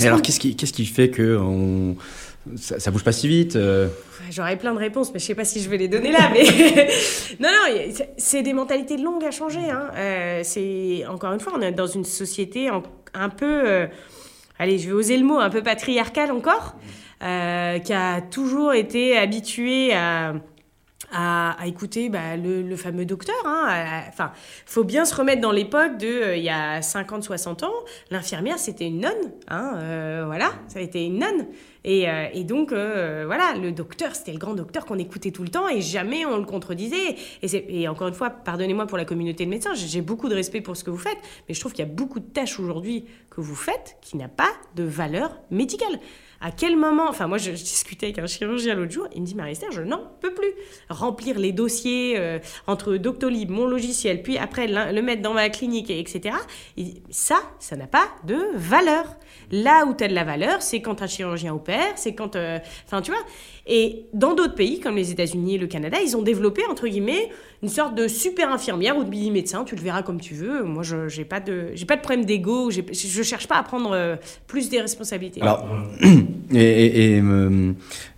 alors, 0.00 0.22
qu'est-ce 0.22 0.40
qui, 0.40 0.54
qu'est-ce 0.56 0.72
qui 0.72 0.86
fait 0.86 1.10
que 1.10 1.36
on 1.36 1.96
ça, 2.56 2.78
ça 2.80 2.90
bouge 2.90 3.04
pas 3.04 3.12
si 3.12 3.28
vite. 3.28 3.56
euh. 3.56 3.88
J'aurais 4.30 4.56
plein 4.56 4.72
de 4.74 4.78
réponses, 4.78 5.12
mais 5.12 5.20
je 5.20 5.24
sais 5.26 5.34
pas 5.34 5.44
si 5.44 5.60
je 5.60 5.68
vais 5.68 5.76
les 5.76 5.88
donner 5.88 6.10
là. 6.12 6.30
Mais 6.32 6.42
non, 7.40 7.48
non, 7.48 7.92
c'est- 8.16 8.42
des 8.42 8.52
mentalités 8.52 8.96
longues 8.96 9.24
à 9.24 9.30
changer. 9.30 9.70
Hein. 9.70 9.90
Euh, 9.96 10.40
c'est 10.42 11.04
encore 11.08 11.32
une 11.32 11.40
fois, 11.40 11.52
on 11.56 11.60
est 11.60 11.72
dans 11.72 11.86
une 11.86 12.04
société 12.04 12.68
un 13.14 13.28
peu, 13.28 13.62
euh, 13.68 13.86
allez, 14.58 14.78
je 14.78 14.86
vais 14.88 14.92
oser 14.94 15.16
le 15.16 15.24
mot, 15.24 15.38
un 15.38 15.50
peu 15.50 15.62
patriarcale 15.62 16.30
encore, 16.32 16.74
euh, 17.22 17.78
qui 17.78 17.92
a 17.92 18.20
toujours 18.20 18.72
été 18.72 19.16
habituée 19.16 19.92
à 19.92 20.34
à, 21.12 21.52
à 21.60 21.66
écouter 21.66 22.08
bah, 22.08 22.36
le, 22.36 22.62
le 22.62 22.76
fameux 22.76 23.04
docteur. 23.04 23.36
Hein, 23.44 24.02
Enfin, 24.08 24.32
faut 24.66 24.84
bien 24.84 25.04
se 25.04 25.14
remettre 25.14 25.40
dans 25.40 25.52
l'époque 25.52 25.98
de 25.98 26.06
euh, 26.06 26.36
il 26.36 26.42
y 26.42 26.48
a 26.48 26.80
50-60 26.80 27.64
ans. 27.64 27.72
L'infirmière, 28.10 28.58
c'était 28.58 28.86
une 28.86 29.00
nonne. 29.00 29.32
Hein, 29.48 29.74
euh, 29.76 30.22
voilà, 30.26 30.52
ça 30.68 30.78
a 30.78 30.82
été 30.82 31.04
une 31.04 31.18
nonne. 31.18 31.46
Et, 31.84 32.08
euh, 32.08 32.26
et 32.32 32.44
donc, 32.44 32.72
euh, 32.72 33.24
voilà, 33.26 33.54
le 33.60 33.72
docteur, 33.72 34.14
c'était 34.14 34.32
le 34.32 34.38
grand 34.38 34.54
docteur 34.54 34.84
qu'on 34.84 34.98
écoutait 34.98 35.30
tout 35.30 35.42
le 35.42 35.48
temps 35.48 35.68
et 35.68 35.80
jamais 35.80 36.24
on 36.24 36.36
le 36.36 36.44
contredisait. 36.44 37.16
Et, 37.42 37.82
et 37.82 37.88
encore 37.88 38.08
une 38.08 38.14
fois, 38.14 38.30
pardonnez-moi 38.30 38.86
pour 38.86 38.98
la 38.98 39.04
communauté 39.04 39.44
de 39.44 39.50
médecins, 39.50 39.74
j'ai 39.74 40.00
beaucoup 40.00 40.28
de 40.28 40.34
respect 40.34 40.60
pour 40.60 40.76
ce 40.76 40.84
que 40.84 40.90
vous 40.90 40.98
faites, 40.98 41.18
mais 41.48 41.54
je 41.54 41.60
trouve 41.60 41.72
qu'il 41.72 41.84
y 41.84 41.88
a 41.88 41.92
beaucoup 41.92 42.20
de 42.20 42.26
tâches 42.26 42.60
aujourd'hui 42.60 43.06
que 43.30 43.40
vous 43.40 43.54
faites 43.54 43.96
qui 44.00 44.16
n'a 44.16 44.28
pas 44.28 44.50
de 44.76 44.84
valeur 44.84 45.40
médicale. 45.50 45.98
À 46.44 46.50
quel 46.50 46.76
moment, 46.76 47.08
enfin 47.08 47.28
moi 47.28 47.38
je, 47.38 47.52
discutais 47.52 48.06
avec 48.06 48.18
un 48.18 48.26
chirurgien 48.26 48.74
l'autre 48.74 48.90
jour, 48.90 49.06
il 49.14 49.22
me 49.22 49.26
dit 49.26 49.36
Marie-Esther, 49.36 49.70
je 49.70 49.82
n'en 49.82 50.02
peux 50.20 50.34
plus 50.34 50.52
remplir 50.90 51.38
les 51.38 51.52
dossiers 51.52 52.14
euh, 52.18 52.40
entre 52.66 52.96
Doctolib, 52.96 53.48
mon 53.48 53.66
logiciel, 53.66 54.22
puis 54.22 54.38
après 54.38 54.66
le 54.66 55.02
mettre 55.02 55.22
dans 55.22 55.34
ma 55.34 55.48
clinique, 55.50 55.88
et 55.88 56.00
etc. 56.00 56.34
Dit, 56.76 57.00
ça, 57.10 57.36
ça 57.60 57.76
n'a 57.76 57.86
pas 57.86 58.08
de 58.24 58.38
valeur. 58.56 59.04
Là 59.52 59.86
où 59.86 59.94
tu 59.94 60.08
de 60.08 60.14
la 60.14 60.24
valeur, 60.24 60.62
c'est 60.62 60.82
quand 60.82 61.00
un 61.00 61.06
chirurgien 61.06 61.54
opère, 61.54 61.92
c'est 61.94 62.16
quand, 62.16 62.34
euh, 62.34 62.58
enfin 62.86 63.02
tu 63.02 63.12
vois. 63.12 63.20
Et 63.66 64.06
dans 64.12 64.34
d'autres 64.34 64.56
pays 64.56 64.80
comme 64.80 64.96
les 64.96 65.12
États-Unis 65.12 65.54
et 65.54 65.58
le 65.58 65.68
Canada, 65.68 65.98
ils 66.04 66.16
ont 66.16 66.22
développé 66.22 66.62
entre 66.68 66.88
guillemets 66.88 67.28
une 67.62 67.68
sorte 67.68 67.94
de 67.94 68.08
super 68.08 68.50
infirmière 68.50 68.96
ou 68.96 69.04
de 69.04 69.08
mini 69.08 69.30
médecin. 69.30 69.62
Tu 69.64 69.76
le 69.76 69.80
verras 69.80 70.02
comme 70.02 70.20
tu 70.20 70.34
veux. 70.34 70.64
Moi, 70.64 70.82
je 70.82 71.08
j'ai 71.08 71.24
pas 71.24 71.38
de 71.38 71.66
pas 71.86 71.94
de 71.94 72.00
problème 72.00 72.24
d'ego. 72.24 72.70
Je 72.72 73.22
cherche 73.22 73.46
pas 73.46 73.56
à 73.56 73.62
prendre 73.62 73.92
euh, 73.92 74.16
plus 74.48 74.68
des 74.68 74.80
responsabilités. 74.80 75.40
Alors, 75.42 75.64
et, 76.52 76.58
et- 76.58 77.16
et, 77.16 77.20
euh, 77.20 77.72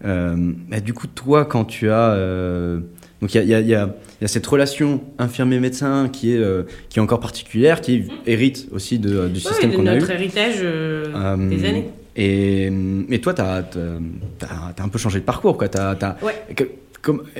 euh, 0.06 0.34
bah, 0.70 0.80
du 0.80 0.94
coup, 0.94 1.06
toi, 1.08 1.44
quand 1.44 1.66
tu 1.66 1.90
as. 1.90 2.12
euh, 2.14 2.80
donc, 3.20 3.34
il 3.34 3.36
y 3.36 3.40
a, 3.40 3.42
il 3.42 3.48
y 3.48 3.54
a- 3.54 3.60
il 3.60 3.68
y 3.68 3.74
a- 3.74 3.94
il 4.20 4.22
y 4.22 4.24
a 4.24 4.28
cette 4.28 4.46
relation 4.46 5.02
infirmier-médecin 5.18 6.08
qui, 6.10 6.32
est, 6.34 6.42
qui 6.88 6.98
est 6.98 7.02
encore 7.02 7.20
particulière, 7.20 7.80
qui 7.82 8.04
hérite 8.26 8.68
aussi 8.72 8.98
de- 8.98 9.28
du 9.28 9.34
Oui, 9.34 9.40
système 9.40 9.72
de 9.72 9.76
qu'on 9.76 9.86
a 9.86 9.94
eu. 9.94 9.98
notre 9.98 10.10
héritage 10.10 10.60
des 10.60 11.64
années. 11.66 11.88
Et, 12.16 12.70
et 13.10 13.20
toi, 13.20 13.34
tu 13.34 13.42
as, 13.42 13.64
un 14.82 14.88
peu 14.88 14.98
changé 14.98 15.20
de 15.20 15.24
parcours. 15.24 15.56
Quoi. 15.58 15.68
Ouais. 16.22 16.34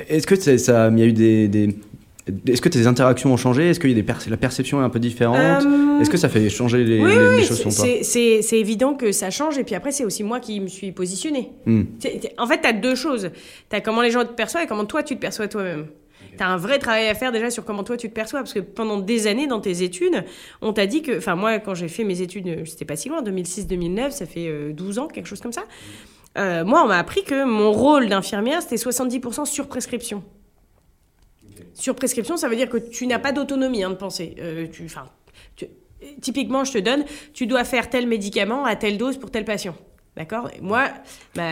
Est-ce 0.08 0.26
que 0.26 0.34
ça, 0.58 0.88
il 0.90 0.98
y 0.98 1.02
a 1.02 1.06
eu 1.06 1.12
des. 1.12 1.48
des- 1.48 1.76
est-ce 2.48 2.62
que 2.62 2.70
tes 2.70 2.86
interactions 2.86 3.32
ont 3.34 3.36
changé? 3.36 3.68
Est-ce 3.68 3.78
que 3.78 3.86
y 3.86 3.92
a 3.92 3.94
des 3.94 4.02
la 4.30 4.38
perception 4.38 4.80
est 4.80 4.84
un 4.84 4.88
peu 4.88 4.98
différente? 4.98 5.36
Euh, 5.66 6.00
Est-ce 6.00 6.08
que 6.08 6.16
ça 6.16 6.30
fait 6.30 6.48
changer 6.48 6.82
les, 6.82 6.98
oui, 6.98 7.10
les- 7.10 7.16
oui, 7.18 7.22
les 7.22 7.36
oui, 7.40 7.44
choses 7.44 7.58
sur 7.60 7.74
toi? 7.74 7.84
c'est- 7.84 8.02
évident 8.58 8.94
que 8.94 9.12
ça 9.12 9.28
change. 9.30 9.58
Et 9.58 9.64
puis 9.64 9.74
après, 9.74 9.92
c'est 9.92 10.06
aussi 10.06 10.22
moi 10.24 10.40
qui 10.40 10.58
me 10.60 10.68
suis 10.68 10.90
positionnée. 10.90 11.50
C'est- 11.98 12.32
En 12.38 12.46
fait, 12.46 12.62
tu 12.62 12.66
as 12.68 12.72
deux 12.72 12.94
choses. 12.94 13.30
Tu 13.68 13.76
as 13.76 13.80
comment 13.82 14.00
les 14.00 14.10
gens 14.10 14.24
te 14.24 14.32
perçoivent 14.32 14.64
et 14.64 14.66
comment 14.66 14.86
toi, 14.86 15.02
tu 15.02 15.16
te 15.16 15.20
perçois 15.20 15.48
toi-même. 15.48 15.84
Tu 16.36 16.42
as 16.42 16.48
un 16.48 16.56
vrai 16.56 16.78
travail 16.78 17.08
à 17.08 17.14
faire 17.14 17.32
déjà 17.32 17.50
sur 17.50 17.64
comment 17.64 17.84
toi, 17.84 17.96
tu 17.96 18.08
te 18.08 18.14
perçois. 18.14 18.40
Parce 18.40 18.52
que 18.52 18.60
pendant 18.60 18.98
des 18.98 19.26
années, 19.26 19.46
dans 19.46 19.60
tes 19.60 19.82
études, 19.82 20.24
on 20.62 20.72
t'a 20.72 20.86
dit 20.86 21.02
que... 21.02 21.18
Enfin, 21.18 21.34
moi, 21.36 21.58
quand 21.58 21.74
j'ai 21.74 21.88
fait 21.88 22.04
mes 22.04 22.20
études, 22.20 22.48
euh, 22.48 22.64
c'était 22.64 22.84
pas 22.84 22.96
si 22.96 23.08
loin, 23.08 23.22
2006-2009, 23.22 24.10
ça 24.10 24.26
fait 24.26 24.48
euh, 24.48 24.72
12 24.72 24.98
ans, 24.98 25.08
quelque 25.08 25.26
chose 25.26 25.40
comme 25.40 25.52
ça. 25.52 25.64
Euh, 26.36 26.64
moi, 26.64 26.82
on 26.84 26.88
m'a 26.88 26.98
appris 26.98 27.22
que 27.24 27.44
mon 27.44 27.72
rôle 27.72 28.08
d'infirmière, 28.08 28.60
c'était 28.62 28.76
70% 28.76 29.44
sur 29.46 29.68
prescription. 29.68 30.24
Sur 31.74 31.94
prescription, 31.94 32.36
ça 32.36 32.48
veut 32.48 32.56
dire 32.56 32.68
que 32.68 32.78
tu 32.78 33.06
n'as 33.06 33.18
pas 33.18 33.32
d'autonomie 33.32 33.82
hein, 33.84 33.90
de 33.90 33.94
pensée. 33.96 34.34
Euh, 34.38 34.66
tu, 34.70 34.86
tu- 35.56 35.66
typiquement, 36.20 36.64
je 36.64 36.72
te 36.72 36.78
donne, 36.78 37.04
tu 37.32 37.46
dois 37.46 37.64
faire 37.64 37.90
tel 37.90 38.06
médicament 38.06 38.64
à 38.64 38.76
telle 38.76 38.98
dose 38.98 39.18
pour 39.18 39.30
tel 39.30 39.44
patient. 39.44 39.76
D'accord? 40.16 40.48
Moi, 40.62 40.84
bah, 41.34 41.42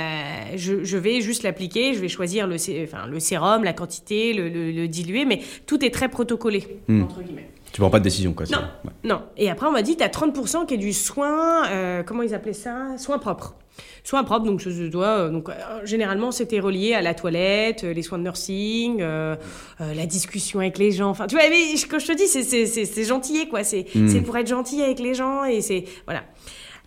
je, 0.56 0.84
je 0.84 0.96
vais 0.96 1.20
juste 1.20 1.42
l'appliquer, 1.42 1.94
je 1.94 1.98
vais 2.00 2.08
choisir 2.08 2.46
le, 2.46 2.56
enfin, 2.84 3.06
le 3.08 3.18
sérum, 3.18 3.64
la 3.64 3.72
quantité, 3.72 4.32
le, 4.32 4.48
le- 4.48 4.70
le 4.70 4.86
diluer, 4.86 5.24
mais 5.24 5.40
tout 5.66 5.84
est 5.84 5.90
très 5.92 6.08
protocolé, 6.08 6.66
Hmm. 6.86 7.02
entre 7.02 7.22
guillemets. 7.22 7.48
Tu 7.72 7.80
prends 7.80 7.90
pas 7.90 7.98
de 7.98 8.04
décision, 8.04 8.34
quoi. 8.34 8.46
Non. 8.52 8.58
ouais. 8.84 8.90
Non. 9.02 9.22
Et 9.36 9.50
après, 9.50 9.66
on 9.66 9.72
m'a 9.72 9.82
dit, 9.82 9.96
tu 9.96 10.04
as 10.04 10.08
30% 10.08 10.66
qui 10.66 10.74
est 10.74 10.78
du 10.78 10.92
soin, 10.92 11.66
euh, 11.70 12.02
comment 12.04 12.22
ils 12.22 12.34
appelaient 12.34 12.52
ça? 12.52 12.96
Soin 12.98 13.18
propre. 13.18 13.56
Soin 14.04 14.22
propre, 14.24 14.44
donc 14.44 14.60
je 14.60 14.86
dois. 14.88 15.06
euh, 15.06 15.30
donc, 15.30 15.48
euh, 15.48 15.52
généralement, 15.84 16.30
c'était 16.30 16.60
relié 16.60 16.92
à 16.94 17.00
la 17.02 17.14
toilette, 17.14 17.82
euh, 17.84 17.92
les 17.94 18.02
soins 18.02 18.18
de 18.18 18.24
nursing, 18.24 19.00
la 19.00 20.06
discussion 20.06 20.60
avec 20.60 20.76
les 20.78 20.90
gens. 20.92 21.08
Enfin, 21.08 21.26
tu 21.26 21.34
vois, 21.34 21.48
mais 21.48 21.74
quand 21.90 21.98
je 21.98 22.06
te 22.06 22.12
dis, 22.12 22.26
c'est- 22.28 23.04
gentillet, 23.04 23.48
quoi. 23.48 23.64
C'est 23.64 23.86
Mm. 23.94 24.08
c'est 24.08 24.20
pour 24.20 24.36
être 24.36 24.46
gentil 24.48 24.82
avec 24.82 25.00
les 25.00 25.14
gens 25.14 25.44
et 25.44 25.60
c'est. 25.62 25.84
Voilà. 26.04 26.22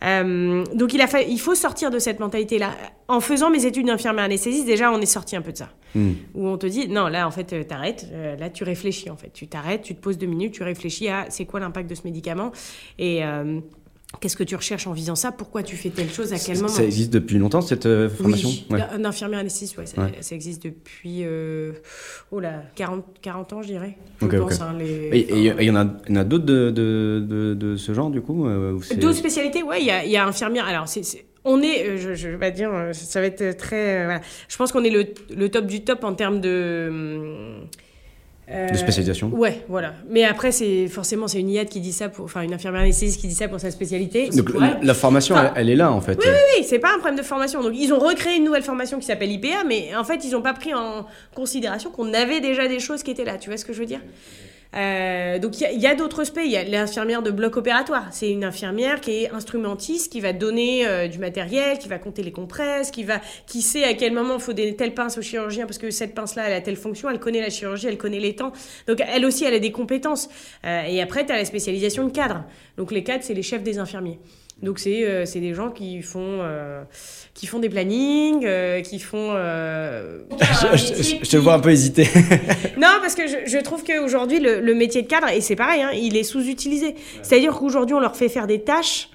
Euh, 0.06 0.64
donc 0.74 0.94
il, 0.94 1.02
a 1.02 1.08
fa- 1.08 1.22
il 1.22 1.40
faut 1.40 1.56
sortir 1.56 1.90
de 1.90 2.00
cette 2.00 2.20
mentalité-là. 2.20 2.72
En 3.08 3.20
faisant 3.20 3.50
mes 3.50 3.66
études 3.66 3.88
d'infirmière 3.88 4.26
anesthésiste, 4.26 4.66
déjà 4.66 4.92
on 4.92 5.02
est 5.02 5.06
sorti 5.06 5.36
un 5.36 5.42
peu 5.42 5.52
de 5.52 5.58
ça. 5.58 5.70
Hmm. 5.96 6.12
Où 6.34 6.48
on 6.48 6.58
te 6.58 6.68
dit, 6.68 6.88
non, 6.88 7.08
là 7.08 7.26
en 7.28 7.32
fait, 7.32 7.54
euh, 7.54 7.64
t'arrêtes, 7.64 8.08
euh, 8.12 8.36
là 8.36 8.50
tu 8.50 8.64
réfléchis 8.64 9.10
en 9.10 9.18
fait. 9.18 9.32
Tu 9.34 9.48
t'arrêtes, 9.48 9.82
tu 9.82 9.96
te 9.96 10.02
poses 10.02 10.18
deux 10.18 10.28
minutes, 10.28 10.54
tu 10.54 10.64
réfléchis 10.64 11.08
à 11.10 11.26
c'est 11.30 11.46
quoi 11.46 11.60
l'impact 11.60 11.90
de 11.90 11.96
ce 11.96 12.02
médicament 12.04 12.52
et 13.00 13.24
euh, 13.24 13.60
qu'est-ce 14.20 14.38
que 14.38 14.44
tu 14.44 14.56
recherches 14.56 14.88
en 14.88 14.94
visant 14.94 15.16
ça, 15.16 15.32
pourquoi 15.32 15.64
tu 15.64 15.76
fais 15.76 15.90
telle 15.90 16.12
chose, 16.12 16.34
à 16.34 16.38
quel 16.40 16.56
moment? 16.58 16.68
Ça 16.68 16.84
existe 16.84 17.12
depuis 17.14 17.38
longtemps, 17.38 17.62
cette 17.62 17.86
euh, 17.86 18.10
formation? 18.10 18.50
Oui, 18.50 18.66
Ouais. 18.72 18.82
un 18.92 19.06
infirmière 19.06 19.40
anesthésiste, 19.40 19.78
ouais, 19.78 19.86
ça, 19.86 20.02
Ouais. 20.02 20.12
ça 20.22 20.36
existe 20.36 20.64
depuis 20.64 21.22
euh, 21.24 21.74
oh 22.32 22.40
là, 22.40 22.64
40, 22.76 23.06
40 23.22 23.54
ans, 23.54 23.62
je 23.62 23.68
dirais. 23.68 23.98
Je 24.22 24.26
Ok, 24.26 24.38
pense, 24.38 24.56
ok. 24.56 24.62
hein, 24.62 24.76
les- 24.78 25.10
Et 25.18 25.28
il 25.32 25.62
y, 25.62 25.66
y 25.66 25.70
en 25.72 25.76
a, 25.76 26.24
d'autres 26.24 26.46
de, 26.46 26.72
de, 26.72 27.26
de, 27.28 27.54
de 27.54 27.76
ce 27.76 27.94
genre, 27.94 28.10
du 28.10 28.22
coup 28.22 28.48
euh, 28.48 28.78
D'autres 28.98 29.14
spécialités, 29.18 29.64
ouais, 29.64 29.82
il 29.82 29.88
y 29.88 29.92
a, 29.92 30.06
y 30.06 30.18
a 30.18 30.26
infirmière. 30.26 30.66
Alors, 30.66 30.88
c'est, 30.88 31.02
on 31.44 31.62
est, 31.62 31.98
je, 31.98 32.14
je 32.16 32.30
vais 32.30 32.38
pas 32.38 32.52
dire, 32.52 32.72
ça 32.94 33.22
va 33.22 33.28
être 33.28 33.56
très. 33.58 34.02
euh, 34.02 34.06
voilà. 34.06 34.22
Je 34.48 34.58
pense 34.58 34.72
qu'on 34.72 34.84
est 34.84 34.90
le, 34.90 35.06
le 35.36 35.50
top 35.50 35.68
du 35.68 35.84
top 35.84 36.04
en 36.04 36.14
termes 36.16 36.42
de. 36.42 37.60
Euh, 38.50 38.70
De 38.70 38.78
spécialisation 38.78 39.30
Ouais, 39.30 39.64
voilà. 39.68 39.94
Mais 40.10 40.24
après, 40.24 40.52
c'est 40.52 40.88
forcément 40.88 41.28
c'est 41.28 41.40
une 41.40 41.50
IAD 41.50 41.70
qui 41.70 41.80
dit 41.80 41.94
ça 41.94 42.10
pour, 42.10 42.26
enfin 42.26 42.42
une 42.42 42.54
infirmière 42.54 42.82
anesthésiste 42.82 43.20
qui 43.20 43.28
dit 43.28 43.36
ça 43.36 43.48
pour 43.48 43.60
sa 43.60 43.72
spécialité. 43.72 44.30
Donc 44.30 44.50
la, 44.82 44.94
formation, 44.94 45.36
Enfin, 45.36 45.52
elle, 45.56 45.64
elle 45.64 45.70
est 45.72 45.76
là, 45.76 45.92
en 45.92 46.02
fait. 46.02 46.18
Oui, 46.18 46.64
c'est 46.64 46.80
pas 46.80 46.90
un 46.90 47.00
problème 47.00 47.18
de 47.18 47.24
formation. 47.24 47.64
Donc, 47.64 47.74
ils 47.76 47.94
ont 47.94 48.00
recréé 48.00 48.38
une 48.38 48.44
nouvelle 48.44 48.64
formation 48.64 49.00
qui 49.00 49.06
s'appelle 49.06 49.32
IPA, 49.32 49.64
mais 49.68 49.96
en 49.96 50.04
fait, 50.04 50.24
ils 50.24 50.32
n'ont 50.32 50.42
pas 50.42 50.54
pris 50.54 50.74
en 50.74 51.06
considération 51.34 51.90
qu'on 51.90 52.14
avait 52.14 52.40
déjà 52.40 52.68
des 52.68 52.80
choses 52.80 53.04
qui 53.04 53.12
étaient 53.12 53.26
là. 53.26 53.38
Tu 53.38 53.50
vois 53.50 53.58
ce 53.58 53.66
que 53.66 53.74
je 53.74 53.80
veux 53.80 53.86
dire? 53.86 54.02
Euh, 54.76 55.40
donc 55.40 55.60
il 55.62 55.80
y 55.80 55.88
a- 55.88 55.92
a, 55.92 55.96
d'autres 55.96 56.22
aspects. 56.22 56.42
Il 56.44 56.52
y 56.52 56.58
a 56.58 56.64
l'infirmière 56.64 57.22
de 57.22 57.32
bloc 57.32 57.58
opératoire. 57.58 58.08
C'est 58.12 58.30
une 58.30 58.44
infirmière 58.44 59.02
qui 59.02 59.24
est 59.24 59.32
instrumentiste, 59.32 60.12
qui 60.12 60.20
va 60.20 60.34
donner 60.34 60.86
euh, 60.86 61.08
du 61.08 61.18
matériel, 61.20 61.78
qui 61.78 61.88
va 61.88 61.98
compter 61.98 62.24
les 62.24 62.32
compresses, 62.32 62.92
qui 62.92 63.04
va, 63.04 63.22
qui 63.48 63.62
sait 63.62 63.84
à 63.84 63.94
quel 63.94 64.14
moment 64.14 64.36
il 64.36 64.42
faut 64.42 64.54
des 64.54 64.76
telle 64.76 64.94
pince 64.94 65.18
au 65.18 65.22
chirurgien 65.22 65.66
parce 65.66 65.78
que 65.78 65.92
cette 65.92 66.14
pince-là, 66.14 66.48
elle 66.48 66.54
a 66.54 66.62
telle 66.62 66.76
fonction, 66.76 67.10
elle 67.10 67.20
connaît 67.20 67.42
la 67.42 67.50
chirurgie, 67.50 67.88
elle 67.88 67.98
connaît 67.98 68.20
les 68.20 68.36
temps. 68.36 68.52
Donc 68.88 69.02
elle 69.08 69.26
aussi, 69.26 69.46
elle 69.46 69.54
a 69.54 69.60
des 69.60 69.72
compétences. 69.72 70.30
Euh, 70.66 70.84
et 70.88 71.02
après, 71.02 71.26
tu 71.26 71.32
as 71.32 71.38
la 71.38 71.46
spécialisation 71.46 72.06
de 72.06 72.12
cadre. 72.12 72.44
Donc 72.78 72.92
les 72.92 73.04
cadres, 73.04 73.24
c'est 73.24 73.34
les 73.34 73.44
chefs 73.44 73.64
des 73.64 73.78
infirmiers. 73.80 74.20
Donc 74.62 74.80
c'est 74.80 75.06
euh, 75.06 75.26
des 75.42 75.54
gens 75.54 75.70
qui 75.70 76.02
font 76.02 76.40
euh, 76.42 76.82
qui 77.34 77.46
font 77.46 77.60
des 77.60 77.70
plannings, 77.70 78.46
euh, 78.46 78.82
qui 78.82 79.00
font. 79.00 79.32
euh, 79.34 80.20
Je, 80.40 80.78
je- 80.78 80.94
métier 80.94 81.20
je 81.24 81.30
te 81.30 81.38
vois 81.38 81.56
un 81.56 81.60
peu 81.60 81.72
hésiter. 81.72 82.04
non, 82.78 82.88
parce 83.02 83.16
que 83.16 83.28
je, 83.28 83.36
je 83.46 83.58
trouve 83.58 83.84
qu'aujourd'hui, 83.84 84.40
le, 84.40 84.62
le 84.62 84.74
métier 84.74 85.02
de 85.02 85.08
cadre, 85.08 85.28
et 85.30 85.42
c'est 85.42 85.58
pareil, 85.58 85.82
hein, 85.82 85.92
il 85.94 86.16
est 86.16 86.24
sous-utilisé. 86.24 86.96
C'est-à-dire 87.22 87.54
qu'aujourd'hui, 87.54 87.96
on 87.96 88.00
leur 88.00 88.16
fait 88.16 88.30
faire 88.30 88.48
des 88.48 88.62
tâches. 88.62 89.10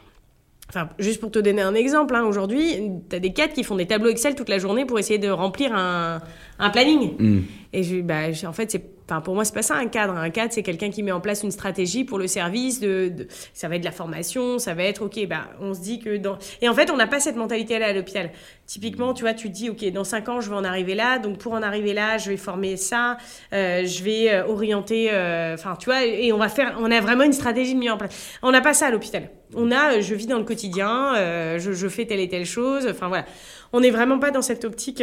Enfin, 0.68 0.88
juste 1.00 1.20
pour 1.20 1.32
te 1.32 1.38
donner 1.40 1.62
un 1.62 1.74
exemple, 1.74 2.14
hein, 2.14 2.22
aujourd'hui, 2.22 2.74
tu 3.08 3.16
as 3.16 3.18
des 3.18 3.32
cadres 3.32 3.54
qui 3.54 3.64
font 3.64 3.74
des 3.74 3.86
tableaux 3.86 4.10
Excel 4.10 4.36
toute 4.36 4.48
la 4.50 4.58
journée 4.58 4.84
pour 4.84 4.98
essayer 5.00 5.18
de 5.18 5.28
remplir 5.30 5.74
un, 5.74 6.20
un 6.60 6.70
planning. 6.70 7.10
Hmm. 7.18 7.40
Et 7.72 7.82
je, 7.82 8.00
bah, 8.02 8.26
en 8.46 8.52
fait, 8.52 8.70
c'est, 8.70 8.84
enfin, 9.10 9.20
pour 9.20 9.34
moi, 9.34 9.44
c'est 9.44 9.54
pas 9.54 9.62
ça 9.62 9.74
un 9.74 9.86
cadre. 9.88 10.14
Un 10.14 10.30
cadre, 10.30 10.52
c'est 10.52 10.62
quelqu'un 10.62 10.90
qui 10.90 11.02
met 11.02 11.12
en 11.12 11.20
place 11.20 11.42
une 11.42 11.50
stratégie 11.50 12.04
pour 12.04 12.18
le 12.18 12.26
service. 12.28 12.80
De, 12.80 13.26
ça 13.54 13.68
va 13.68 13.74
être 13.76 13.82
de 13.82 13.86
la 13.86 13.92
formation, 13.92 14.58
ça 14.58 14.74
va 14.74 14.84
être, 14.84 15.02
ok, 15.02 15.26
bah, 15.26 15.48
on 15.60 15.74
se 15.74 15.80
dit 15.80 15.98
que 15.98 16.16
dans. 16.16 16.38
Et 16.62 16.68
en 16.68 16.74
fait, 16.74 16.90
on 16.90 16.96
n'a 16.96 17.06
pas 17.06 17.20
cette 17.20 17.36
mentalité-là 17.36 17.86
à 17.86 17.92
l'hôpital. 17.92 18.30
Typiquement, 18.66 19.14
tu 19.14 19.22
vois, 19.22 19.34
tu 19.34 19.48
te 19.48 19.52
dis, 19.52 19.68
ok, 19.68 19.84
dans 19.92 20.04
5 20.04 20.28
ans, 20.28 20.40
je 20.40 20.48
vais 20.48 20.54
en 20.54 20.62
arriver 20.64 20.94
là. 20.94 21.18
Donc, 21.18 21.38
pour 21.38 21.52
en 21.52 21.62
arriver 21.62 21.92
là, 21.92 22.18
je 22.18 22.30
vais 22.30 22.36
former 22.36 22.76
ça. 22.76 23.16
euh, 23.52 23.84
je 23.84 24.04
vais 24.04 24.30
euh, 24.30 24.46
orienter. 24.46 25.08
euh, 25.12 25.54
Enfin, 25.54 25.76
tu 25.76 25.86
vois, 25.86 26.04
et 26.04 26.32
on 26.32 26.38
va 26.38 26.48
faire. 26.48 26.76
On 26.80 26.90
a 26.90 27.00
vraiment 27.00 27.24
une 27.24 27.32
stratégie 27.32 27.74
de 27.74 27.78
mise 27.80 27.90
en 27.90 27.96
place. 27.96 28.38
On 28.42 28.52
n'a 28.52 28.60
pas 28.60 28.74
ça 28.74 28.86
à 28.86 28.90
l'hôpital. 28.90 29.30
On 29.54 29.72
a, 29.72 30.00
je 30.00 30.14
vis 30.14 30.26
dans 30.26 30.38
le 30.38 30.44
quotidien, 30.44 31.14
je, 31.58 31.88
fais 31.88 32.06
telle 32.06 32.20
et 32.20 32.28
telle 32.28 32.46
chose. 32.46 32.86
Enfin, 32.88 33.08
voilà. 33.08 33.24
On 33.72 33.80
n'est 33.80 33.90
vraiment 33.90 34.18
pas 34.20 34.30
dans 34.30 34.42
cette 34.42 34.64
optique. 34.64 35.02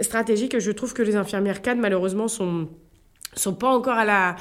stratégie 0.00 0.48
que 0.48 0.58
je 0.58 0.72
trouve 0.72 0.92
que 0.94 1.02
les 1.02 1.14
infirmières 1.14 1.62
cadres 1.62 1.80
malheureusement 1.80 2.26
sont 2.26 2.68
sont 3.34 3.54
pas 3.54 3.68
encore 3.68 3.98
à 3.98 4.04
la 4.04 4.36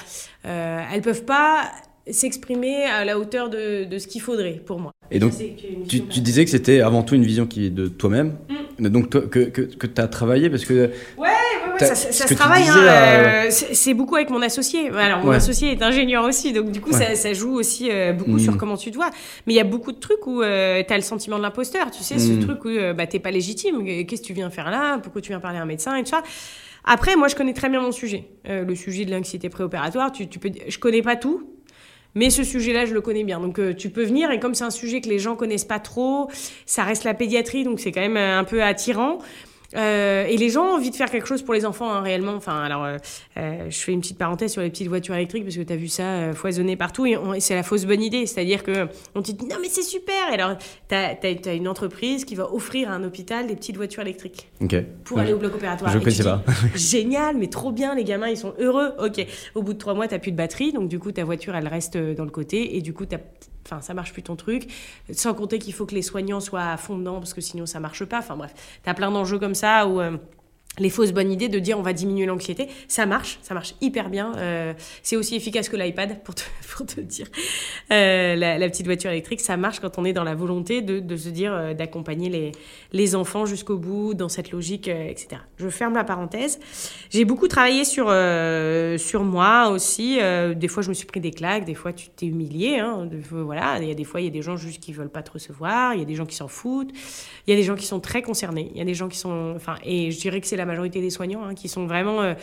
euh, 0.45 0.81
elles 0.93 1.01
peuvent 1.01 1.25
pas 1.25 1.71
s'exprimer 2.09 2.85
à 2.85 3.05
la 3.05 3.19
hauteur 3.19 3.49
de, 3.49 3.83
de 3.83 3.97
ce 3.97 4.07
qu'il 4.07 4.21
faudrait 4.21 4.61
pour 4.65 4.79
moi 4.79 4.91
Et 5.11 5.19
donc, 5.19 5.33
tu, 5.37 5.45
vision 5.45 6.05
tu 6.09 6.19
disais 6.21 6.45
que 6.45 6.51
c'était 6.51 6.81
avant 6.81 7.03
tout 7.03 7.15
une 7.15 7.25
vision 7.25 7.45
qui 7.45 7.65
est 7.65 7.69
de 7.69 7.87
toi-même. 7.87 8.37
Mm. 8.79 8.87
Donc, 8.89 9.09
toi, 9.09 9.21
que, 9.21 9.39
que, 9.39 9.61
que 9.61 9.87
tu 9.87 10.01
as 10.01 10.07
travaillé 10.07 10.49
parce 10.49 10.65
que. 10.65 10.91
Ouais, 11.17 11.27
ça, 11.79 11.95
se 11.95 12.33
travaille. 12.33 12.67
Hein, 12.67 12.77
euh, 12.77 13.45
c'est 13.49 13.93
beaucoup 13.93 14.15
avec 14.15 14.29
mon 14.29 14.41
associé. 14.41 14.89
Alors, 14.89 15.19
mon 15.19 15.31
associé 15.31 15.71
est 15.71 15.81
ingénieur 15.81 16.23
aussi, 16.23 16.53
donc 16.53 16.71
du 16.71 16.81
coup, 16.81 16.91
ça, 16.91 17.15
ça, 17.15 17.33
joue 17.33 17.53
aussi 17.53 17.89
euh, 17.89 18.13
beaucoup 18.13 18.39
sur 18.39 18.53
mm. 18.53 18.57
comment 18.57 18.77
tu 18.77 18.91
te 18.91 18.95
vois. 18.95 19.09
Mais 19.45 19.53
il 19.53 19.57
y 19.57 19.61
a 19.61 19.65
beaucoup 19.65 19.91
de 19.91 19.99
trucs 19.99 20.25
où 20.27 20.41
euh, 20.41 20.83
tu 20.87 20.93
as 20.93 20.97
le 20.97 21.03
sentiment 21.03 21.37
de 21.37 21.43
l'imposteur. 21.43 21.91
Tu 21.91 22.03
sais, 22.03 22.19
ce 22.19 22.31
mm. 22.31 22.39
truc 22.39 22.65
où 22.65 22.69
bah, 22.95 23.07
t'es 23.07 23.19
pas 23.19 23.31
légitime. 23.31 23.83
Qu'est-ce 24.05 24.21
que 24.21 24.27
tu 24.27 24.33
viens 24.33 24.49
faire 24.49 24.71
là? 24.71 24.99
Pourquoi 24.99 25.21
tu 25.21 25.29
viens 25.29 25.39
parler 25.39 25.57
à 25.57 25.63
un 25.63 25.65
médecin 25.65 25.95
et 25.95 26.03
tout 26.03 26.09
ça? 26.09 26.23
Après, 26.87 27.15
moi, 27.15 27.27
je 27.27 27.35
connais 27.35 27.53
très 27.53 27.69
bien 27.69 27.81
mon 27.81 27.91
sujet. 27.91 28.29
le 28.45 28.73
sujet 28.73 29.05
de 29.05 29.11
l'anxiété 29.11 29.49
préopératoire, 29.49 30.11
tu, 30.11 30.27
tu 30.27 30.39
peux... 30.39 30.49
je 30.67 30.79
connais 30.79 31.01
pas 31.03 31.15
tout. 31.15 31.43
Mais 32.15 32.31
ce 32.31 32.43
sujet-là, 32.43 32.85
je 32.85 32.95
le 32.95 33.01
connais 33.01 33.23
bien. 33.23 33.39
Donc 33.39 33.59
tu 33.75 33.91
peux 33.91 34.03
venir 34.03 34.31
et 34.31 34.39
comme 34.39 34.55
c'est 34.55 34.63
un 34.63 34.71
sujet 34.71 35.01
que 35.01 35.09
les 35.09 35.19
gens 35.19 35.35
connaissent 35.35 35.65
pas 35.65 35.79
trop, 35.79 36.31
ça 36.65 36.83
reste 36.83 37.03
la 37.03 37.13
pédiatrie, 37.13 37.63
donc 37.63 37.79
c'est 37.79 37.91
quand 37.91 38.01
même 38.01 38.17
un 38.17 38.43
peu 38.43 38.63
attirant. 38.63 39.19
Euh, 39.75 40.25
et 40.25 40.37
les 40.37 40.49
gens 40.49 40.65
ont 40.65 40.75
envie 40.75 40.91
de 40.91 40.95
faire 40.95 41.09
quelque 41.09 41.27
chose 41.27 41.41
pour 41.41 41.53
les 41.53 41.65
enfants, 41.65 41.91
hein, 41.91 42.01
réellement. 42.01 42.33
Enfin, 42.33 42.61
alors, 42.61 42.85
euh, 42.85 42.97
euh, 43.37 43.69
je 43.69 43.77
fais 43.77 43.91
une 43.91 44.01
petite 44.01 44.17
parenthèse 44.17 44.53
sur 44.53 44.61
les 44.61 44.69
petites 44.69 44.87
voitures 44.87 45.15
électriques 45.15 45.43
parce 45.43 45.57
que 45.57 45.61
tu 45.61 45.73
as 45.73 45.75
vu 45.75 45.87
ça 45.87 46.33
foisonner 46.33 46.75
partout 46.75 47.05
et, 47.05 47.17
c'est 47.39 47.55
la 47.55 47.63
fausse 47.63 47.85
bonne 47.85 48.01
idée. 48.01 48.25
C'est-à-dire 48.25 48.63
que 48.63 48.87
on 49.15 49.21
te 49.21 49.31
dit 49.31 49.45
non, 49.45 49.57
mais 49.61 49.69
c'est 49.69 49.83
super. 49.83 50.31
Et 50.31 50.35
alors, 50.35 50.57
tu 50.89 50.95
as, 50.95 51.53
une 51.53 51.67
entreprise 51.67 52.25
qui 52.25 52.35
va 52.35 52.51
offrir 52.53 52.89
à 52.89 52.93
un 52.93 53.03
hôpital 53.03 53.47
des 53.47 53.55
petites 53.55 53.77
voitures 53.77 54.03
électriques 54.03 54.49
pour 55.03 55.19
aller 55.19 55.33
au 55.33 55.37
bloc 55.37 55.55
opératoire. 55.55 55.91
Je 55.91 55.97
ne 55.97 56.03
connaissais 56.03 56.23
pas. 56.23 56.43
Génial, 56.75 57.37
mais 57.37 57.47
trop 57.47 57.71
bien. 57.71 57.95
Les 57.95 58.03
gamins, 58.03 58.29
ils 58.29 58.37
sont 58.37 58.53
heureux. 58.59 58.93
Ok. 58.99 59.25
Au 59.55 59.63
bout 59.63 59.73
de 59.73 59.79
trois 59.79 59.93
mois, 59.93 60.07
tu 60.07 60.17
plus 60.19 60.31
de 60.31 60.37
batterie. 60.37 60.71
Donc, 60.71 60.87
du 60.87 60.99
coup, 60.99 61.11
ta 61.11 61.23
voiture, 61.23 61.55
elle 61.55 61.67
reste 61.67 61.97
dans 61.97 62.25
le 62.25 62.31
côté. 62.31 62.77
Et 62.77 62.81
du 62.81 62.93
coup, 62.93 63.05
tu 63.05 63.15
Enfin, 63.67 63.81
ça 63.81 63.93
marche 63.93 64.13
plus 64.13 64.23
ton 64.23 64.35
truc. 64.35 64.71
Sans 65.11 65.33
compter 65.33 65.59
qu'il 65.59 65.73
faut 65.73 65.85
que 65.85 65.95
les 65.95 66.01
soignants 66.01 66.39
soient 66.39 66.71
à 66.71 66.77
fond 66.77 66.97
dedans 66.97 67.19
parce 67.19 67.33
que 67.33 67.41
sinon 67.41 67.65
ça 67.65 67.79
marche 67.79 68.05
pas. 68.05 68.19
Enfin 68.19 68.37
bref, 68.37 68.53
tu 68.83 68.89
as 68.89 68.93
plein 68.93 69.11
d'enjeux 69.11 69.39
comme 69.39 69.55
ça 69.55 69.87
où 69.87 69.99
euh, 69.99 70.17
les 70.79 70.89
fausses 70.89 71.11
bonnes 71.11 71.31
idées 71.31 71.49
de 71.49 71.59
dire 71.59 71.77
on 71.77 71.81
va 71.81 71.93
diminuer 71.93 72.25
l'anxiété, 72.25 72.67
ça 72.87 73.05
marche, 73.05 73.39
ça 73.41 73.53
marche 73.53 73.73
hyper 73.81 74.09
bien. 74.09 74.33
Euh, 74.37 74.73
c'est 75.03 75.15
aussi 75.15 75.35
efficace 75.35 75.69
que 75.69 75.75
l'iPad, 75.75 76.23
pour 76.23 76.35
te, 76.35 76.43
pour 76.75 76.85
te 76.85 77.01
dire. 77.01 77.27
Euh, 77.91 78.35
la, 78.35 78.69
petite 78.69 78.85
voiture 78.85 79.11
électrique, 79.11 79.41
ça 79.41 79.57
marche 79.57 79.79
quand 79.79 79.97
on 79.97 80.05
est 80.05 80.13
dans 80.13 80.23
la 80.23 80.35
volonté 80.35 80.81
de, 80.81 80.99
de 80.99 81.17
se 81.17 81.29
dire 81.29 81.53
euh, 81.53 81.73
d'accompagner 81.73 82.29
les, 82.29 82.51
les 82.91 83.15
enfants 83.15 83.45
jusqu'au 83.45 83.77
bout, 83.77 84.13
dans 84.13 84.29
cette 84.29 84.51
logique, 84.51 84.87
etc. 84.87 85.41
Je 85.57 85.69
ferme 85.69 85.95
la 85.95 86.03
parenthèse. 86.03 86.59
J'ai 87.09 87.25
beaucoup 87.25 87.47
travaillé 87.47 87.85
sur, 87.85 88.13
sur 88.99 89.23
moi 89.23 89.69
aussi. 89.69 90.19
des 90.55 90.67
fois, 90.67 90.83
je 90.83 90.89
me 90.89 90.93
suis 90.93 91.05
pris 91.05 91.19
des 91.19 91.31
claques, 91.31 91.65
des 91.65 91.73
fois, 91.73 91.93
tu 91.93 92.09
t'es 92.09 92.25
humilié. 92.25 92.79
Hein, 92.79 93.09
voilà, 93.31 93.79
il 93.81 93.87
y 93.87 93.91
a 93.91 93.93
des 93.93 94.03
fois, 94.03 94.21
il 94.21 94.25
y 94.25 94.27
a 94.27 94.31
des 94.31 94.41
gens 94.41 94.57
juste 94.57 94.81
qui 94.81 94.93
veulent 94.93 95.09
pas 95.09 95.23
te 95.23 95.31
recevoir, 95.31 95.93
il 95.93 95.99
y 95.99 96.01
a 96.01 96.05
des 96.05 96.15
gens 96.15 96.25
qui 96.25 96.35
s'en 96.35 96.47
foutent, 96.47 96.91
il 97.47 97.51
y 97.51 97.53
a 97.53 97.55
des 97.55 97.63
gens 97.63 97.75
qui 97.75 97.85
sont 97.85 97.99
très 97.99 98.21
concernés, 98.21 98.69
il 98.73 98.77
y 98.77 98.81
a 98.81 98.85
des 98.85 98.93
gens 98.93 99.07
qui 99.07 99.17
sont... 99.17 99.53
Enfin, 99.55 99.75
et 99.83 100.11
je 100.11 100.19
dirais 100.19 100.41
que 100.41 100.47
c'est 100.47 100.57
la 100.57 100.65
majorité 100.67 101.01
des 101.01 101.09
soignants 101.09 101.43
hein, 101.43 101.55
qui 101.55 101.67
sont 101.67 101.87
vraiment 101.87 102.21
euh, 102.21 102.35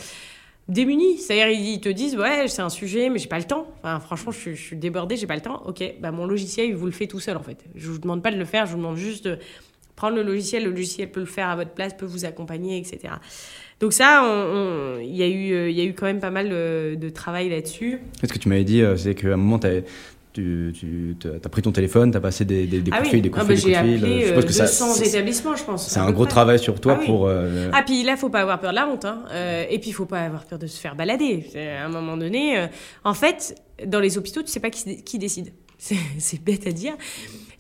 démunis. 0.69 1.19
C'est-à-dire, 1.19 1.49
ils 1.49 1.81
te 1.81 1.89
disent, 1.89 2.17
ouais, 2.17 2.49
c'est 2.49 2.63
un 2.63 2.69
sujet, 2.69 3.11
mais 3.11 3.19
j'ai 3.19 3.29
pas 3.29 3.39
le 3.39 3.45
temps. 3.45 3.67
Enfin, 3.83 4.01
franchement, 4.01 4.33
je, 4.33 4.51
suis 4.51 4.77
débordée, 4.77 5.17
j'ai 5.17 5.27
pas 5.27 5.37
le 5.37 5.43
temps. 5.43 5.63
Ok, 5.67 5.83
bah, 6.01 6.11
mon 6.11 6.27
logiciel, 6.27 6.69
il 6.69 6.75
vous 6.75 6.87
le 6.87 6.93
fait 6.93 7.07
tout 7.07 7.21
seul, 7.21 7.37
en 7.37 7.43
fait. 7.43 7.65
Je 7.77 7.89
vous 7.89 7.99
demande 7.99 8.23
pas 8.23 8.33
de 8.33 8.37
le 8.37 8.45
faire, 8.45 8.67
je 8.67 8.73
vous 8.73 8.79
demande 8.79 8.97
juste 8.97 9.25
de 9.25 9.39
prendre 9.95 10.17
le 10.17 10.23
logiciel. 10.23 10.65
Le 10.65 10.71
logiciel 10.71 11.11
peut 11.11 11.21
le 11.21 11.27
faire 11.27 11.49
à 11.49 11.57
votre 11.57 11.71
place, 11.71 11.95
peut 11.95 12.07
vous 12.07 12.25
accompagner, 12.25 12.79
etc. 12.79 13.15
Donc 13.81 13.93
ça, 13.93 14.23
il 15.03 15.15
y, 15.15 15.23
euh, 15.23 15.71
y 15.71 15.81
a 15.81 15.85
eu 15.85 15.95
quand 15.95 16.07
même 16.07 16.21
pas 16.21 16.31
mal 16.31 16.49
de, 16.49 17.09
travail 17.11 17.51
là-dessus. 17.51 18.01
Ce 18.23 18.33
que 18.33 18.39
tu 18.39 18.49
m'avais 18.49 18.65
dit, 18.65 18.81
euh, 18.81 18.97
c'est 18.97 19.15
qu'à 19.15 19.35
un 19.35 19.37
moment, 19.37 19.59
tu 19.59 19.69
tu, 20.35 21.17
tu 21.19 21.29
as 21.29 21.49
pris 21.49 21.63
ton 21.63 21.73
téléphone, 21.73 22.11
tu 22.11 22.17
as 22.17 22.21
passé 22.21 22.45
des, 22.45 22.67
des, 22.67 22.81
des 22.81 22.91
ah 22.93 22.99
coups 22.99 23.09
de 23.09 23.15
fil, 23.15 23.23
des 23.23 23.31
coups 23.31 23.47
de 23.47 23.55
fil, 23.55 23.75
ah 23.77 23.83
bah 23.83 23.89
J'ai 23.89 23.95
appelé 23.95 24.27
je 24.27 24.33
pense 24.35 24.45
que 24.45 24.49
200 24.49 24.95
ça, 24.95 25.05
établissements, 25.05 25.57
je 25.57 25.65
pense. 25.65 25.89
C'est 25.89 26.01
un 26.01 26.11
gros 26.11 26.27
travail 26.27 26.59
sur 26.59 26.81
toi 26.81 26.99
ah 27.01 27.05
pour... 27.05 27.27
Euh... 27.29 27.71
Ah, 27.73 27.83
puis 27.85 28.03
là, 28.03 28.17
faut 28.17 28.29
pas 28.29 28.41
avoir 28.41 28.61
peur 28.61 28.71
de 28.71 28.77
la 28.77 28.89
honte. 28.89 29.05
Hein. 29.05 29.23
Euh, 29.31 29.65
et 29.71 29.79
puis, 29.79 29.91
il 29.91 29.93
faut 29.93 30.07
pas 30.07 30.21
avoir 30.21 30.45
peur 30.45 30.59
de 30.59 30.67
se 30.67 30.81
faire 30.81 30.97
balader. 30.97 31.47
À 31.57 31.85
un 31.85 31.89
moment 31.89 32.17
donné, 32.17 32.59
euh, 32.59 32.67
en 33.05 33.15
fait, 33.15 33.55
dans 33.87 34.01
les 34.01 34.19
hôpitaux, 34.19 34.43
tu 34.43 34.49
sais 34.49 34.61
pas 34.61 34.71
qui, 34.71 35.03
qui 35.03 35.19
décide. 35.19 35.53
C'est 35.79 36.43
bête 36.43 36.67
à 36.67 36.73
dire 36.73 36.95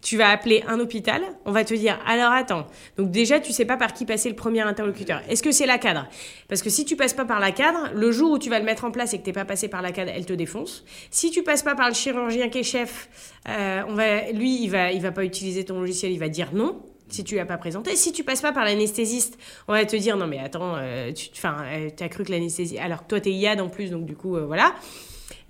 tu 0.04 0.18
vas 0.18 0.28
appeler 0.28 0.62
un 0.68 0.78
hôpital, 0.80 1.22
on 1.46 1.50
va 1.50 1.64
te 1.64 1.72
dire 1.72 1.98
alors 2.06 2.30
attends. 2.30 2.66
Donc 2.98 3.10
déjà 3.10 3.40
tu 3.40 3.52
sais 3.52 3.64
pas 3.64 3.78
par 3.78 3.94
qui 3.94 4.04
passer 4.04 4.28
le 4.28 4.36
premier 4.36 4.60
interlocuteur. 4.60 5.22
Est-ce 5.30 5.42
que 5.42 5.50
c'est 5.50 5.64
la 5.64 5.78
cadre? 5.78 6.06
Parce 6.46 6.62
que 6.62 6.68
si 6.68 6.84
tu 6.84 6.94
passes 6.94 7.14
pas 7.14 7.24
par 7.24 7.40
la 7.40 7.52
cadre, 7.52 7.90
le 7.94 8.12
jour 8.12 8.32
où 8.32 8.38
tu 8.38 8.50
vas 8.50 8.58
le 8.58 8.66
mettre 8.66 8.84
en 8.84 8.90
place 8.90 9.14
et 9.14 9.18
que 9.18 9.24
t'es 9.24 9.32
pas 9.32 9.46
passé 9.46 9.68
par 9.68 9.80
la 9.80 9.92
cadre, 9.92 10.12
elle 10.14 10.26
te 10.26 10.34
défonce. 10.34 10.84
Si 11.10 11.30
tu 11.30 11.42
passes 11.42 11.62
pas 11.62 11.74
par 11.74 11.88
le 11.88 11.94
chirurgien 11.94 12.50
qui 12.50 12.58
est 12.58 12.62
chef, 12.62 13.08
euh, 13.48 13.82
on 13.88 13.94
va, 13.94 14.30
lui 14.32 14.62
il 14.62 14.68
va 14.68 14.92
il 14.92 15.00
va 15.00 15.10
pas 15.10 15.24
utiliser 15.24 15.64
ton 15.64 15.80
logiciel, 15.80 16.12
il 16.12 16.18
va 16.18 16.28
dire 16.28 16.50
non 16.52 16.82
si 17.08 17.24
tu 17.24 17.36
l'as 17.36 17.46
pas 17.46 17.56
présenté. 17.56 17.96
Si 17.96 18.12
tu 18.12 18.24
passes 18.24 18.42
pas 18.42 18.52
par 18.52 18.66
l'anesthésiste, 18.66 19.38
on 19.68 19.72
va 19.72 19.86
te 19.86 19.96
dire 19.96 20.18
non 20.18 20.26
mais 20.26 20.38
attends, 20.38 20.74
euh, 20.76 21.12
tu 21.12 21.30
enfin, 21.34 21.64
euh, 21.72 21.88
as 21.98 22.08
cru 22.10 22.24
que 22.24 22.30
l'anesthésie 22.30 22.76
alors 22.78 23.04
que 23.04 23.08
toi 23.08 23.20
t'es 23.22 23.32
IAD 23.32 23.58
en 23.62 23.70
plus 23.70 23.90
donc 23.90 24.04
du 24.04 24.16
coup 24.16 24.36
voilà. 24.46 24.74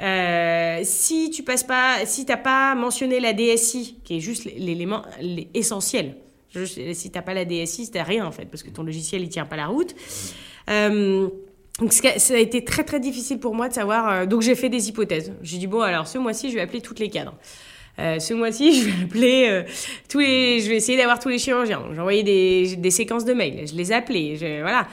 Euh, 0.02 0.80
si 0.82 1.30
tu 1.30 1.42
passes 1.42 1.62
pas, 1.62 2.04
si 2.04 2.26
t'as 2.26 2.36
pas 2.36 2.74
mentionné 2.74 3.20
la 3.20 3.32
DSI, 3.32 3.98
qui 4.04 4.16
est 4.16 4.20
juste 4.20 4.44
l'élément 4.44 5.02
essentiel, 5.54 6.16
si 6.66 7.10
t'as 7.10 7.22
pas 7.22 7.34
la 7.34 7.44
DSI, 7.44 7.90
t'as 7.90 8.02
rien 8.02 8.26
en 8.26 8.32
fait, 8.32 8.46
parce 8.46 8.62
que 8.62 8.70
ton 8.70 8.82
logiciel 8.82 9.22
il 9.22 9.28
tient 9.28 9.46
pas 9.46 9.56
la 9.56 9.66
route. 9.66 9.94
Euh, 10.70 11.28
donc 11.80 11.92
ça 11.92 12.34
a 12.34 12.38
été 12.38 12.64
très 12.64 12.84
très 12.84 13.00
difficile 13.00 13.38
pour 13.38 13.54
moi 13.54 13.68
de 13.68 13.74
savoir. 13.74 14.08
Euh, 14.08 14.26
donc 14.26 14.42
j'ai 14.42 14.54
fait 14.54 14.68
des 14.68 14.88
hypothèses. 14.88 15.32
J'ai 15.42 15.58
dit 15.58 15.66
bon 15.66 15.80
alors 15.80 16.06
ce 16.06 16.18
mois-ci 16.18 16.50
je 16.50 16.56
vais 16.56 16.60
appeler 16.60 16.80
toutes 16.80 16.98
les 16.98 17.10
cadres. 17.10 17.34
ce 17.98 18.34
mois-ci, 18.34 18.80
je 18.80 18.88
vais 18.88 19.04
appeler 19.04 19.64
tous 20.08 20.18
les, 20.18 20.60
je 20.60 20.68
vais 20.68 20.76
essayer 20.76 20.98
d'avoir 20.98 21.20
tous 21.20 21.28
les 21.28 21.38
chirurgiens. 21.38 21.82
J'ai 21.92 22.00
envoyé 22.00 22.22
des, 22.22 22.90
séquences 22.90 23.24
de 23.24 23.32
mails, 23.32 23.68
je 23.68 23.74
les 23.74 23.92
ai 23.92 23.94
appelés, 23.94 24.36
je, 24.36 24.60
voilà. 24.60 24.88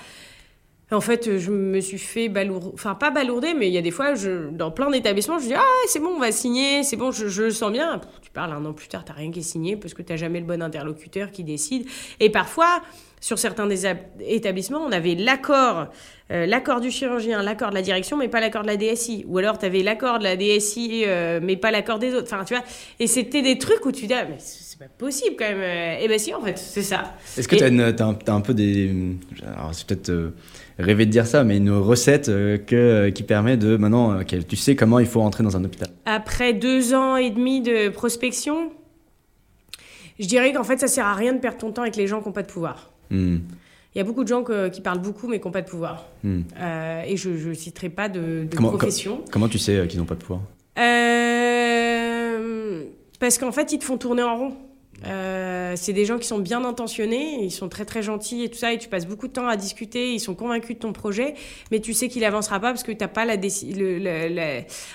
En 0.92 1.00
fait, 1.00 1.38
je 1.38 1.52
me 1.52 1.80
suis 1.80 1.98
fait 1.98 2.28
balourder, 2.28 2.68
enfin 2.74 2.96
pas 2.96 3.12
balourder, 3.12 3.54
mais 3.54 3.68
il 3.68 3.74
y 3.74 3.78
a 3.78 3.82
des 3.82 3.92
fois, 3.92 4.14
je, 4.14 4.50
dans 4.50 4.72
plein 4.72 4.90
d'établissements, 4.90 5.40
je 5.40 5.46
dis 5.46 5.54
Ah, 5.54 5.64
c'est 5.88 6.00
bon, 6.00 6.10
on 6.18 6.20
va 6.20 6.34
signer, 6.34 6.84
c'est 6.84 6.98
bon, 6.98 7.12
je, 7.12 7.44
le 7.44 7.52
sens 7.52 7.72
bien. 7.72 8.02
tu 8.22 8.30
parles 8.30 8.52
un 8.52 8.66
an 8.66 8.74
plus 8.74 8.90
tard, 8.90 9.06
t'as 9.06 9.14
rien 9.14 9.32
qui 9.32 9.40
est 9.40 9.44
signé 9.44 9.78
parce 9.78 9.94
que 9.94 10.02
t'as 10.02 10.18
jamais 10.18 10.42
le 10.42 10.46
bon 10.46 10.62
interlocuteur 10.62 11.32
qui 11.32 11.46
décide. 11.46 11.88
Et 12.20 12.30
parfois, 12.30 12.82
sur 13.22 13.40
certains 13.40 13.68
des 13.68 13.86
établissements, 14.20 14.84
on 14.84 14.92
avait 14.92 15.16
l'accord, 15.16 15.88
euh, 16.32 16.46
l'accord 16.46 16.82
du 16.82 16.92
chirurgien, 16.92 17.42
l'accord 17.42 17.70
de 17.70 17.76
la 17.76 17.84
direction, 17.84 18.18
mais 18.18 18.28
pas 18.28 18.42
l'accord 18.42 18.64
de 18.64 18.68
la 18.68 18.76
DSI. 18.78 19.24
Ou 19.30 19.38
alors, 19.38 19.60
tu 19.60 19.66
avais 19.66 19.84
l'accord 19.84 20.20
de 20.20 20.24
la 20.24 20.36
DSI, 20.36 21.04
euh, 21.06 21.40
mais 21.42 21.56
pas 21.56 21.72
l'accord 21.72 22.00
des 22.00 22.16
autres. 22.16 22.34
Enfin, 22.34 22.44
tu 22.44 22.54
vois. 22.54 22.64
Et 23.00 23.08
c'était 23.08 23.44
des 23.44 23.58
trucs 23.60 23.86
où 23.86 23.92
tu 23.94 24.08
dis, 24.08 24.14
ah, 24.14 24.26
mais 24.28 24.38
c'est 24.40 24.80
pas 24.80 24.90
possible 24.98 25.36
quand 25.38 25.48
même. 25.48 25.62
Et 25.62 26.00
eh 26.02 26.08
ben 26.10 26.20
si, 26.20 26.34
en 26.34 26.42
fait, 26.42 26.58
c'est 26.58 26.82
ça. 26.82 27.16
Est-ce 27.38 27.48
que 27.48 27.56
tu 27.56 27.64
as, 27.64 28.34
un 28.34 28.42
peu 28.42 28.54
des. 28.54 28.92
Alors, 29.56 29.74
c'est 29.74 29.88
peut-être. 29.88 30.10
Euh, 30.10 30.34
rêver 30.82 31.06
de 31.06 31.12
dire 31.12 31.28
ça, 31.28 31.44
mais 31.44 31.58
une 31.58 31.72
recette 31.72 32.30
euh, 32.30 32.58
que, 32.58 32.76
euh, 32.76 33.12
qui 33.12 33.24
permet 33.24 33.58
de 33.58 33.78
maintenant, 33.78 34.14
euh, 34.14 34.24
tu 34.24 34.56
sais 34.56 34.76
comment 34.76 35.00
il 35.00 35.08
faut 35.08 35.20
rentrer 35.22 35.44
dans 35.44 35.58
un 35.58 35.64
hôpital. 35.64 35.90
Après 36.06 36.54
deux 36.54 36.94
ans 36.94 37.16
et 37.16 37.30
demi 37.30 37.62
de 37.62 37.90
prospection, 37.90 38.72
je 40.20 40.28
dirais 40.28 40.54
qu'en 40.54 40.64
fait, 40.64 40.80
ça 40.80 40.88
sert 40.88 41.06
à 41.06 41.16
rien 41.16 41.34
de 41.34 41.40
perdre 41.40 41.58
ton 41.58 41.72
temps 41.72 41.84
avec 41.84 41.96
les 41.96 42.08
gens 42.08 42.22
qui 42.22 42.28
n'ont 42.28 42.34
pas 42.34 42.44
de 42.44 42.52
pouvoir. 42.52 42.92
Hmm. 43.10 43.38
Il 43.94 43.98
y 43.98 44.02
a 44.02 44.06
beaucoup 44.06 44.24
de 44.24 44.30
gens 44.30 44.44
qui 44.72 44.80
parlent 44.80 45.02
beaucoup 45.02 45.28
mais 45.28 45.40
qui 45.40 45.46
n'ont 45.46 45.52
pas 45.52 45.62
de 45.62 45.70
pouvoir. 45.70 46.08
Hmm. 46.24 46.44
et 47.06 47.18
je 47.18 47.30
ne 47.50 47.54
citerai 47.54 47.90
pas 47.90 48.08
de, 48.08 48.48
profession. 48.54 49.22
comment 49.32 49.50
tu 49.50 49.58
sais 49.58 49.86
qu'ils 49.88 50.00
n'ont 50.00 50.06
pas 50.06 50.16
de 50.16 50.22
pouvoir? 50.24 50.42
Parce 53.20 53.38
qu'en 53.38 53.52
fait, 53.52 53.74
ils 53.74 53.80
te 53.80 53.84
font 53.84 53.98
tourner 53.98 54.24
en 54.24 54.38
rond. 54.38 54.54
Euh, 55.06 55.74
c'est 55.76 55.94
des 55.94 56.06
gens 56.06 56.20
qui 56.20 56.28
sont 56.28 56.40
bien 56.40 56.64
intentionnés, 56.64 57.44
ils 57.44 57.52
sont 57.52 57.70
très 57.70 57.86
très 57.86 58.04
gentils 58.04 58.44
et 58.44 58.50
tout 58.50 58.58
ça, 58.58 58.74
et 58.74 58.78
tu 58.78 58.88
passes 58.88 59.08
beaucoup 59.08 59.28
de 59.28 59.34
temps 59.34 59.48
à 59.48 59.58
discuter, 59.58 60.14
ils 60.14 60.20
sont 60.20 60.36
convaincus 60.36 60.76
de 60.76 60.82
ton 60.82 60.94
projet, 60.94 61.34
mais 61.72 61.80
tu 61.80 61.94
sais 61.94 62.08
qu'il 62.08 62.24
avancera 62.24 62.60
pas 62.60 62.70
parce 62.70 62.84
que 62.84 62.92
t'as 62.92 63.08
pas 63.08 63.26
la 63.26 63.38
décision. 63.38 63.84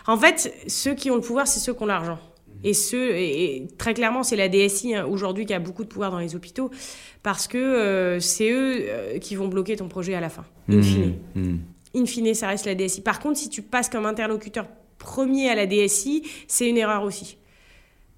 En 0.07 0.17
fait, 0.17 0.55
ceux 0.69 0.95
qui 0.95 1.11
ont 1.11 1.17
le 1.17 1.21
pouvoir, 1.21 1.49
c'est 1.49 1.61
ceux 1.61 1.75
qui 1.75 1.83
ont 1.83 1.87
l'argent. 1.87 2.19
Et, 2.65 3.67
très 3.79 3.95
clairement, 3.95 4.23
c'est 4.23 4.37
la 4.37 4.49
DSI 4.49 4.95
hein, 4.95 5.07
aujourd'hui 5.07 5.47
qui 5.47 5.55
a 5.55 5.59
beaucoup 5.59 5.85
de 5.85 5.89
pouvoir 5.89 6.11
dans 6.11 6.19
les 6.19 6.35
hôpitaux, 6.35 6.71
parce 7.23 7.49
que 7.49 7.59
euh, 7.59 8.21
c'est 8.21 8.51
eux 8.51 8.87
euh, 8.89 9.19
qui 9.19 9.35
vont 9.35 9.49
bloquer 9.49 9.77
ton 9.77 9.89
projet 9.89 10.15
à 10.15 10.21
la 10.21 10.29
fin, 10.29 10.45
in 10.69 10.77
mmh, 10.77 10.83
fine. 10.83 11.15
Mmh. 11.35 11.57
In 11.97 12.07
fine, 12.07 12.35
ça 12.35 12.49
reste 12.49 12.67
la 12.67 12.75
DSI. 12.75 13.03
Par 13.03 13.21
contre, 13.21 13.39
si 13.39 13.49
tu 13.49 13.63
passes 13.63 13.89
comme 13.89 14.07
interlocuteur 14.07 14.67
premier 14.99 15.51
à 15.51 15.55
la 15.55 15.67
DSI, 15.67 16.23
c'est 16.47 16.69
une 16.69 16.79
erreur 16.79 17.03
aussi 17.03 17.39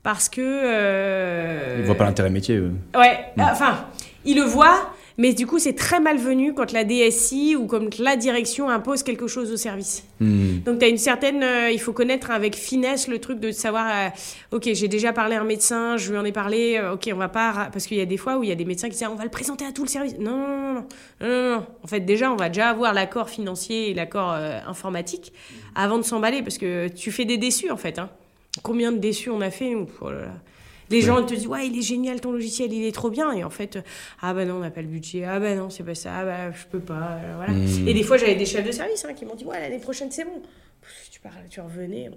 parce 0.08 0.30
que. 0.30 0.40
Euh... 0.40 1.76
Ils 1.80 1.84
voient 1.84 1.94
pas 1.94 2.04
l'intérêt 2.04 2.30
métier, 2.30 2.56
eux. 2.56 2.72
Ouais, 2.96 3.26
enfin, 3.38 3.84
ils 4.24 4.36
le 4.36 4.42
voient, 4.42 4.94
mais 5.18 5.34
du 5.34 5.46
coup, 5.46 5.58
c'est 5.58 5.74
très 5.74 6.00
malvenu 6.00 6.54
quand 6.54 6.72
la 6.72 6.82
DSI 6.82 7.56
ou 7.56 7.66
comme 7.66 7.90
la 7.98 8.16
direction 8.16 8.70
impose 8.70 9.02
quelque 9.02 9.26
chose 9.26 9.52
au 9.52 9.58
service. 9.58 10.06
Hmm. 10.20 10.60
Donc, 10.64 10.78
tu 10.78 10.86
as 10.86 10.88
une 10.88 10.96
certaine. 10.96 11.42
Euh, 11.42 11.70
il 11.70 11.78
faut 11.78 11.92
connaître 11.92 12.30
avec 12.30 12.56
finesse 12.56 13.06
le 13.06 13.18
truc 13.18 13.38
de 13.38 13.50
savoir 13.50 13.86
euh, 13.86 14.56
Ok, 14.56 14.70
j'ai 14.72 14.88
déjà 14.88 15.12
parlé 15.12 15.36
à 15.36 15.42
un 15.42 15.44
médecin, 15.44 15.98
je 15.98 16.10
lui 16.10 16.16
en 16.16 16.24
ai 16.24 16.32
parlé, 16.32 16.78
euh, 16.78 16.94
ok, 16.94 17.10
on 17.12 17.18
va 17.18 17.28
pas. 17.28 17.68
Parce 17.70 17.86
qu'il 17.86 17.98
y 17.98 18.00
a 18.00 18.06
des 18.06 18.16
fois 18.16 18.38
où 18.38 18.42
il 18.42 18.48
y 18.48 18.52
a 18.52 18.54
des 18.54 18.64
médecins 18.64 18.88
qui 18.88 18.96
disent 18.96 19.08
On 19.12 19.14
va 19.14 19.24
le 19.24 19.30
présenter 19.30 19.66
à 19.66 19.72
tout 19.72 19.82
le 19.82 19.90
service. 19.90 20.16
Non, 20.18 20.38
non, 20.38 20.48
non, 20.48 20.72
non. 20.72 20.86
non, 21.20 21.66
En 21.84 21.86
fait, 21.86 22.00
déjà, 22.00 22.32
on 22.32 22.36
va 22.36 22.48
déjà 22.48 22.70
avoir 22.70 22.94
l'accord 22.94 23.28
financier 23.28 23.90
et 23.90 23.94
l'accord 23.94 24.30
informatique 24.66 25.34
avant 25.74 25.98
de 25.98 26.02
s'emballer 26.02 26.40
parce 26.40 26.56
que 26.56 26.88
tu 26.88 27.12
fais 27.12 27.26
des 27.26 27.36
déçus, 27.36 27.70
en 27.70 27.76
fait. 27.76 27.98
Hein. 27.98 28.08
Combien 28.62 28.92
de 28.92 28.98
déçus 28.98 29.30
on 29.30 29.40
a 29.40 29.50
fait 29.50 29.74
oh 29.74 29.86
Les 30.90 31.00
gens 31.00 31.24
te 31.24 31.34
disent 31.34 31.46
ouais 31.46 31.66
il 31.66 31.78
est 31.78 31.82
génial 31.82 32.20
ton 32.20 32.32
logiciel, 32.32 32.72
il 32.72 32.84
est 32.84 32.92
trop 32.92 33.10
bien 33.10 33.32
et 33.32 33.44
en 33.44 33.50
fait 33.50 33.78
ah 34.20 34.34
bah 34.34 34.44
non 34.44 34.56
on 34.56 34.60
n'a 34.60 34.70
pas 34.70 34.82
le 34.82 34.88
budget, 34.88 35.24
ah 35.24 35.38
bah 35.38 35.54
non 35.54 35.70
c'est 35.70 35.82
pas 35.82 35.94
ça, 35.94 36.18
ah 36.18 36.24
bah 36.24 36.52
je 36.52 36.64
peux 36.66 36.80
pas, 36.80 37.18
euh, 37.22 37.34
voilà. 37.36 37.52
Hmm. 37.52 37.88
Et 37.88 37.94
des 37.94 38.02
fois 38.02 38.16
j'avais 38.16 38.34
des 38.34 38.46
chefs 38.46 38.66
de 38.66 38.72
service 38.72 39.04
hein, 39.04 39.14
qui 39.14 39.24
m'ont 39.24 39.34
dit 39.34 39.44
ouais 39.44 39.60
l'année 39.60 39.78
prochaine 39.78 40.10
c'est 40.10 40.24
bon. 40.24 40.40
Pff, 40.80 41.10
Tu 41.10 41.20
parles, 41.20 41.34
tu 41.50 41.60
revenais. 41.60 42.10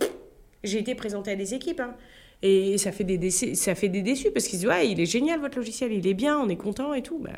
J'ai 0.63 0.79
été 0.79 0.95
présenté 0.95 1.31
à 1.31 1.35
des 1.35 1.53
équipes 1.53 1.81
hein. 1.81 1.95
et 2.41 2.77
ça 2.77 2.91
fait 2.91 3.03
des 3.03 3.17
décès, 3.17 3.55
ça 3.55 3.75
fait 3.75 3.89
des 3.89 4.01
déçus 4.01 4.31
parce 4.31 4.45
qu'ils 4.45 4.59
se 4.59 4.63
disent 4.65 4.69
ouais 4.69 4.87
il 4.89 4.99
est 4.99 5.05
génial 5.05 5.39
votre 5.39 5.57
logiciel, 5.57 5.91
il 5.91 6.07
est 6.07 6.13
bien, 6.13 6.39
on 6.39 6.49
est 6.49 6.57
content 6.57 6.93
et 6.93 7.01
tout. 7.01 7.19
Bah, 7.19 7.31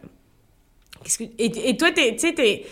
que 1.03 1.23
et, 1.23 1.69
et 1.69 1.77
toi 1.77 1.91
tu 1.91 2.01
sais 2.17 2.33
t'es 2.33 2.65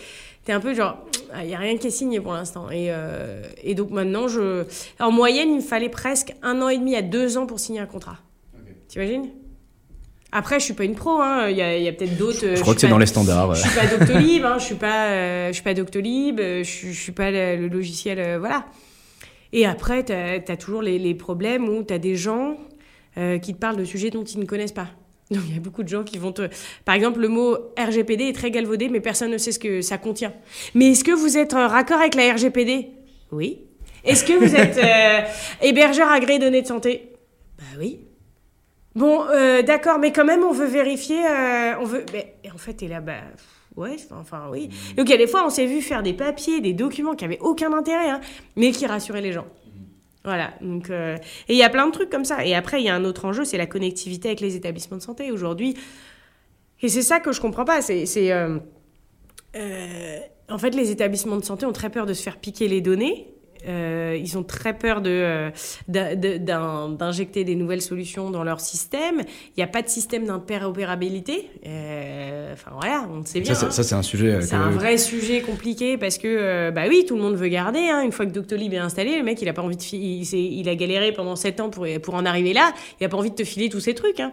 T'es 0.44 0.52
un 0.52 0.60
peu 0.60 0.74
genre, 0.74 0.98
il 1.40 1.46
n'y 1.48 1.54
a 1.54 1.58
rien 1.58 1.76
qui 1.76 1.86
est 1.86 1.90
signé 1.90 2.20
pour 2.20 2.32
l'instant. 2.32 2.70
Et, 2.70 2.86
euh, 2.90 3.42
et 3.62 3.74
donc 3.74 3.90
maintenant, 3.90 4.28
je... 4.28 4.64
en 5.00 5.10
moyenne, 5.10 5.50
il 5.50 5.56
me 5.56 5.60
fallait 5.60 5.88
presque 5.88 6.34
un 6.42 6.60
an 6.62 6.68
et 6.68 6.78
demi 6.78 6.94
à 6.96 7.02
deux 7.02 7.38
ans 7.38 7.46
pour 7.46 7.58
signer 7.60 7.80
un 7.80 7.86
contrat. 7.86 8.18
T'imagines? 8.88 9.30
Après, 10.34 10.58
je 10.60 10.64
suis 10.64 10.74
pas 10.74 10.84
une 10.84 10.94
pro. 10.94 11.20
hein. 11.20 11.48
Il 11.50 11.56
y 11.56 11.62
a, 11.62 11.76
il 11.76 11.82
y 11.82 11.88
a 11.88 11.92
peut-être 11.92 12.16
d'autres. 12.16 12.54
Je 12.54 12.60
crois 12.62 12.74
que 12.74 12.80
c'est 12.80 12.88
dans 12.88 12.98
les 12.98 13.06
standards. 13.06 13.50
ouais. 13.50 13.56
Je 13.56 13.60
suis 13.68 13.78
pas 13.78 13.86
Doctolib. 13.86 14.44
hein. 14.44 14.56
Je 14.58 14.64
suis 14.64 14.74
pas. 14.76 15.06
euh, 15.10 15.48
je 15.48 15.52
suis 15.52 15.62
pas 15.62 15.74
Doctolib. 15.74 16.40
euh, 16.40 16.58
Je, 16.64 16.70
suis- 16.70 16.92
je 16.92 17.00
suis 17.02 17.12
pas 17.12 17.30
le, 17.30 17.56
le 17.56 17.68
logiciel. 17.68 18.18
euh, 18.18 18.38
voilà. 18.38 18.64
Et 19.52 19.66
après, 19.66 20.04
tu 20.04 20.12
as, 20.12 20.56
toujours 20.56 20.80
les, 20.80 20.98
les 20.98 21.14
problèmes 21.14 21.68
où 21.68 21.82
tu 21.82 21.92
as 21.92 21.98
des 21.98 22.16
gens 22.16 22.56
euh, 23.18 23.38
qui 23.38 23.52
te 23.52 23.58
parlent 23.58 23.76
de 23.76 23.84
sujets 23.84 24.08
dont 24.08 24.24
ils 24.24 24.40
ne 24.40 24.46
connaissent 24.46 24.72
pas. 24.72 24.88
Donc 25.32 25.42
il 25.48 25.54
y 25.54 25.56
a 25.56 25.60
beaucoup 25.60 25.82
de 25.82 25.88
gens 25.88 26.04
qui 26.04 26.18
vont 26.18 26.32
te... 26.32 26.48
Par 26.84 26.94
exemple, 26.94 27.20
le 27.20 27.28
mot 27.28 27.56
RGPD 27.78 28.28
est 28.28 28.32
très 28.32 28.50
galvaudé, 28.50 28.88
mais 28.88 29.00
personne 29.00 29.30
ne 29.30 29.38
sait 29.38 29.52
ce 29.52 29.58
que 29.58 29.80
ça 29.82 29.98
contient. 29.98 30.32
Mais 30.74 30.92
est-ce 30.92 31.04
que 31.04 31.12
vous 31.12 31.36
êtes 31.38 31.54
euh, 31.54 31.66
raccord 31.66 32.00
avec 32.00 32.14
la 32.14 32.32
RGPD 32.32 32.88
Oui. 33.30 33.60
Est-ce 34.04 34.24
que 34.24 34.32
vous 34.32 34.54
êtes 34.54 34.78
euh, 34.78 35.20
hébergeur 35.62 36.08
agréé 36.08 36.38
données 36.38 36.62
de 36.62 36.66
santé? 36.66 37.12
Bah 37.58 37.64
oui. 37.78 38.00
Bon, 38.94 39.24
euh, 39.30 39.62
d'accord, 39.62 39.98
mais 39.98 40.12
quand 40.12 40.24
même, 40.24 40.42
on 40.44 40.52
veut 40.52 40.66
vérifier. 40.66 41.24
euh, 41.24 41.74
on 41.80 41.84
veut. 41.84 42.04
Mais 42.12 42.34
et 42.44 42.50
en 42.50 42.58
fait, 42.58 42.74
t'es 42.74 42.88
là, 42.88 43.00
bah. 43.00 43.14
Ouais, 43.74 43.96
enfin, 44.10 44.48
oui. 44.50 44.68
Donc, 44.98 45.08
il 45.08 45.12
y 45.12 45.14
a 45.14 45.16
des 45.16 45.26
fois, 45.26 45.46
on 45.46 45.50
s'est 45.50 45.64
vu 45.64 45.80
faire 45.80 46.02
des 46.02 46.12
papiers, 46.12 46.60
des 46.60 46.74
documents 46.74 47.14
qui 47.14 47.24
avaient 47.24 47.38
aucun 47.40 47.72
intérêt, 47.72 48.10
hein, 48.10 48.20
mais 48.54 48.70
qui 48.70 48.84
rassuraient 48.84 49.22
les 49.22 49.32
gens. 49.32 49.46
Voilà. 50.24 50.54
Donc, 50.60 50.90
euh, 50.90 51.16
et 51.48 51.54
il 51.54 51.56
y 51.56 51.62
a 51.64 51.70
plein 51.70 51.86
de 51.86 51.92
trucs 51.92 52.10
comme 52.10 52.24
ça. 52.24 52.44
Et 52.44 52.54
après, 52.54 52.80
il 52.80 52.84
y 52.84 52.88
a 52.88 52.94
un 52.94 53.04
autre 53.04 53.24
enjeu, 53.24 53.44
c'est 53.44 53.58
la 53.58 53.66
connectivité 53.66 54.28
avec 54.28 54.40
les 54.40 54.56
établissements 54.56 54.96
de 54.96 55.02
santé 55.02 55.32
aujourd'hui. 55.32 55.76
Et 56.80 56.88
c'est 56.88 57.02
ça 57.02 57.20
que 57.20 57.32
je 57.32 57.40
comprends 57.40 57.64
pas. 57.64 57.82
C'est. 57.82 58.06
euh, 58.32 58.58
euh, 59.56 60.18
en 60.48 60.58
fait, 60.58 60.74
les 60.74 60.90
établissements 60.90 61.36
de 61.36 61.44
santé 61.44 61.66
ont 61.66 61.72
très 61.72 61.90
peur 61.90 62.06
de 62.06 62.14
se 62.14 62.22
faire 62.22 62.38
piquer 62.38 62.68
les 62.68 62.80
données. 62.80 63.28
Euh, 63.68 64.18
ils 64.20 64.36
ont 64.38 64.42
très 64.42 64.76
peur 64.76 65.00
de, 65.00 65.10
euh, 65.10 65.50
d'injecter 66.88 67.44
des 67.44 67.54
nouvelles 67.54 67.82
solutions 67.82 68.30
dans 68.30 68.44
leur 68.44 68.60
système. 68.60 69.20
Il 69.20 69.52
n'y 69.58 69.62
a 69.62 69.66
pas 69.68 69.82
de 69.82 69.88
système 69.88 70.24
d'interopérabilité. 70.26 71.48
Euh, 71.66 72.52
Enfin 72.52 72.70
voilà, 72.78 73.06
on 73.10 73.18
le 73.20 73.24
sait 73.24 73.40
bien. 73.40 73.54
Ça, 73.54 73.60
c'est- 73.60 73.66
hein. 73.66 73.70
ça, 73.70 73.82
c'est 73.82 73.94
un 73.94 74.02
sujet. 74.02 74.34
euh, 74.34 74.40
C'est 74.42 74.54
un 74.56 74.70
vrai 74.70 74.98
sujet 74.98 75.40
compliqué 75.40 75.96
parce 75.96 76.18
que, 76.18 76.28
euh, 76.28 76.70
bah 76.70 76.82
oui, 76.88 77.04
tout 77.08 77.16
le 77.16 77.22
monde 77.22 77.34
veut 77.34 77.48
garder. 77.48 77.88
hein. 77.88 78.02
Une 78.02 78.12
fois 78.12 78.26
que 78.26 78.30
Doctolib 78.32 78.72
est 78.74 78.78
installé, 78.78 79.16
le 79.16 79.22
mec, 79.24 79.40
il 79.40 79.48
a 79.48 79.52
pas 79.54 79.62
envie 79.62 79.76
de, 79.76 79.82
il, 79.94 80.22
il 80.60 80.68
a 80.68 80.74
galéré 80.74 81.12
pendant 81.12 81.34
7 81.36 81.60
ans 81.60 81.70
pour, 81.70 81.86
pour 82.02 82.14
en 82.14 82.26
arriver 82.26 82.52
là. 82.52 82.72
Il 83.00 83.04
a 83.04 83.08
pas 83.08 83.16
envie 83.16 83.30
de 83.30 83.34
te 83.36 83.44
filer 83.44 83.68
tous 83.70 83.80
ces 83.80 83.94
trucs. 83.94 84.20
hein. 84.20 84.32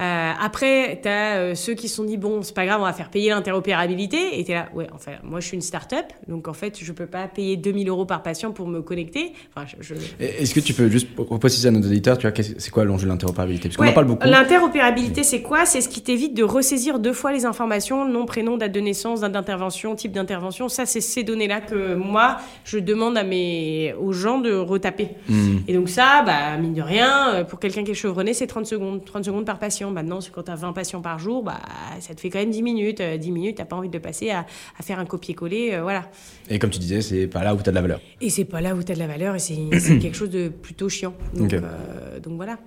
Euh, 0.00 0.32
après, 0.40 1.00
tu 1.02 1.08
as 1.08 1.54
ceux 1.54 1.74
qui 1.74 1.88
se 1.88 1.96
sont 1.96 2.04
dit, 2.04 2.16
bon, 2.16 2.42
c'est 2.42 2.54
pas 2.54 2.66
grave, 2.66 2.80
on 2.80 2.84
va 2.84 2.92
faire 2.92 3.10
payer 3.10 3.30
l'interopérabilité. 3.30 4.38
Et 4.38 4.44
tu 4.44 4.52
es 4.52 4.54
là, 4.54 4.68
ouais, 4.74 4.86
enfin, 4.94 5.12
moi, 5.22 5.40
je 5.40 5.46
suis 5.46 5.56
une 5.56 5.62
start-up, 5.62 6.06
donc 6.28 6.48
en 6.48 6.52
fait, 6.52 6.78
je 6.80 6.92
peux 6.92 7.06
pas 7.06 7.26
payer 7.28 7.56
2000 7.56 7.88
euros 7.88 8.04
par 8.04 8.22
patient 8.22 8.52
pour 8.52 8.68
me 8.68 8.80
connecter. 8.82 9.32
Enfin, 9.54 9.66
je, 9.80 9.94
Est-ce 10.20 10.54
que 10.54 10.60
tu 10.60 10.74
peux 10.74 10.88
juste 10.88 11.08
repréciser 11.16 11.68
à 11.68 11.70
nos 11.70 11.80
auditeurs, 11.80 12.18
tu 12.18 12.28
vois, 12.28 12.36
c'est 12.58 12.70
quoi 12.70 12.84
l'enjeu 12.84 13.04
de 13.04 13.10
l'interopérabilité? 13.10 13.68
Parce 13.68 13.76
qu'on 13.76 13.84
Ouais, 13.84 13.90
en 13.90 13.94
parle 13.94 14.06
beaucoup. 14.06 14.26
L'interopérabilité, 14.26 15.22
c'est 15.22 15.42
quoi? 15.42 15.66
C'est 15.66 15.80
ce 15.80 15.88
qui 15.88 16.02
t'évite 16.02 16.34
de 16.34 16.42
ressaisir 16.42 16.98
deux 16.98 17.12
fois 17.12 17.32
les 17.32 17.44
informations, 17.44 18.04
nom, 18.04 18.26
prénom, 18.26 18.56
date 18.56 18.72
de 18.72 18.80
naissance, 18.80 19.20
date 19.20 19.32
d'intervention, 19.32 19.94
type 19.94 20.12
d'intervention. 20.12 20.68
Ça, 20.68 20.86
c'est 20.86 21.00
ces 21.00 21.22
données-là 21.22 21.60
que 21.60 21.94
moi, 21.94 22.38
je 22.64 22.78
demande 22.78 23.16
à 23.16 23.24
mes, 23.24 23.94
aux 24.00 24.12
gens 24.12 24.38
de 24.38 24.52
retaper. 24.54 25.08
Hmm. 25.28 25.58
Et 25.66 25.74
donc 25.74 25.88
ça, 25.88 26.22
bah, 26.24 26.56
mine 26.58 26.74
de 26.74 26.82
rien, 26.82 27.34
euh, 27.34 27.44
pour 27.44 27.58
quelqu'un 27.58 27.84
qui 27.84 27.92
est 27.92 27.94
chevronné, 27.94 28.34
c'est 28.34 28.46
30 28.46 28.66
secondes. 28.66 29.04
30 29.04 29.24
secondes 29.24 29.44
par 29.44 29.58
patient. 29.58 29.87
Maintenant, 29.90 30.18
quand 30.32 30.42
tu 30.44 30.50
as 30.50 30.54
20 30.56 30.72
patients 30.72 31.00
par 31.02 31.18
jour, 31.18 31.42
bah, 31.42 31.60
ça 32.00 32.14
te 32.14 32.20
fait 32.20 32.30
quand 32.30 32.38
même 32.38 32.50
10 32.50 32.62
minutes. 32.62 33.00
Euh, 33.00 33.16
10 33.16 33.30
minutes, 33.32 33.56
t'as 33.58 33.64
pas 33.64 33.76
envie 33.76 33.88
de 33.88 33.98
passer 33.98 34.30
à, 34.30 34.46
à 34.78 34.82
faire 34.82 34.98
un 34.98 35.04
copier-coller. 35.06 35.74
euh, 35.74 35.82
voilà. 35.82 36.10
Et 36.50 36.58
comme 36.58 36.70
tu 36.70 36.78
disais, 36.78 37.00
c'est 37.02 37.26
pas 37.26 37.42
là 37.44 37.54
où 37.54 37.58
tu 37.62 37.68
as 37.68 37.72
de 37.72 37.74
la 37.76 37.82
valeur. 37.82 38.00
Et 38.20 38.30
c'est 38.30 38.44
pas 38.44 38.60
là 38.60 38.74
où 38.74 38.82
tu 38.82 38.92
as 38.92 38.94
de 38.94 39.00
la 39.00 39.06
valeur 39.06 39.34
et 39.34 39.38
c'est 39.38 39.56
quelque 39.98 40.16
chose 40.16 40.30
de 40.30 40.48
plutôt 40.48 40.88
chiant. 40.88 41.14
Donc, 41.34 41.52
euh, 41.52 42.20
donc 42.20 42.34
voilà. 42.36 42.58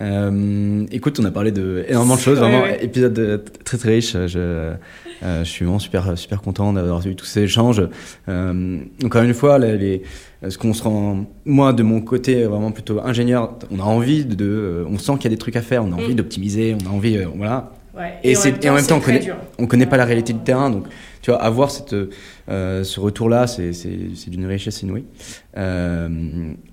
Euh, 0.00 0.84
écoute, 0.90 1.18
on 1.20 1.24
a 1.26 1.30
parlé 1.30 1.52
de 1.52 1.84
énormément 1.86 2.16
de 2.16 2.20
choses, 2.20 2.38
vraiment 2.38 2.62
Ouais, 2.62 2.82
épisode 2.82 3.18
euh, 3.18 3.38
très 3.64 3.76
très 3.76 3.90
riche. 3.90 4.12
Je, 4.26 4.38
euh, 4.38 4.74
je 5.22 5.44
suis 5.44 5.64
vraiment 5.64 5.78
super 5.78 6.16
super 6.16 6.40
content 6.40 6.72
d'avoir 6.72 7.06
eu 7.06 7.14
tous 7.14 7.26
ces 7.26 7.42
échanges. 7.42 7.82
Euh, 8.28 8.78
encore 9.04 9.22
une 9.22 9.34
fois, 9.34 9.58
les, 9.58 9.76
les- 9.76 10.02
ce 10.48 10.56
qu'on 10.58 10.72
se 10.72 10.82
rend, 10.82 11.26
moi 11.44 11.72
de 11.72 11.82
mon 11.82 12.00
côté 12.00 12.44
vraiment 12.44 12.72
plutôt 12.72 13.00
ingénieur, 13.04 13.58
on 13.70 13.78
a 13.80 13.84
envie 13.84 14.24
de, 14.24 14.84
on 14.88 14.98
sent 14.98 15.12
qu'il 15.16 15.24
y 15.24 15.26
a 15.26 15.30
des 15.30 15.38
trucs 15.38 15.56
à 15.56 15.62
faire, 15.62 15.84
on 15.84 15.92
a 15.92 15.96
envie 15.96 16.12
Mm. 16.14 16.16
d'optimiser, 16.16 16.76
on 16.82 16.90
a 16.90 16.90
envie, 16.92 17.18
euh, 17.18 17.26
voilà. 17.36 17.70
Ouais. 17.96 18.14
Et, 18.24 18.34
c'est- 18.34 18.64
et 18.64 18.70
en 18.70 18.74
même 18.74 18.86
temps, 18.86 18.96
on 18.96 19.00
connaît, 19.00 19.18
dur. 19.20 19.36
on 19.58 19.66
connaît 19.66 19.86
pas 19.86 19.98
la 19.98 20.06
réalité 20.06 20.32
du 20.32 20.38
terrain, 20.40 20.70
donc 20.70 20.86
tu 21.20 21.30
vois, 21.30 21.40
avoir 21.42 21.70
cette, 21.70 21.94
euh, 22.48 22.84
ce 22.84 23.00
retour-là, 23.00 23.46
c'est, 23.46 23.72
d'une 24.28 24.46
richesse 24.46 24.82
inouïe. 24.82 25.04
Euh, 25.56 26.08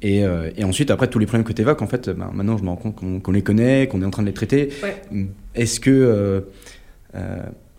et, 0.02 0.24
euh, 0.24 0.50
et 0.58 0.64
ensuite, 0.64 0.92
après, 0.92 1.08
tous 1.08 1.20
les 1.20 1.26
problèmes 1.26 1.46
que 1.46 1.54
tu 1.54 1.62
évoques, 1.62 1.82
en 1.82 1.88
fait, 1.88 2.10
ben, 2.10 2.32
maintenant, 2.34 2.58
je 2.58 2.64
me 2.64 2.70
rends 2.70 2.76
compte 2.76 2.96
qu'on, 3.24 3.32
les 3.32 3.42
connaît, 3.42 3.88
qu'on 3.88 4.02
est 4.02 4.06
en 4.06 4.12
train 4.12 4.24
de 4.24 4.28
les 4.28 4.34
traiter. 4.34 4.70
Ouais. 4.84 5.28
Est-ce 5.56 5.80
que, 5.80 6.44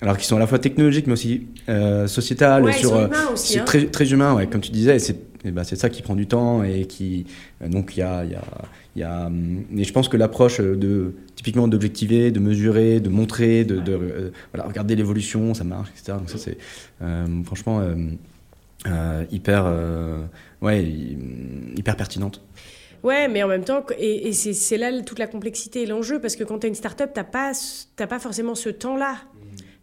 alors 0.02 0.16
qu'ils 0.16 0.26
sont 0.26 0.36
à 0.36 0.40
la 0.40 0.46
fois 0.46 0.58
technologiques, 0.58 1.06
mais 1.06 1.12
aussi 1.12 1.48
euh, 1.68 2.06
sociétales, 2.06 2.64
Ouais, 2.64 2.72
sur, 2.72 2.92
aussi. 3.32 3.54
c'est 3.54 3.60
hein. 3.60 3.64
très, 3.64 3.86
très 3.86 4.12
humain, 4.12 4.34
ouais, 4.34 4.46
comme 4.46 4.60
tu 4.60 4.70
disais, 4.70 4.98
c'est, 4.98 5.16
ben, 5.44 5.64
c'est 5.64 5.76
ça 5.76 5.90
qui 5.90 6.02
prend 6.02 6.14
du 6.14 6.26
temps 6.26 6.62
et 6.62 6.86
qui, 6.86 7.26
donc 7.66 7.96
il 7.96 8.00
y 8.00 8.02
a, 8.02 8.24
il 8.24 8.30
y 8.30 8.34
a, 8.34 8.42
il 8.96 9.00
y 9.00 9.02
a, 9.04 9.26
hum, 9.26 9.64
mais 9.70 9.84
je 9.84 9.92
pense 9.92 10.08
que 10.08 10.16
l'approche 10.16 10.60
de, 10.60 11.14
typiquement 11.36 11.68
d'objectiver, 11.68 12.30
de 12.30 12.40
mesurer, 12.40 13.00
de 13.00 13.08
montrer, 13.08 13.64
de, 13.64 13.78
de, 13.80 13.92
euh, 13.92 14.30
voilà, 14.52 14.68
regarder 14.68 14.96
l'évolution, 14.96 15.54
ça 15.54 15.64
marche, 15.64 15.90
etc. 15.90 16.18
Donc 16.18 16.30
ça 16.30 16.38
c'est, 16.38 16.58
euh, 17.02 17.26
franchement, 17.44 17.80
euh, 17.80 17.94
euh, 18.86 19.24
hyper, 19.30 19.64
euh, 19.66 20.22
ouais, 20.62 20.82
hy- 20.82 21.18
hyper 21.76 21.96
pertinente. 21.96 22.42
Ouais, 23.02 23.28
mais 23.28 23.42
en 23.42 23.48
même 23.48 23.64
temps, 23.64 23.82
et, 23.98 24.28
et 24.28 24.32
c'est 24.32 24.76
là 24.76 24.90
toute 25.02 25.18
la 25.18 25.26
complexité 25.26 25.82
et 25.82 25.86
l'enjeu, 25.86 26.20
parce 26.20 26.36
que 26.36 26.44
quand 26.44 26.58
tu 26.58 26.66
as 26.66 26.68
une 26.68 26.74
start-up, 26.74 27.12
tu 27.14 27.20
pas, 27.24 27.52
t'as 27.96 28.06
pas 28.06 28.18
forcément 28.18 28.54
ce 28.54 28.68
temps-là. 28.68 29.16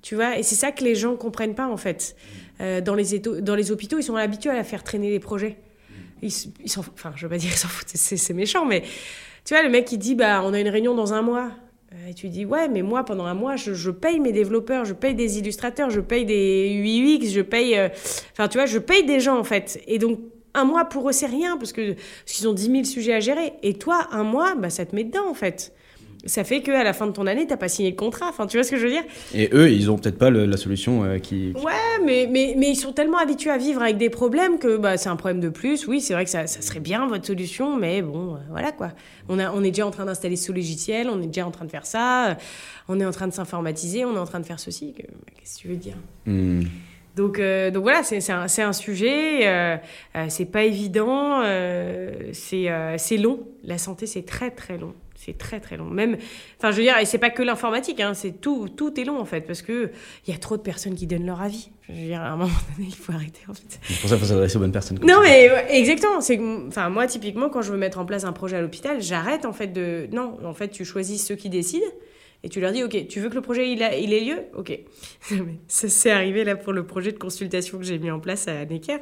Tu 0.04 0.14
vois, 0.16 0.38
et 0.38 0.44
c'est 0.44 0.56
ça 0.56 0.72
que 0.72 0.84
les 0.84 0.94
gens 0.96 1.16
comprennent 1.16 1.56
pas, 1.56 1.68
en 1.68 1.78
fait. 1.78 2.16
Euh, 2.62 2.80
dans, 2.82 2.94
les 2.94 3.16
éto- 3.16 3.42
dans 3.42 3.56
les 3.56 3.72
hôpitaux, 3.72 3.98
ils 3.98 4.04
sont 4.04 4.16
habitués 4.16 4.52
à 4.52 4.56
la 4.56 4.64
faire 4.64 4.84
traîner 4.84 5.10
les 5.10 5.20
projets. 5.20 5.58
Ils, 6.22 6.32
ils 6.64 6.70
s'en, 6.70 6.82
enfin, 6.82 7.14
je 7.16 7.24
veux 7.26 7.30
pas 7.30 7.38
dire 7.38 7.52
ils 7.52 7.58
s'en 7.58 7.68
foutent, 7.68 7.88
c'est, 7.94 8.34
méchant, 8.34 8.66
mais 8.66 8.82
tu 9.46 9.54
vois, 9.54 9.64
le 9.64 9.70
mec 9.70 9.86
qui 9.86 9.98
dit, 9.98 10.16
bah, 10.16 10.42
on 10.44 10.54
a 10.54 10.60
une 10.60 10.70
réunion 10.70 10.94
dans 10.96 11.14
un 11.14 11.22
mois. 11.22 11.52
Euh, 11.94 12.10
Et 12.10 12.14
tu 12.14 12.28
dis, 12.30 12.44
ouais, 12.46 12.68
mais 12.68 12.82
moi, 12.82 13.06
pendant 13.06 13.26
un 13.26 13.34
mois, 13.34 13.56
je, 13.56 13.74
je 13.74 13.92
paye 13.92 14.20
mes 14.20 14.32
développeurs, 14.34 14.84
je 14.86 14.94
paye 14.94 15.16
des 15.16 15.38
illustrateurs, 15.40 15.90
je 15.90 16.02
paye 16.02 16.26
des 16.26 16.70
UX, 17.22 17.30
je 17.32 17.42
paye. 17.42 17.78
euh, 17.78 17.88
tu 18.50 18.58
vois, 18.58 18.66
je 18.66 18.78
paye 18.80 19.06
des 19.06 19.20
gens, 19.20 19.38
en 19.38 19.44
fait. 19.46 19.82
Et 19.88 19.98
donc, 20.00 20.20
un 20.54 20.66
mois 20.66 20.86
pour 20.86 21.08
eux, 21.08 21.14
c'est 21.14 21.28
rien, 21.28 21.56
parce 21.58 21.72
que- 21.72 21.94
parce 21.94 22.34
qu'ils 22.36 22.48
ont 22.48 22.54
10 22.54 22.72
000 22.72 22.84
sujets 22.84 23.14
à 23.14 23.20
gérer. 23.20 23.54
Et 23.64 23.76
toi, 23.76 24.08
un 24.12 24.24
mois, 24.24 24.56
bah, 24.56 24.70
ça 24.70 24.86
te 24.86 24.94
met 24.96 25.04
dedans, 25.06 25.30
en 25.30 25.34
fait. 25.34 25.72
Ça 26.26 26.44
fait 26.44 26.62
qu'à 26.62 26.84
la 26.84 26.94
fin 26.94 27.08
de 27.08 27.12
ton 27.12 27.26
année, 27.28 27.46
t'as 27.48 27.56
pas 27.58 27.70
signé 27.70 27.92
le 27.92 27.96
contrat. 27.96 28.28
Enfin, 28.30 28.48
tu 28.48 28.58
vois 28.58 28.64
ce 28.64 28.72
que 28.72 28.78
je 28.78 28.84
veux 28.86 28.92
dire? 28.92 29.04
Et 29.34 29.50
eux, 29.54 29.70
ils 29.72 29.90
ont 29.92 29.98
peut-être 29.98 30.18
pas 30.18 30.30
le- 30.30 30.46
la 30.46 30.58
solution 30.58 31.04
euh, 31.04 31.20
qui. 31.20 31.54
qui- 31.56 31.64
Ouais, 31.66 31.74
mais, 32.04 32.28
mais, 32.30 32.56
mais 32.58 32.70
ils 32.72 32.76
sont 32.76 32.92
tellement 32.92 33.20
habitués 33.20 33.52
à 33.52 33.58
vivre 33.58 33.82
avec 33.82 33.98
des 33.98 34.10
problèmes 34.10 34.58
que 34.60 34.78
bah, 34.78 34.98
c'est 34.98 35.10
un 35.10 35.16
problème 35.16 35.40
de 35.40 35.50
plus. 35.50 35.88
Oui, 35.88 36.02
c'est 36.02 36.14
vrai 36.14 36.26
que 36.26 36.30
ça, 36.32 36.46
ça 36.48 36.62
serait 36.62 36.80
bien 36.82 37.08
votre 37.08 37.26
solution, 37.26 37.78
mais 37.78 38.02
bon, 38.02 38.36
euh, 38.36 38.40
voilà 38.50 38.72
quoi. 38.72 38.92
On, 39.30 39.40
a, 39.40 39.52
on 39.54 39.64
est 39.64 39.72
déjà 39.72 39.86
en 39.88 39.92
train 39.92 40.06
d'installer 40.06 40.36
ce 40.36 40.52
logiciel, 40.52 41.10
on 41.10 41.22
est 41.22 41.28
déjà 41.28 41.46
en 41.46 41.52
train 41.52 41.66
de 41.66 41.72
faire 41.72 41.86
ça, 41.86 42.30
euh, 42.32 42.34
on 42.90 43.00
est 43.00 43.06
en 43.06 43.12
train 43.12 43.28
de 43.28 43.34
s'informatiser, 43.34 44.04
on 44.04 44.16
est 44.16 44.20
en 44.20 44.26
train 44.26 44.40
de 44.40 44.46
faire 44.46 44.60
ceci. 44.60 44.94
que- 44.94 45.04
Qu'est-ce 45.04 45.58
que 45.58 45.62
tu 45.62 45.68
veux 45.70 45.76
dire? 45.78 45.96
Hmm. 46.26 46.64
donc, 47.16 47.40
euh, 47.40 47.72
donc 47.72 47.84
voilà, 47.84 48.04
c'est 48.04 48.30
un, 48.32 48.46
un 48.58 48.74
sujet, 48.74 49.48
euh, 49.48 49.78
euh, 50.16 50.26
c'est 50.30 50.46
pas 50.46 50.64
évident, 50.66 51.42
c'est 52.34 52.68
c'est 52.98 53.18
long. 53.18 53.40
La 53.64 53.78
santé, 53.78 54.06
c'est 54.06 54.24
très 54.26 54.52
très 54.52 54.78
long. 54.78 54.94
C'est 55.28 55.38
très 55.38 55.60
très 55.60 55.76
long. 55.76 55.90
Même, 55.90 56.16
enfin, 56.58 56.72
je 56.72 56.78
veux 56.78 56.84
dire, 56.84 56.98
et 57.00 57.04
c'est 57.04 57.18
pas 57.18 57.30
que 57.30 57.44
l'informatique, 57.44 58.00
hein, 58.00 58.14
c'est 58.14 58.40
tout, 58.40 58.70
tout 58.70 58.98
est 58.98 59.04
long 59.04 59.20
en 59.20 59.26
fait, 59.26 59.42
parce 59.42 59.62
que 59.62 59.92
il 60.26 60.32
y 60.32 60.34
a 60.34 60.40
trop 60.40 60.56
de 60.56 60.62
personnes 60.62 60.96
qui 60.96 61.06
donnent 61.06 61.26
leur 61.26 61.42
avis. 61.42 61.70
Je 61.90 61.94
veux 61.94 62.08
dire, 62.08 62.22
à 62.22 62.30
un 62.30 62.38
moment 62.38 62.50
donné, 62.78 62.88
il 62.88 62.96
faut 62.96 63.12
arrêter 63.12 63.42
en 63.50 63.54
fait. 63.54 63.78
C'est 63.84 64.00
pour 64.00 64.10
ça 64.10 64.16
qu'il 64.16 64.24
faut 64.24 64.30
s'adresser 64.30 64.56
aux 64.56 64.62
bonnes 64.62 64.72
personnes. 64.72 65.00
Non 65.02 65.16
ça. 65.16 65.22
mais 65.24 65.50
exactement. 65.70 66.22
C'est 66.22 66.40
enfin 66.68 66.88
moi 66.88 67.08
typiquement 67.08 67.50
quand 67.50 67.62
je 67.62 67.74
veux 67.74 67.78
mettre 67.78 68.00
en 68.00 68.06
place 68.06 68.24
un 68.24 68.32
projet 68.32 68.56
à 68.56 68.62
l'hôpital, 68.62 69.02
j'arrête 69.02 69.46
en 69.46 69.52
fait 69.52 69.68
de 69.68 70.08
non. 70.14 70.38
En 70.46 70.54
fait 70.54 70.70
tu 70.70 70.86
choisis 70.86 71.26
ceux 71.26 71.36
qui 71.36 71.50
décident 71.50 71.86
Et 72.44 72.50
tu 72.50 72.62
leur 72.62 72.72
dis, 72.72 72.86
OK, 72.86 73.08
tu 73.10 73.20
veux 73.20 73.28
que 73.28 73.36
le 73.36 73.42
projet 73.42 73.70
il, 73.70 73.84
a, 73.84 73.98
il 73.98 74.14
ait 74.14 74.22
lieu? 74.22 74.44
OK. 74.56 74.80
ça 75.68 75.90
s'est 75.90 76.12
arrivé 76.12 76.46
là 76.46 76.56
pour 76.56 76.72
le 76.72 76.86
projet 76.86 77.12
de 77.12 77.18
consultation 77.18 77.78
que 77.80 77.84
j'ai 77.84 78.00
mis 78.00 78.12
en 78.12 78.22
place 78.22 78.48
à 78.48 78.64
Necker, 78.64 79.00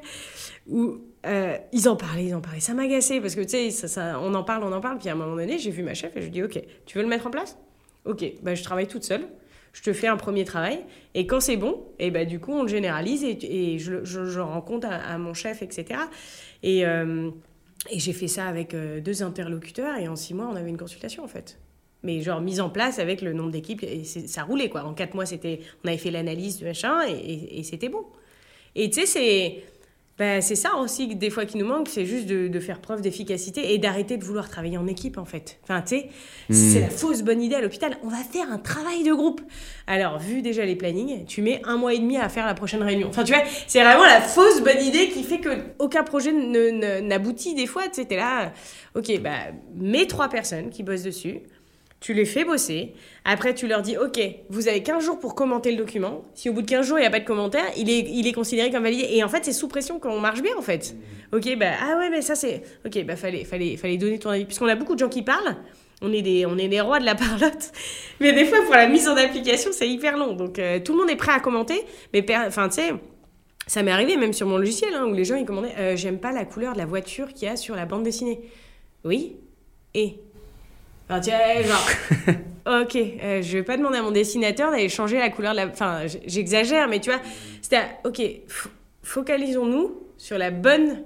où 0.68 0.97
euh, 1.26 1.57
ils 1.72 1.89
en 1.89 1.95
parlaient, 1.95 2.26
ils 2.26 2.36
en 2.36 2.41
parlaient. 2.41 2.59
Ça 2.59 2.74
m'agaçait 2.74 3.22
parce 3.22 3.36
que 3.36 3.41
tu 3.41 3.72
sais, 3.72 3.99
on 4.22 4.34
en 4.34 4.43
parle, 4.43 4.63
on 4.63 4.72
en 4.72 4.82
parle. 4.82 4.97
Puis 4.97 5.09
à 5.09 5.13
un 5.13 5.16
moment 5.16 5.36
donné, 5.36 5.57
j'ai 5.57 5.72
vu 5.72 5.84
ma 5.84 5.93
chef 5.93 6.16
et 6.16 6.22
je 6.22 6.26
lui 6.26 6.32
dis, 6.32 6.43
OK, 6.43 6.61
tu 6.86 6.97
veux 6.97 7.03
le 7.03 7.09
mettre 7.09 7.28
en 7.28 7.32
place? 7.32 7.57
Ok, 8.05 8.24
bah, 8.43 8.55
je 8.55 8.63
travaille 8.63 8.88
toute 8.88 9.03
seule 9.03 9.28
je 9.76 9.82
te 9.82 9.91
fais 9.91 10.07
un 10.07 10.16
premier 10.16 10.45
travail. 10.45 10.80
Et 11.13 11.28
quand 11.28 11.41
c'est 11.41 11.57
bon, 11.57 11.84
et 11.99 12.09
bah, 12.09 12.24
du 12.24 12.39
coup, 12.39 12.53
on 12.53 12.61
le 12.61 12.70
généralise 12.70 13.26
et, 13.26 13.78
je, 13.78 14.05
je, 14.05 14.39
rends 14.39 14.61
compte 14.61 14.86
à, 14.86 15.18
mon 15.18 15.34
chef, 15.34 15.61
etc. 15.61 15.99
Et, 16.63 16.86
euh, 16.86 17.30
et 17.89 17.99
j'ai 17.99 18.13
fait 18.13 18.30
ça 18.30 18.45
avec 18.45 18.74
euh, 18.74 19.01
deux 19.01 19.22
interlocuteurs 19.22 19.97
et 19.97 20.07
en 20.07 20.16
six 20.16 20.34
mois, 20.34 20.47
on 20.49 20.55
avait 20.55 20.70
une 20.70 20.78
consultation 20.78 21.26
en 21.26 21.28
fait. 21.28 21.59
Mais 22.03 22.22
genre 22.22 22.39
mise 22.39 22.61
en 22.61 22.70
place 22.70 22.99
avec 22.99 23.22
le 23.22 23.34
nombre 23.34 23.51
d'équipes 23.51 23.84
et 23.84 24.05
ça 24.05 24.43
roulait 24.43 24.70
quoi. 24.70 24.86
En 24.86 24.93
quatre 24.93 25.13
mois, 25.13 25.26
c'était, 25.26 25.59
on 25.84 25.89
avait 25.89 25.97
fait 25.97 26.11
l'analyse 26.11 26.57
du 26.57 26.63
machin 26.63 27.01
et, 27.05 27.59
et 27.59 27.63
c'était 27.63 27.89
bon. 27.89 28.05
Et 28.76 28.89
tu 28.89 29.01
sais, 29.01 29.05
c'est 29.05 29.63
ben, 30.18 30.41
c'est 30.41 30.55
ça 30.55 30.76
aussi 30.78 31.13
des 31.13 31.30
fois 31.30 31.45
qui 31.45 31.57
nous 31.57 31.66
manque, 31.66 31.89
c'est 31.89 32.05
juste 32.05 32.26
de, 32.26 32.47
de, 32.47 32.59
faire 32.61 32.80
preuve 32.80 33.01
d'efficacité 33.01 33.74
et 33.74 33.78
d'arrêter 33.78 34.16
de 34.16 34.24
vouloir 34.24 34.47
travailler 34.47 34.78
en 34.78 34.88
équipe 34.88 35.18
en 35.18 35.26
fait. 35.26 35.59
Enfin, 35.63 35.82
tu 35.82 35.97
sais, 35.97 36.09
hmm. 36.49 36.53
c'est 36.53 36.80
la 36.80 36.89
fausse 36.89 37.22
bonne 37.22 37.41
idée 37.41 37.55
à 37.55 37.61
l'hôpital. 37.61 37.97
On 38.01 38.07
va 38.07 38.18
faire 38.18 38.49
un 38.49 38.57
travail 38.57 39.03
de 39.03 39.13
groupe. 39.13 39.41
Alors, 39.88 40.18
vu 40.20 40.41
déjà 40.41 40.63
les 40.63 40.78
plannings, 40.78 41.26
tu 41.26 41.41
mets 41.41 41.61
un 41.66 41.76
mois 41.76 41.93
et 41.93 41.99
demi 41.99 42.16
à 42.16 42.30
faire 42.30 42.45
la 42.45 42.53
prochaine 42.53 42.82
réunion. 42.82 43.09
Enfin, 43.09 43.26
tu 43.26 43.34
vois, 43.34 43.43
c'est 43.68 43.84
vraiment 43.84 44.05
la 44.05 44.22
fausse 44.22 44.61
bonne 44.61 44.82
idée 44.82 45.09
qui 45.09 45.24
fait 45.24 45.39
que 45.39 45.49
aucun 45.80 46.03
projet 46.03 46.32
n'aboutit 46.32 47.53
des 47.53 47.68
fois. 47.68 47.84
Tu 47.84 47.95
sais, 47.95 48.05
t'es 48.05 48.16
là, 48.16 48.53
ok, 48.95 49.20
bah, 49.22 49.51
mets 49.76 50.05
trois 50.05 50.30
personnes 50.30 50.70
qui 50.70 50.84
bossent 50.84 51.03
dessus 51.03 51.41
tu 52.00 52.14
les 52.14 52.26
fais 52.26 52.43
bosser. 52.43 52.93
Après, 53.24 53.56
tu 53.56 53.68
leur 53.68 53.82
dis, 53.82 53.98
OK, 53.98 54.20
vous 54.50 54.68
avez 54.68 54.84
15 54.84 55.04
jours 55.04 55.20
pour 55.20 55.34
commenter 55.34 55.72
le 55.72 55.78
document. 55.78 56.24
Si 56.34 56.50
au 56.50 56.54
bout 56.54 56.62
de 56.62 56.68
15 56.68 56.86
jours, 56.86 57.00
il 57.00 57.02
n'y 57.02 57.08
a 57.08 57.12
pas 57.12 57.20
de 57.20 57.26
commentaire, 57.26 57.66
il 57.78 57.89
est, 57.89 58.00
il 58.08 58.28
est 58.28 58.34
considéré 58.34 58.70
comme 58.70 58.84
validé. 58.84 59.08
Et 59.12 59.24
en 59.24 59.30
fait, 59.30 59.43
c'est 59.43 59.54
sous 59.54 59.68
pression 59.68 60.00
qu'on 60.00 60.20
marche 60.20 60.41
bien, 60.41 60.56
en 60.58 60.62
fait. 60.62 60.96
OK, 61.34 61.58
bah, 61.58 61.72
ah 61.82 61.98
ouais, 61.98 62.10
mais 62.10 62.22
ça, 62.22 62.36
c'est... 62.36 62.62
OK, 62.86 63.04
bah, 63.06 63.16
fallait, 63.16 63.43
fallait, 63.43 63.76
fallait 63.78 63.98
donner 63.98 64.20
ton 64.20 64.30
avis. 64.30 64.46
Puisqu'on 64.46 64.68
a 64.68 64.76
beaucoup 64.76 64.93
de 64.93 65.00
gens 65.00 65.10
qui 65.10 65.24
parlent, 65.24 65.56
on 66.02 66.14
est 66.14 66.22
des, 66.22 66.46
on 66.46 66.58
est 66.58 66.68
des 66.68 66.82
rois 66.82 67.00
de 67.00 67.06
la 67.06 67.16
parlotte. 67.16 67.72
Mais 68.20 68.34
des 68.34 68.46
fois, 68.46 68.62
pour 68.64 68.76
la 68.76 68.88
mise 68.88 69.08
en 69.08 69.16
application, 69.16 69.72
c'est 69.74 69.89
hyper 69.89 70.18
long. 70.18 70.34
Donc, 70.34 70.60
euh, 70.60 70.80
tout 70.80 70.93
le 70.93 71.00
monde 71.00 71.10
est 71.10 71.16
prêt 71.16 71.32
à 71.32 71.39
commenter. 71.39 71.82
Mais, 72.14 72.26
enfin, 72.48 72.70
tu 72.70 72.76
sais... 72.76 72.93
Ça 73.68 73.82
m'est 73.82 73.89
arrivé 73.89 74.16
même 74.16 74.34
sur 74.34 74.46
mon 74.46 74.58
logiciel, 74.58 74.93
hein, 74.93 75.06
où 75.06 75.14
les 75.14 75.26
gens 75.26 75.36
ils 75.36 75.46
commandaient 75.46 75.74
euh, 75.80 75.96
J'aime 75.96 76.20
pas 76.20 76.32
la 76.32 76.46
couleur 76.46 76.74
de 76.74 76.78
la 76.78 76.86
voiture 76.86 77.34
qu'il 77.34 77.48
y 77.48 77.52
a 77.52 77.56
sur 77.56 77.76
la 77.76 77.88
bande 77.88 78.04
dessinée. 78.04 78.41
Oui 79.04 79.38
Et 79.96 80.20
Enfin, 81.08 81.20
tu 81.20 81.30
genre, 81.30 81.88
ok, 82.82 82.95
euh, 82.95 83.41
je 83.41 83.58
vais 83.58 83.64
pas 83.64 83.78
demander 83.78 83.99
à 83.99 84.01
mon 84.01 84.12
dessinateur 84.12 84.72
d'aller 84.72 84.89
changer 84.89 85.20
la 85.20 85.30
couleur 85.30 85.51
de 85.51 85.58
la. 85.58 85.68
Enfin, 85.68 86.01
j'exagère, 86.26 86.88
mais 86.88 86.99
tu 86.99 87.12
vois, 87.12 87.20
c'était, 87.62 87.82
ok, 88.06 88.22
focalisons-nous 89.03 90.01
sur 90.18 90.39
la 90.39 90.49
bonne, 90.49 91.03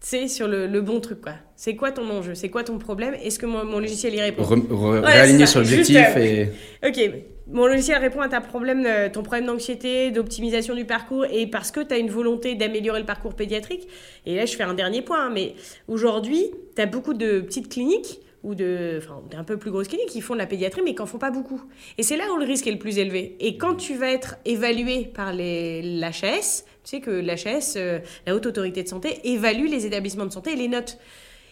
tu 0.00 0.08
sais, 0.08 0.28
sur 0.28 0.48
le, 0.48 0.66
le, 0.66 0.80
bon 0.82 1.00
truc, 1.00 1.22
quoi. 1.22 1.32
C'est 1.56 1.76
quoi 1.76 1.92
ton 1.92 2.08
enjeu? 2.10 2.34
C'est 2.34 2.50
quoi 2.50 2.62
ton 2.62 2.78
problème? 2.78 3.14
Est-ce 3.14 3.38
que 3.38 3.46
mon, 3.46 3.64
mon, 3.64 3.78
logiciel 3.78 4.14
y 4.14 4.20
répond? 4.20 4.44
Réaligner 5.02 5.46
sur 5.46 5.60
l'objectif 5.60 5.96
euh, 5.96 6.20
et. 6.20 6.86
Ok, 6.86 7.10
mon 7.50 7.66
logiciel 7.66 7.96
répond 7.98 8.20
à 8.20 8.28
ta 8.28 8.42
problème, 8.42 8.86
ton 9.10 9.22
problème 9.22 9.46
d'anxiété, 9.46 10.10
d'optimisation 10.10 10.74
du 10.74 10.84
parcours, 10.84 11.24
et 11.24 11.46
parce 11.46 11.70
que 11.70 11.80
tu 11.80 11.94
as 11.94 11.98
une 11.98 12.10
volonté 12.10 12.54
d'améliorer 12.54 13.00
le 13.00 13.06
parcours 13.06 13.32
pédiatrique. 13.32 13.88
Et 14.26 14.36
là, 14.36 14.44
je 14.44 14.54
fais 14.54 14.64
un 14.64 14.74
dernier 14.74 15.00
point, 15.00 15.28
hein, 15.28 15.30
mais 15.32 15.54
aujourd'hui, 15.88 16.50
tu 16.76 16.82
as 16.82 16.86
beaucoup 16.86 17.14
de 17.14 17.40
petites 17.40 17.70
cliniques 17.70 18.20
ou 18.44 18.54
de, 18.54 19.00
enfin, 19.02 19.22
d'un 19.30 19.44
peu 19.44 19.56
plus 19.56 19.70
grosses 19.70 19.88
cliniques 19.88 20.08
qui 20.08 20.20
font 20.20 20.34
de 20.34 20.38
la 20.38 20.46
pédiatrie 20.46 20.82
mais 20.82 20.94
qui 20.94 21.00
n'en 21.00 21.06
font 21.06 21.18
pas 21.18 21.30
beaucoup. 21.30 21.62
Et 21.96 22.02
c'est 22.02 22.16
là 22.16 22.24
où 22.32 22.36
le 22.36 22.44
risque 22.44 22.66
est 22.66 22.72
le 22.72 22.78
plus 22.78 22.98
élevé. 22.98 23.36
Et 23.40 23.58
quand 23.58 23.74
tu 23.74 23.94
vas 23.94 24.10
être 24.10 24.36
évalué 24.44 25.10
par 25.12 25.32
l'HAS, 25.32 26.64
tu 26.84 26.90
sais 26.90 27.00
que 27.00 27.10
l'HAS, 27.10 27.74
euh, 27.76 27.98
la 28.26 28.34
Haute 28.34 28.46
Autorité 28.46 28.82
de 28.82 28.88
Santé, 28.88 29.20
évalue 29.24 29.66
les 29.66 29.86
établissements 29.86 30.26
de 30.26 30.32
santé 30.32 30.52
et 30.52 30.56
les 30.56 30.68
notes. 30.68 30.98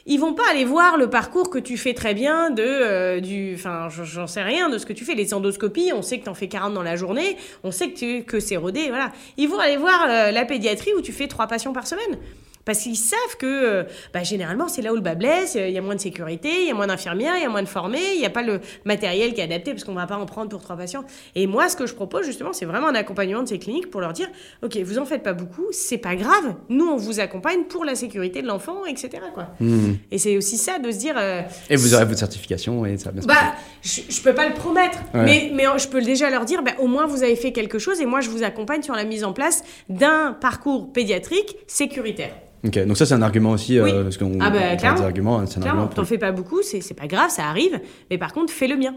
Ils 0.08 0.20
vont 0.20 0.34
pas 0.34 0.48
aller 0.48 0.64
voir 0.64 0.96
le 0.96 1.10
parcours 1.10 1.50
que 1.50 1.58
tu 1.58 1.76
fais 1.76 1.92
très 1.92 2.14
bien 2.14 2.50
de 2.50 2.62
euh, 2.62 3.20
du 3.20 3.54
enfin 3.56 3.88
j'en 3.88 4.28
sais 4.28 4.42
rien 4.42 4.68
de 4.68 4.78
ce 4.78 4.86
que 4.86 4.92
tu 4.92 5.04
fais 5.04 5.16
les 5.16 5.34
endoscopies, 5.34 5.90
on 5.92 6.00
sait 6.00 6.20
que 6.20 6.24
tu 6.24 6.30
en 6.30 6.34
fais 6.34 6.46
40 6.46 6.74
dans 6.74 6.84
la 6.84 6.94
journée, 6.94 7.36
on 7.64 7.72
sait 7.72 7.90
que 7.90 7.98
tu, 7.98 8.22
que 8.22 8.38
c'est 8.38 8.56
rodé 8.56 8.88
voilà. 8.88 9.10
Ils 9.36 9.48
vont 9.48 9.58
aller 9.58 9.76
voir 9.76 10.06
euh, 10.08 10.30
la 10.30 10.44
pédiatrie 10.44 10.94
où 10.96 11.00
tu 11.00 11.12
fais 11.12 11.26
trois 11.26 11.48
patients 11.48 11.72
par 11.72 11.88
semaine. 11.88 12.18
Parce 12.66 12.80
qu'ils 12.80 12.96
savent 12.96 13.36
que 13.38 13.46
euh, 13.46 13.84
bah, 14.12 14.24
généralement, 14.24 14.68
c'est 14.68 14.82
là 14.82 14.92
où 14.92 14.96
le 14.96 15.00
bas 15.00 15.14
blesse, 15.14 15.54
il 15.54 15.70
y 15.70 15.78
a 15.78 15.80
moins 15.80 15.94
de 15.94 16.00
sécurité, 16.00 16.50
il 16.62 16.66
y 16.66 16.70
a 16.70 16.74
moins 16.74 16.88
d'infirmières, 16.88 17.36
il 17.36 17.42
y 17.42 17.46
a 17.46 17.48
moins 17.48 17.62
de 17.62 17.68
formés, 17.68 18.14
il 18.14 18.18
n'y 18.18 18.26
a 18.26 18.30
pas 18.30 18.42
le 18.42 18.60
matériel 18.84 19.32
qui 19.32 19.40
est 19.40 19.44
adapté 19.44 19.70
parce 19.70 19.84
qu'on 19.84 19.92
ne 19.92 19.96
va 19.96 20.06
pas 20.06 20.16
en 20.16 20.26
prendre 20.26 20.50
pour 20.50 20.60
trois 20.60 20.76
patients. 20.76 21.04
Et 21.36 21.46
moi, 21.46 21.68
ce 21.68 21.76
que 21.76 21.86
je 21.86 21.94
propose 21.94 22.26
justement, 22.26 22.52
c'est 22.52 22.66
vraiment 22.66 22.88
un 22.88 22.94
accompagnement 22.96 23.42
de 23.42 23.48
ces 23.48 23.60
cliniques 23.60 23.88
pour 23.88 24.00
leur 24.00 24.12
dire, 24.12 24.28
OK, 24.62 24.76
vous 24.78 24.98
en 24.98 25.06
faites 25.06 25.22
pas 25.22 25.32
beaucoup, 25.32 25.66
c'est 25.70 25.98
pas 25.98 26.16
grave, 26.16 26.56
nous, 26.68 26.86
on 26.86 26.96
vous 26.96 27.20
accompagne 27.20 27.64
pour 27.64 27.84
la 27.84 27.94
sécurité 27.94 28.42
de 28.42 28.48
l'enfant, 28.48 28.84
etc. 28.84 29.10
Quoi. 29.32 29.46
Mmh. 29.60 29.92
Et 30.10 30.18
c'est 30.18 30.36
aussi 30.36 30.58
ça 30.58 30.80
de 30.80 30.90
se 30.90 30.98
dire... 30.98 31.14
Euh, 31.16 31.42
et 31.70 31.76
vous 31.76 31.94
aurez 31.94 32.04
votre 32.04 32.18
certification 32.18 32.84
et 32.84 32.98
ça 32.98 33.06
va 33.06 33.12
bien 33.12 33.22
se 33.22 33.28
bah, 33.28 33.54
je, 33.82 34.00
ne 34.00 34.24
peux 34.24 34.34
pas 34.34 34.48
le 34.48 34.54
promettre, 34.54 34.98
mais, 35.14 35.52
mais 35.54 35.64
je 35.78 35.86
peux 35.86 36.02
déjà 36.02 36.30
leur 36.30 36.44
dire, 36.44 36.62
bah, 36.64 36.72
au 36.80 36.88
moins 36.88 37.06
vous 37.06 37.22
avez 37.22 37.36
fait 37.36 37.52
quelque 37.52 37.78
chose 37.78 38.00
et 38.00 38.06
moi, 38.06 38.20
je 38.20 38.30
vous 38.30 38.42
accompagne 38.42 38.82
sur 38.82 38.94
la 38.94 39.04
mise 39.04 39.22
en 39.22 39.32
place 39.32 39.62
d'un 39.88 40.36
parcours 40.40 40.92
pédiatrique 40.92 41.56
sécuritaire. 41.68 42.34
Ok, 42.66 42.84
donc 42.84 42.96
ça 42.96 43.06
c'est 43.06 43.14
un 43.14 43.22
argument 43.22 43.50
aussi, 43.52 43.78
euh, 43.78 44.02
parce 44.02 44.16
qu'on 44.16 44.38
ah 44.40 44.50
bah, 44.50 44.74
des 44.76 44.84
arguments, 44.84 45.46
c'est 45.46 45.60
un 45.60 45.62
argument. 45.62 45.86
T'en 45.86 46.04
fais 46.04 46.18
pas 46.18 46.32
beaucoup, 46.32 46.62
c'est 46.62 46.94
pas 46.94 47.06
grave, 47.06 47.30
ça 47.30 47.44
arrive, 47.44 47.80
mais 48.10 48.18
par 48.18 48.32
contre 48.32 48.52
fais 48.52 48.66
le 48.66 48.76
bien. 48.76 48.96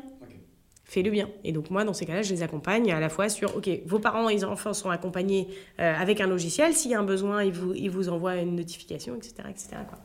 Fais 0.89 1.03
le 1.03 1.11
bien. 1.11 1.30
Et 1.43 1.51
donc 1.51 1.70
moi, 1.70 1.84
dans 1.84 1.93
ces 1.93 2.07
cas-là, 2.07 2.24
je 2.24 2.34
les 2.34 2.41
accompagne 2.41 2.91
à 2.91 2.99
la 2.99 3.09
fois 3.09 3.30
sur, 3.30 3.55
ok, 3.55 3.70
vos 3.86 3.99
parents 3.99 4.28
et 4.28 4.34
les 4.34 4.43
enfants 4.43 4.74
sont 4.74 4.89
accompagnés 4.89 5.47
euh, 5.80 5.93
avec 5.95 6.20
un 6.20 6.26
logiciel, 6.26 6.74
s'il 6.74 6.89
y 6.89 6.95
a 6.95 6.99
un 6.99 7.03
besoin, 7.03 7.43
ils 7.43 7.53
vous, 7.53 7.76
ils 7.76 7.91
vous 7.91 8.09
envoient 8.09 8.38
une 8.38 8.55
notification, 8.55 9.15
etc. 9.15 9.34
etc. 9.51 9.67
Quoi. 9.88 9.99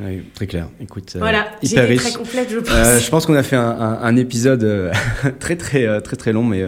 Oui, 0.00 0.24
très 0.34 0.48
clair. 0.48 0.68
Écoute, 0.80 1.12
euh, 1.14 1.20
voilà, 1.20 1.46
hyper 1.62 1.86
riche. 1.86 2.00
très 2.02 2.12
complète, 2.12 2.50
je 2.50 2.58
pense. 2.58 2.74
Euh, 2.74 2.98
je 2.98 3.08
pense 3.08 3.24
qu'on 3.24 3.36
a 3.36 3.44
fait 3.44 3.54
un, 3.54 3.70
un, 3.70 4.02
un 4.02 4.16
épisode 4.16 4.90
très 5.38 5.56
très 5.56 6.00
très 6.00 6.16
très 6.16 6.32
long, 6.32 6.42
mais 6.42 6.64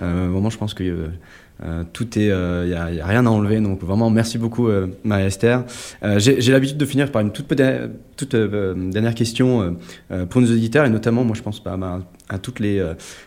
vraiment, 0.00 0.48
je 0.48 0.56
pense 0.56 0.72
que 0.72 1.10
euh, 1.64 1.82
tout 1.92 2.18
est, 2.18 2.26
il 2.26 2.30
euh, 2.30 2.66
n'y 2.66 3.00
a, 3.00 3.06
rien 3.06 3.26
à 3.26 3.30
enlever. 3.30 3.60
Donc 3.60 3.82
vraiment, 3.82 4.10
merci 4.10 4.38
beaucoup, 4.38 4.68
euh, 4.68 4.86
Marie-Esther. 5.04 5.64
J'ai 6.18 6.52
l'habitude 6.52 6.76
de 6.76 6.84
finir 6.84 7.10
par 7.10 7.22
une 7.22 7.32
toute, 7.32 7.52
toute 8.16 8.36
dernière 8.36 9.14
question 9.14 9.76
pour 10.30 10.40
nos 10.40 10.50
auditeurs, 10.50 10.84
et 10.84 10.90
notamment, 10.90 11.24
moi, 11.24 11.36
je 11.36 11.42
pense 11.42 11.62
pas 11.62 11.72
à, 11.72 12.00
à 12.28 12.38
toutes 12.38 12.60
les 12.60 12.82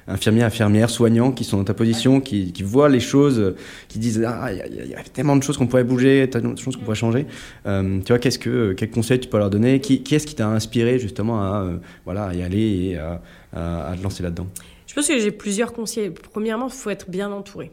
infirmières, 0.07 0.47
infirmières, 0.47 0.89
soignants 0.89 1.32
qui 1.32 1.43
sont 1.43 1.57
dans 1.57 1.63
ta 1.63 1.73
position, 1.73 2.21
qui, 2.21 2.53
voient 2.63 2.89
les 2.89 2.99
choses, 2.99 3.55
qui 3.88 3.99
disent 3.99 4.23
ah, 4.25 4.51
il 4.51 4.89
y, 4.89 4.95
a 4.95 5.03
tellement 5.03 5.36
de 5.36 5.43
choses 5.43 5.57
qu'on 5.57 5.67
pourrait 5.67 5.84
bouger, 5.84 6.29
tellement 6.29 6.53
de 6.53 6.59
choses 6.59 6.75
qu'on 6.75 6.84
pourrait 6.84 6.95
changer. 6.95 7.25
tu 7.65 8.07
vois, 8.07 8.19
qu'est-ce 8.19 8.39
que, 8.39 8.73
quel 8.73 8.89
conseil 8.89 9.19
tu 9.19 9.27
peux 9.27 9.38
leur 9.38 9.49
donner? 9.49 9.79
Qui, 9.82 10.03
qui 10.03 10.15
est-ce 10.15 10.27
qui 10.27 10.36
t'a 10.36 10.47
inspiré 10.47 10.99
justement 10.99 11.41
à, 11.41 11.69
voilà, 12.05 12.34
y 12.34 12.41
aller 12.41 12.91
et 12.91 12.97
à, 12.97 13.93
te 13.97 14.03
lancer 14.03 14.23
là-dedans? 14.23 14.47
Je 14.88 14.93
pense 14.93 15.07
que 15.07 15.17
j'ai 15.17 15.32
plusieurs 15.32 15.71
conseils. 15.71 16.09
Premièrement, 16.09 16.67
il 16.67 16.73
faut 16.73 16.89
être 16.89 17.09
bien 17.09 17.32
entouré. 17.32 17.71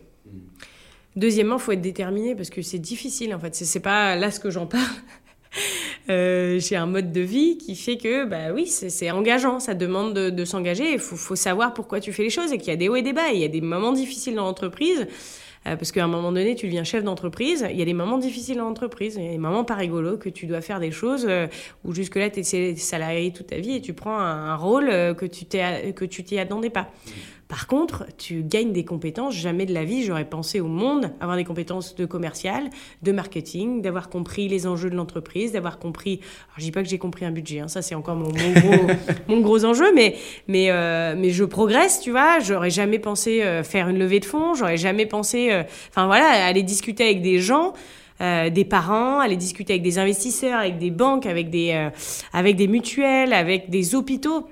Deuxièmement, 1.16 1.56
il 1.56 1.60
faut 1.60 1.72
être 1.72 1.80
déterminé 1.80 2.36
parce 2.36 2.48
que 2.48 2.62
c'est 2.62 2.78
difficile 2.78 3.34
en 3.34 3.40
fait. 3.40 3.54
C'est 3.54 3.80
pas 3.80 4.14
là 4.14 4.30
ce 4.30 4.40
que 4.40 4.50
j'en 4.50 4.66
parle. 4.66 4.84
Euh, 6.10 6.58
j'ai 6.58 6.76
un 6.76 6.86
mode 6.86 7.12
de 7.12 7.20
vie 7.20 7.58
qui 7.58 7.76
fait 7.76 7.98
que, 7.98 8.24
bah 8.24 8.52
oui, 8.54 8.66
c'est 8.66 9.10
engageant, 9.10 9.60
ça 9.60 9.74
demande 9.74 10.14
de, 10.14 10.44
s'engager. 10.46 10.92
Il 10.92 10.98
faut, 10.98 11.36
savoir 11.36 11.74
pourquoi 11.74 12.00
tu 12.00 12.14
fais 12.14 12.22
les 12.22 12.30
choses 12.30 12.50
et 12.50 12.56
qu'il 12.56 12.68
y 12.68 12.70
a 12.70 12.76
des 12.76 12.88
hauts 12.88 12.96
et 12.96 13.02
des 13.02 13.12
bas. 13.12 13.30
Il 13.32 13.40
y 13.40 13.44
a 13.44 13.48
des 13.48 13.60
moments 13.60 13.92
difficiles 13.92 14.34
dans 14.34 14.44
l'entreprise. 14.44 15.06
Euh, 15.66 15.76
parce 15.76 15.92
qu'à 15.92 16.02
un 16.02 16.08
moment 16.08 16.32
donné, 16.32 16.54
tu 16.54 16.66
deviens 16.66 16.84
chef 16.84 17.04
d'entreprise, 17.04 17.66
il 17.68 17.76
y 17.76 17.82
a 17.82 17.84
des 17.84 17.92
moments 17.92 18.16
difficiles 18.16 18.56
dans 18.56 18.64
l'entreprise, 18.64 19.16
il 19.16 19.24
y 19.24 19.28
a 19.28 19.32
des 19.32 19.38
moments 19.38 19.64
pas 19.64 19.74
rigolos 19.74 20.16
que 20.16 20.30
tu 20.30 20.46
dois 20.46 20.62
faire 20.62 20.80
des 20.80 20.92
choses 20.92 21.26
euh, 21.28 21.46
où 21.84 21.92
jusque-là, 21.92 22.30
tu 22.30 22.40
es 22.40 22.76
salarié 22.76 23.32
toute 23.32 23.48
ta 23.48 23.58
vie 23.58 23.74
et 23.74 23.82
tu 23.82 23.92
prends 23.92 24.18
un, 24.18 24.54
rôle 24.54 24.86
que 24.86 25.26
tu 25.26 25.44
t'y 25.44 26.38
attendais 26.38 26.70
pas. 26.70 26.90
Par 27.49 27.66
contre, 27.66 28.05
tu 28.18 28.42
gagnes 28.42 28.72
des 28.72 28.84
compétences. 28.84 29.34
Jamais 29.34 29.64
de 29.64 29.72
la 29.72 29.84
vie, 29.84 30.05
j'aurais 30.05 30.26
pensé 30.26 30.61
au 30.61 30.66
monde 30.66 31.11
avoir 31.18 31.38
des 31.38 31.44
compétences 31.44 31.94
de 31.94 32.05
commercial, 32.05 32.68
de 33.03 33.11
marketing, 33.11 33.80
d'avoir 33.80 34.11
compris 34.11 34.49
les 34.49 34.66
enjeux 34.66 34.90
de 34.90 34.94
l'entreprise, 34.94 35.53
d'avoir 35.53 35.78
compris. 35.78 36.20
Alors, 36.49 36.59
je 36.59 36.64
dis 36.64 36.72
pas 36.72 36.82
que 36.82 36.88
j'ai 36.90 36.99
compris 36.99 37.24
un 37.24 37.30
budget, 37.30 37.61
hein, 37.61 37.68
ça 37.68 37.80
c'est 37.80 37.94
encore 37.94 38.16
mon, 38.16 38.28
gros, 38.28 38.86
mon, 39.28 39.40
gros, 39.40 39.64
enjeu, 39.64 39.94
mais 39.94 40.16
mais 40.46 40.70
euh, 40.70 41.14
mais 41.16 41.30
je 41.30 41.44
progresse, 41.44 42.01
tu 42.01 42.11
vois. 42.11 42.38
J'aurais 42.40 42.70
jamais 42.70 42.99
pensé 42.99 43.42
euh, 43.42 43.64
faire 43.64 43.88
une 43.88 43.99
levée 43.99 44.20
de 44.20 44.26
fonds, 44.26 44.53
j'aurais 44.53 44.76
jamais 44.76 45.07
pensé, 45.07 45.51
euh, 45.51 45.62
enfin 45.88 46.07
voilà, 46.07 46.28
aller 46.46 46.62
discuter 46.62 47.05
avec 47.05 47.22
des 47.22 47.40
gens. 47.40 47.72
des 48.20 48.64
parents, 48.64 49.20
aller 49.20 49.36
discuter 49.36 49.74
avec 49.74 49.82
des 49.84 49.96
investisseurs, 50.01 50.59
avec 50.59 50.78
des 50.78 50.90
banques, 50.90 51.24
avec 51.24 51.51
des, 51.51 51.88
avec 52.32 52.57
des 52.57 52.66
mutuelles, 52.66 53.32
avec 53.32 53.70
des 53.70 53.94
hôpitaux. 53.94 54.44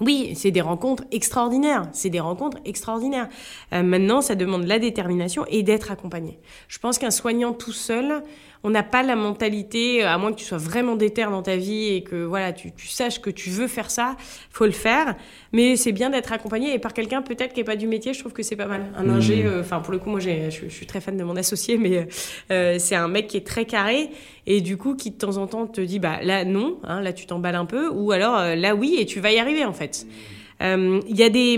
Oui, 0.00 0.32
c'est 0.34 0.50
des 0.50 0.60
rencontres 0.60 1.04
extraordinaires. 1.12 1.88
C'est 1.92 2.10
des 2.10 2.20
rencontres 2.20 2.58
extraordinaires. 2.64 3.28
Euh, 3.72 3.82
maintenant, 3.82 4.20
ça 4.20 4.34
demande 4.34 4.66
la 4.66 4.78
détermination 4.78 5.44
et 5.48 5.62
d'être 5.62 5.90
accompagné. 5.90 6.38
Je 6.68 6.78
pense 6.78 6.98
qu'un 6.98 7.10
soignant 7.10 7.52
tout 7.52 7.72
seul, 7.72 8.22
on 8.62 8.70
n'a 8.70 8.82
pas 8.82 9.02
la 9.02 9.16
mentalité, 9.16 10.02
à 10.02 10.18
moins 10.18 10.32
que 10.32 10.38
tu 10.38 10.44
sois 10.44 10.58
vraiment 10.58 10.96
déter 10.96 11.24
dans 11.24 11.42
ta 11.42 11.56
vie 11.56 11.94
et 11.94 12.02
que 12.02 12.24
voilà, 12.24 12.52
tu, 12.52 12.72
tu 12.72 12.88
saches 12.88 13.20
que 13.20 13.30
tu 13.30 13.48
veux 13.50 13.68
faire 13.68 13.90
ça, 13.90 14.16
faut 14.50 14.66
le 14.66 14.70
faire. 14.70 15.16
Mais 15.52 15.76
c'est 15.76 15.92
bien 15.92 16.10
d'être 16.10 16.32
accompagné 16.32 16.74
et 16.74 16.78
par 16.78 16.92
quelqu'un 16.92 17.22
peut-être 17.22 17.54
qui 17.54 17.60
n'est 17.60 17.64
pas 17.64 17.76
du 17.76 17.86
métier, 17.86 18.12
je 18.12 18.20
trouve 18.20 18.32
que 18.32 18.42
c'est 18.42 18.56
pas 18.56 18.66
mal. 18.66 18.84
Un 18.96 19.08
ingé, 19.08 19.44
euh, 19.44 19.60
enfin 19.60 19.80
pour 19.80 19.92
le 19.92 19.98
coup, 19.98 20.10
moi 20.10 20.20
je, 20.20 20.50
je, 20.50 20.68
suis 20.68 20.86
très 20.86 21.00
fan 21.00 21.16
de 21.16 21.24
mon 21.24 21.36
associé, 21.36 21.78
mais 21.78 22.06
euh, 22.50 22.76
c'est 22.78 22.96
un 22.96 23.08
mec 23.08 23.28
qui 23.28 23.38
est 23.38 23.46
très 23.46 23.64
carré 23.64 24.10
et 24.46 24.60
du 24.60 24.76
coup 24.76 24.94
qui 24.94 25.10
de 25.10 25.16
temps 25.16 25.36
en 25.36 25.46
temps 25.46 25.66
te 25.66 25.80
dit 25.80 25.98
bah 25.98 26.18
là 26.22 26.44
non, 26.44 26.78
hein, 26.84 27.00
là 27.00 27.12
tu 27.12 27.26
t'emballes 27.26 27.54
un 27.56 27.66
peu, 27.66 27.88
ou 27.88 28.12
alors 28.12 28.36
euh, 28.38 28.54
là 28.54 28.74
oui 28.74 28.96
et 28.98 29.06
tu 29.06 29.20
vas 29.20 29.32
y 29.32 29.38
arriver 29.38 29.64
en 29.64 29.72
fait. 29.72 30.06
Euh, 30.62 31.00
Il 31.08 31.16
y 31.16 31.22
a 31.22 31.30
des, 31.30 31.54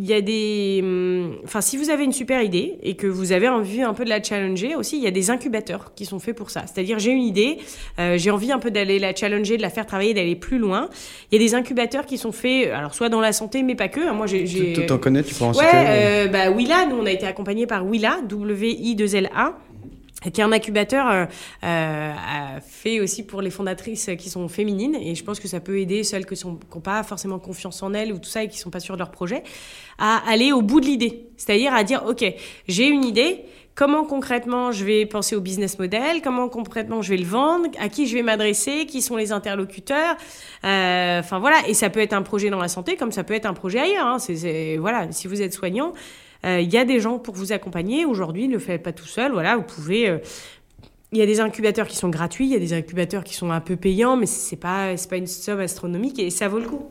il 0.00 0.06
y 0.06 0.12
a 0.12 0.20
des, 0.20 0.84
enfin 1.44 1.62
si 1.62 1.78
vous 1.78 1.88
avez 1.88 2.04
une 2.04 2.12
super 2.12 2.42
idée 2.42 2.76
et 2.82 2.94
que 2.94 3.06
vous 3.06 3.32
avez 3.32 3.48
envie 3.48 3.80
un 3.80 3.94
peu 3.94 4.04
de 4.04 4.10
la 4.10 4.22
challenger 4.22 4.76
aussi, 4.76 4.98
il 4.98 5.02
y 5.02 5.06
a 5.06 5.10
des 5.10 5.30
incubateurs 5.30 5.94
qui 5.94 6.04
sont 6.04 6.18
faits 6.18 6.36
pour 6.36 6.50
ça. 6.50 6.64
C'est-à-dire 6.66 6.98
j'ai 6.98 7.10
une 7.10 7.22
idée, 7.22 7.56
euh, 7.98 8.18
j'ai 8.18 8.30
envie 8.30 8.52
un 8.52 8.58
peu 8.58 8.70
d'aller 8.70 8.98
la 8.98 9.14
challenger, 9.14 9.56
de 9.56 9.62
la 9.62 9.70
faire 9.70 9.86
travailler, 9.86 10.12
d'aller 10.12 10.36
plus 10.36 10.58
loin. 10.58 10.90
Il 11.32 11.40
y 11.40 11.42
a 11.42 11.46
des 11.46 11.54
incubateurs 11.54 12.04
qui 12.04 12.18
sont 12.18 12.32
faits, 12.32 12.68
alors 12.70 12.92
soit 12.92 13.08
dans 13.08 13.22
la 13.22 13.32
santé 13.32 13.62
mais 13.62 13.74
pas 13.74 13.88
que. 13.88 14.00
Hein. 14.06 14.12
Moi 14.12 14.26
j'ai, 14.26 14.74
t'en 14.86 14.98
connais, 14.98 15.22
tu 15.22 15.34
peux 15.34 15.44
en 15.44 15.54
Ouais, 15.54 15.64
citer 15.64 15.70
euh, 15.74 16.26
bah 16.28 16.50
Willa, 16.50 16.84
nous 16.84 16.96
on 17.00 17.06
a 17.06 17.10
été 17.10 17.24
accompagnés 17.26 17.66
par 17.66 17.86
Willa, 17.86 18.18
W-I-2-L-A 18.28 19.54
qui 19.54 19.56
est 19.56 19.67
un 20.38 20.52
incubateur 20.52 21.10
euh, 21.10 21.24
euh, 21.64 22.60
fait 22.66 23.00
aussi 23.00 23.24
pour 23.24 23.40
les 23.42 23.50
fondatrices 23.50 24.10
qui 24.18 24.30
sont 24.30 24.48
féminines. 24.48 24.96
Et 24.96 25.14
je 25.14 25.24
pense 25.24 25.40
que 25.40 25.48
ça 25.48 25.60
peut 25.60 25.78
aider 25.78 26.02
celles 26.04 26.26
qui 26.26 26.46
n'ont 26.46 26.56
pas 26.80 27.02
forcément 27.02 27.38
confiance 27.38 27.82
en 27.82 27.94
elles 27.94 28.12
ou 28.12 28.18
tout 28.18 28.28
ça 28.28 28.42
et 28.42 28.48
qui 28.48 28.58
sont 28.58 28.70
pas 28.70 28.80
sûres 28.80 28.96
de 28.96 29.00
leur 29.00 29.10
projet 29.10 29.42
à 29.98 30.22
aller 30.28 30.52
au 30.52 30.62
bout 30.62 30.80
de 30.80 30.86
l'idée. 30.86 31.26
C'est-à-dire 31.36 31.72
à 31.72 31.84
dire 31.84 32.04
ok 32.06 32.24
j'ai 32.66 32.88
une 32.88 33.04
idée. 33.04 33.44
Comment 33.74 34.04
concrètement 34.04 34.72
je 34.72 34.84
vais 34.84 35.06
penser 35.06 35.36
au 35.36 35.40
business 35.40 35.78
model, 35.78 36.20
comment 36.20 36.48
concrètement 36.48 37.00
je 37.00 37.10
vais 37.10 37.16
le 37.16 37.24
vendre, 37.24 37.68
à 37.78 37.88
qui 37.88 38.08
je 38.08 38.16
vais 38.16 38.24
m'adresser, 38.24 38.86
qui 38.86 39.00
sont 39.00 39.14
les 39.14 39.30
interlocuteurs? 39.30 40.16
Euh, 40.64 41.20
enfin 41.20 41.38
voilà, 41.38 41.58
et 41.68 41.74
ça 41.74 41.88
peut 41.88 42.00
être 42.00 42.12
un 42.12 42.22
projet 42.22 42.50
dans 42.50 42.58
la 42.58 42.66
santé 42.66 42.96
comme 42.96 43.12
ça 43.12 43.22
peut 43.22 43.34
être 43.34 43.46
un 43.46 43.54
projet 43.54 43.78
ailleurs. 43.78 44.04
Hein. 44.04 44.18
C'est, 44.18 44.78
voilà, 44.78 45.12
si 45.12 45.28
vous 45.28 45.42
êtes 45.42 45.52
soignant, 45.52 45.92
il 46.44 46.72
y 46.72 46.78
a 46.78 46.84
des 46.84 47.00
gens 47.00 47.18
pour 47.18 47.34
vous 47.34 47.52
accompagner. 47.52 48.04
Aujourd'hui, 48.04 48.48
ne 48.48 48.54
le 48.54 48.58
faites 48.58 48.82
pas 48.82 48.92
tout 48.92 49.06
seul. 49.06 49.32
Voilà, 49.32 49.56
vous 49.56 49.62
pouvez. 49.62 50.08
Euh, 50.08 50.18
il 51.10 51.18
y 51.18 51.22
a 51.22 51.26
des 51.26 51.40
incubateurs 51.40 51.86
qui 51.86 51.96
sont 51.96 52.10
gratuits, 52.10 52.46
il 52.46 52.52
y 52.52 52.56
a 52.56 52.58
des 52.58 52.74
incubateurs 52.74 53.24
qui 53.24 53.34
sont 53.34 53.50
un 53.50 53.62
peu 53.62 53.76
payants, 53.76 54.16
mais 54.16 54.26
c'est 54.26 54.56
pas 54.56 54.94
pas 55.08 55.16
une 55.16 55.26
somme 55.26 55.60
astronomique 55.60 56.18
et 56.18 56.28
ça 56.28 56.48
vaut 56.48 56.58
le 56.58 56.68
coup. 56.68 56.86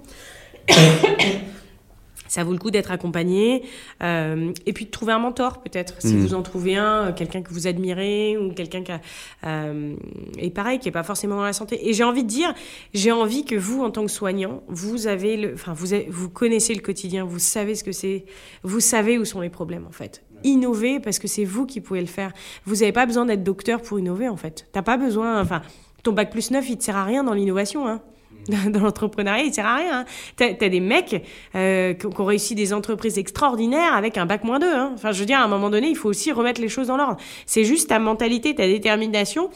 Ça 2.27 2.43
vaut 2.43 2.51
le 2.51 2.57
coup 2.57 2.71
d'être 2.71 2.91
accompagné 2.91 3.63
euh, 4.03 4.51
et 4.65 4.73
puis 4.73 4.85
de 4.85 4.91
trouver 4.91 5.13
un 5.13 5.19
mentor 5.19 5.61
peut-être 5.61 5.95
si 5.99 6.13
Mhm. 6.15 6.21
vous 6.21 6.33
en 6.33 6.41
trouvez 6.41 6.75
un 6.77 7.07
euh, 7.07 7.11
quelqu'un 7.13 7.41
que 7.41 7.51
vous 7.53 7.67
admirez 7.67 8.37
ou 8.37 8.51
quelqu'un 8.53 8.83
qui 8.83 8.91
a, 8.91 9.01
euh, 9.45 9.95
et 10.37 10.49
pareil 10.49 10.79
qui 10.79 10.87
est 10.89 10.91
pas 10.91 11.03
forcément 11.03 11.35
dans 11.37 11.43
la 11.43 11.53
santé. 11.53 11.87
Et 11.89 11.93
j'ai 11.93 12.03
envie 12.03 12.23
de 12.23 12.29
dire 12.29 12.53
j'ai 12.93 13.11
envie 13.11 13.45
que 13.45 13.55
vous 13.55 13.83
en 13.83 13.91
tant 13.91 14.03
que 14.05 14.11
soignant 14.11 14.63
vous 14.67 15.07
avez 15.07 15.37
le 15.37 15.53
enfin 15.53 15.73
vous 15.73 15.93
avez- 15.93 16.07
vous 16.09 16.29
connaissez 16.29 16.73
le 16.73 16.81
quotidien 16.81 17.25
vous 17.25 17.39
savez 17.39 17.75
ce 17.75 17.83
que 17.83 17.91
c'est 17.91 18.25
vous 18.63 18.79
savez 18.79 19.17
où 19.17 19.25
sont 19.25 19.41
les 19.41 19.49
problèmes 19.49 19.85
en 19.87 19.91
fait. 19.91 20.23
Innover 20.43 20.99
parce 20.99 21.17
que 21.19 21.27
c'est 21.27 21.45
vous 21.45 21.65
qui 21.65 21.81
pouvez 21.81 21.99
le 22.01 22.05
faire. 22.07 22.31
Vous 22.65 22.75
n'avez 22.75 22.91
pas 22.91 23.05
besoin 23.07 23.25
d'être 23.25 23.43
docteur 23.43 23.81
pour 23.81 23.99
innover 23.99 24.27
en 24.29 24.37
fait. 24.37 24.67
T'as 24.71 24.83
pas 24.83 24.97
besoin 24.97 25.41
enfin 25.41 25.61
ton 26.03 26.11
bac 26.13 26.29
plus 26.29 26.51
9 26.51 26.69
il 26.69 26.77
te 26.77 26.83
sert 26.83 26.95
à 26.95 27.03
rien 27.03 27.23
dans 27.23 27.33
l'innovation 27.33 27.87
hein 27.87 28.01
dans 28.69 28.79
l'entrepreneuriat, 28.79 29.43
il 29.43 29.53
sert 29.53 29.65
à 29.65 29.75
rien. 29.75 29.99
Hein. 29.99 30.05
T'as 30.35 30.47
as 30.59 30.69
des 30.69 30.79
mecs 30.79 31.23
euh, 31.55 31.93
qui, 31.93 32.05
ont- 32.05 32.25
réussi 32.25 32.55
des 32.55 32.73
entreprises 32.73 33.17
extraordinaires 33.17 33.93
avec 33.93 34.17
un 34.17 34.25
bac 34.25 34.43
moins 34.43 34.59
2. 34.59 34.67
Hein. 34.67 34.91
Enfin, 34.93 35.11
je 35.11 35.19
veux 35.19 35.25
dire, 35.25 35.39
à 35.39 35.43
un 35.43 35.47
moment 35.47 35.69
donné, 35.69 35.87
il 35.89 35.95
faut 35.95 36.09
aussi 36.09 36.31
remettre 36.31 36.61
les 36.61 36.69
choses 36.69 36.87
dans 36.87 36.97
l'ordre. 36.97 37.17
C'est 37.45 37.63
juste 37.63 37.89
ta 37.89 37.99
mentalité, 37.99 38.55
ta 38.55 38.67
détermination 38.67 39.49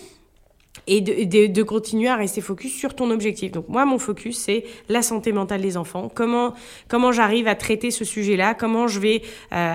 et 0.87 1.01
de, 1.01 1.25
de, 1.25 1.47
de 1.51 1.63
continuer 1.63 2.07
à 2.07 2.15
rester 2.15 2.39
focus 2.39 2.73
sur 2.73 2.95
ton 2.95 3.11
objectif. 3.11 3.51
Donc 3.51 3.67
moi, 3.67 3.85
mon 3.85 3.99
focus, 3.99 4.37
c'est 4.37 4.63
la 4.87 5.01
santé 5.01 5.33
mentale 5.33 5.61
des 5.61 5.75
enfants. 5.75 6.09
Comment 6.13 6.53
comment 6.87 7.11
j'arrive 7.11 7.47
à 7.47 7.55
traiter 7.55 7.91
ce 7.91 8.05
sujet-là? 8.05 8.53
Comment 8.53 8.87
je 8.87 8.99
vais 9.01 9.21
euh, 9.53 9.73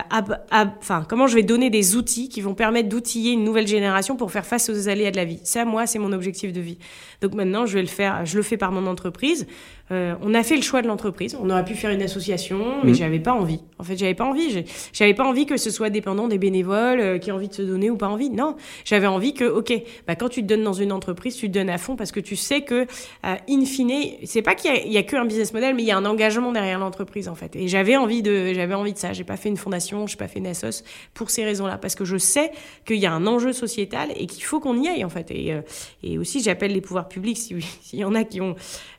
enfin 0.80 1.04
comment 1.06 1.26
je 1.26 1.34
vais 1.34 1.42
donner 1.42 1.68
des 1.68 1.96
outils 1.96 2.30
qui 2.30 2.40
vont 2.40 2.54
permettre 2.54 2.88
d'outiller 2.88 3.32
une 3.32 3.44
nouvelle 3.44 3.66
génération 3.68 4.16
pour 4.16 4.32
faire 4.32 4.46
face 4.46 4.70
aux 4.70 4.88
aléas 4.88 5.10
de 5.10 5.16
la 5.16 5.26
vie? 5.26 5.40
Ça, 5.44 5.66
moi, 5.66 5.86
c'est 5.86 5.98
mon 5.98 6.12
objectif 6.12 6.52
de 6.52 6.60
vie. 6.62 6.78
Donc 7.22 7.34
maintenant, 7.34 7.66
je 7.66 7.74
vais 7.74 7.82
le 7.82 7.86
faire. 7.88 8.24
Je 8.26 8.36
le 8.36 8.42
fais 8.42 8.56
par 8.56 8.72
mon 8.72 8.86
entreprise. 8.86 9.46
Euh, 9.92 10.14
on 10.20 10.34
a 10.34 10.42
fait 10.42 10.56
le 10.56 10.62
choix 10.62 10.82
de 10.82 10.88
l'entreprise. 10.88 11.36
On 11.40 11.48
aurait 11.48 11.64
pu 11.64 11.74
faire 11.74 11.90
une 11.92 12.02
association, 12.02 12.58
mais 12.82 12.90
Mhm. 12.90 12.96
j'avais 12.96 13.18
pas 13.20 13.32
envie. 13.32 13.60
En 13.78 13.84
fait, 13.84 13.96
j'avais 13.96 14.14
pas 14.14 14.24
envie. 14.24 14.64
J'avais 14.92 15.14
pas 15.14 15.22
envie 15.24 15.46
que 15.46 15.56
ce 15.56 15.70
soit 15.70 15.90
dépendant 15.90 16.26
des 16.26 16.38
bénévoles 16.38 16.98
euh, 17.00 17.18
qui 17.18 17.30
ont 17.30 17.36
envie 17.36 17.46
de 17.48 17.54
se 17.54 17.62
donner 17.62 17.88
ou 17.88 17.96
pas 17.96 18.08
envie. 18.08 18.28
Non, 18.30 18.56
j'avais 18.84 19.06
envie 19.06 19.32
que, 19.32 19.44
ok, 19.44 19.72
bah 20.08 20.16
quand 20.16 20.28
tu 20.28 20.42
te 20.42 20.46
donnes 20.48 20.64
dans 20.64 20.72
une 20.72 20.90
entreprise, 20.90 21.36
tu 21.36 21.46
te 21.48 21.52
donnes 21.56 21.70
à 21.70 21.78
fond 21.78 21.94
parce 21.94 22.10
que 22.10 22.18
tu 22.18 22.34
sais 22.34 22.62
que, 22.62 22.74
euh, 23.24 23.34
in 23.48 23.64
fine, 23.64 23.92
c'est 24.24 24.42
pas 24.42 24.56
qu'il 24.56 24.90
y 24.92 24.98
a 24.98 25.02
que 25.04 25.14
un 25.16 25.24
business 25.24 25.52
model, 25.52 25.74
mais 25.76 25.82
il 25.82 25.86
y 25.88 25.92
a 25.92 25.96
un 25.96 26.04
engagement 26.04 26.50
derrière 26.50 26.80
l'entreprise 26.80 27.28
en 27.28 27.36
fait. 27.36 27.54
Et 27.54 27.68
j'avais 27.68 27.96
envie 27.96 28.22
de, 28.22 28.52
j'avais 28.54 28.74
envie 28.74 28.92
de 28.92 28.98
ça. 28.98 29.12
J'ai 29.12 29.22
pas 29.24 29.36
fait 29.36 29.48
une 29.48 29.56
fondation, 29.56 30.08
j'ai 30.08 30.16
pas 30.16 30.26
fait 30.28 30.40
une 30.40 30.48
assos 30.48 30.82
pour 31.14 31.30
ces 31.30 31.44
raisons-là, 31.44 31.78
parce 31.78 31.94
que 31.94 32.04
je 32.04 32.16
sais 32.16 32.50
qu'il 32.86 32.96
y 32.98 33.06
a 33.06 33.12
un 33.12 33.26
enjeu 33.28 33.52
sociétal 33.52 34.08
et 34.16 34.26
qu'il 34.26 34.42
faut 34.42 34.58
qu'on 34.58 34.76
y 34.82 34.88
aille 34.88 35.04
en 35.04 35.08
fait. 35.10 35.30
Et, 35.30 35.52
euh, 35.52 35.60
et 36.02 36.18
aussi, 36.18 36.42
j'appelle 36.42 36.72
les 36.72 36.80
pouvoirs 36.80 37.05
publics, 37.08 37.38
si- 37.38 37.60
s'il 37.82 37.98
y 37.98 38.04
en 38.04 38.14
a 38.14 38.24
qui 38.24 38.40
ont, 38.40 38.54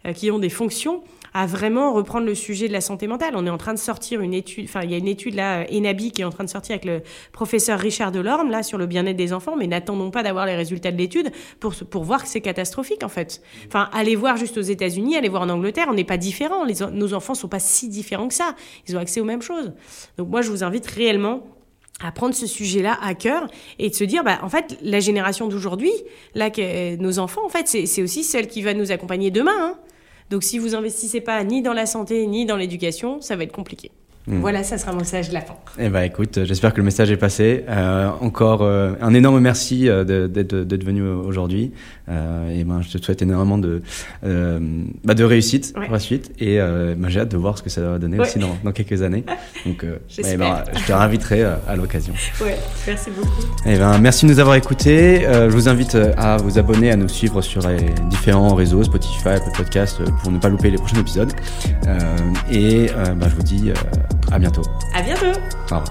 euh, 0.05 0.13
qui 0.13 0.31
ont 0.31 0.39
des 0.39 0.49
fonctions, 0.49 1.03
à 1.33 1.45
vraiment 1.45 1.93
reprendre 1.93 2.25
le 2.25 2.33
sujet 2.33 2.67
de 2.67 2.73
la 2.73 2.81
santé 2.81 3.05
mentale. 3.05 3.33
On 3.35 3.45
est 3.45 3.49
en 3.49 3.57
train 3.59 3.73
de 3.73 3.77
sortir 3.79 4.21
une 4.21 4.33
étude, 4.33 4.65
enfin, 4.65 4.81
il 4.83 4.89
y 4.91 4.95
a 4.95 4.97
une 4.97 5.07
étude 5.07 5.35
là, 5.35 5.65
Enabi, 5.71 6.11
qui 6.11 6.21
est 6.21 6.25
en 6.25 6.31
train 6.31 6.45
de 6.45 6.49
sortir 6.49 6.73
avec 6.73 6.85
le 6.85 7.01
professeur 7.31 7.77
Richard 7.79 8.11
Delorme, 8.11 8.49
là, 8.49 8.63
sur 8.63 8.77
le 8.79 8.87
bien-être 8.87 9.17
des 9.17 9.33
enfants, 9.33 9.55
mais 9.55 9.67
n'attendons 9.67 10.09
pas 10.09 10.23
d'avoir 10.23 10.45
les 10.47 10.55
résultats 10.55 10.91
de 10.91 10.97
l'étude 10.97 11.31
pour, 11.59 11.75
pour 11.75 12.03
voir 12.05 12.23
que 12.23 12.29
c'est 12.29 12.41
catastrophique, 12.41 13.03
en 13.03 13.09
fait. 13.09 13.41
Enfin, 13.67 13.89
allez 13.93 14.15
voir 14.15 14.37
juste 14.37 14.57
aux 14.57 14.61
États-Unis, 14.61 15.15
allez 15.15 15.29
voir 15.29 15.43
en 15.43 15.49
Angleterre, 15.49 15.87
on 15.89 15.93
n'est 15.93 16.03
pas 16.05 16.17
différents. 16.17 16.65
Nos 16.91 17.13
enfants 17.13 17.35
sont 17.35 17.49
pas 17.49 17.59
si 17.59 17.87
différents 17.87 18.29
que 18.29 18.33
ça. 18.33 18.55
Ils 18.87 18.95
ont 18.97 18.99
accès 18.99 19.19
aux 19.21 19.25
mêmes 19.25 19.41
choses. 19.43 19.73
Donc, 20.17 20.29
moi, 20.29 20.41
je 20.41 20.49
vous 20.49 20.63
invite 20.63 20.87
réellement 20.87 21.43
à 22.03 22.11
prendre 22.11 22.35
ce 22.35 22.45
sujet-là 22.45 22.97
à 23.01 23.15
cœur 23.15 23.47
et 23.79 23.89
de 23.89 23.95
se 23.95 24.03
dire, 24.03 24.23
bah, 24.23 24.39
en 24.43 24.49
fait, 24.49 24.77
la 24.81 24.99
génération 24.99 25.47
d'aujourd'hui, 25.47 25.91
là, 26.35 26.49
euh, 26.59 26.95
nos 26.97 27.19
enfants, 27.19 27.45
en 27.45 27.49
fait, 27.49 27.67
c'est 27.67 27.85
c'est 27.85 28.03
aussi 28.03 28.23
celle 28.23 28.47
qui 28.47 28.61
va 28.61 28.73
nous 28.73 28.91
accompagner 28.91 29.31
demain. 29.31 29.55
hein. 29.57 29.79
Donc, 30.29 30.43
si 30.43 30.59
vous 30.59 30.75
investissez 30.75 31.21
pas 31.21 31.43
ni 31.43 31.61
dans 31.61 31.73
la 31.73 31.85
santé 31.85 32.27
ni 32.27 32.45
dans 32.45 32.57
l'éducation, 32.57 33.21
ça 33.21 33.35
va 33.35 33.43
être 33.43 33.51
compliqué. 33.51 33.91
Mm. 34.28 34.39
Voilà, 34.41 34.63
ça 34.63 34.78
sera 34.78 34.91
mon 34.91 34.99
message 34.99 35.30
de 35.30 35.34
la 35.34 35.39
fin. 35.41 35.53
Eh 35.80 35.88
ben 35.88 36.01
écoute, 36.01 36.39
j'espère 36.43 36.73
que 36.73 36.78
le 36.80 36.84
message 36.84 37.09
est 37.11 37.17
passé. 37.17 37.63
Euh, 37.69 38.09
encore 38.19 38.61
euh, 38.61 38.91
un 39.01 39.13
énorme 39.13 39.39
merci 39.39 39.88
euh, 39.88 40.03
d'être 40.28 40.84
venu 40.84 41.01
aujourd'hui. 41.07 41.71
Euh, 42.09 42.49
et 42.53 42.65
ben, 42.65 42.82
je 42.82 42.97
te 42.97 43.03
souhaite 43.03 43.21
énormément 43.21 43.57
de, 43.57 43.82
bah, 44.23 45.13
de 45.13 45.23
réussite 45.23 45.73
Ouais. 45.78 45.86
pour 45.86 45.93
la 45.93 45.99
suite. 45.99 46.32
Et 46.39 46.57
ben, 46.57 47.07
j'ai 47.07 47.21
hâte 47.21 47.32
de 47.32 47.38
voir 47.38 47.57
ce 47.57 47.63
que 47.63 47.69
ça 47.69 47.82
va 47.82 47.99
donner 47.99 48.17
Ouais. 48.19 48.25
aussi 48.28 48.39
dans, 48.39 48.57
dans 48.63 48.71
quelques 48.73 49.01
années. 49.01 49.23
Donc, 49.65 49.86
ben, 50.38 50.63
je 50.75 50.86
te 50.86 50.91
réinviterai 50.91 51.43
à 51.43 51.75
l'occasion. 51.78 52.13
Ouais, 52.41 52.57
merci 52.86 53.09
beaucoup. 53.11 53.30
Eh 53.65 53.78
ben, 53.78 53.97
merci 53.99 54.25
de 54.25 54.32
nous 54.32 54.39
avoir 54.39 54.55
écoutés. 54.55 55.21
Je 55.21 55.49
vous 55.53 55.69
invite 55.69 55.95
à 56.17 56.36
vous 56.38 56.59
abonner, 56.59 56.91
à 56.91 56.95
nous 56.97 57.07
suivre 57.09 57.41
sur 57.41 57.65
les 57.67 57.78
différents 58.09 58.55
réseaux, 58.55 58.84
Spotify, 58.84 59.30
Apple 59.30 59.51
Podcast, 59.55 60.01
pour 60.21 60.32
ne 60.32 60.38
pas 60.39 60.49
louper 60.49 60.69
les 60.69 60.78
prochains 60.78 60.99
épisodes. 60.99 61.32
Et 62.51 62.88
ben, 63.15 63.30
je 63.30 63.36
vous 63.36 63.43
dis 63.43 63.71
à 64.32 64.39
bientôt. 64.39 64.63
À 64.93 65.01
bientôt! 65.01 65.28
Au 65.71 65.75
revoir. 65.75 65.86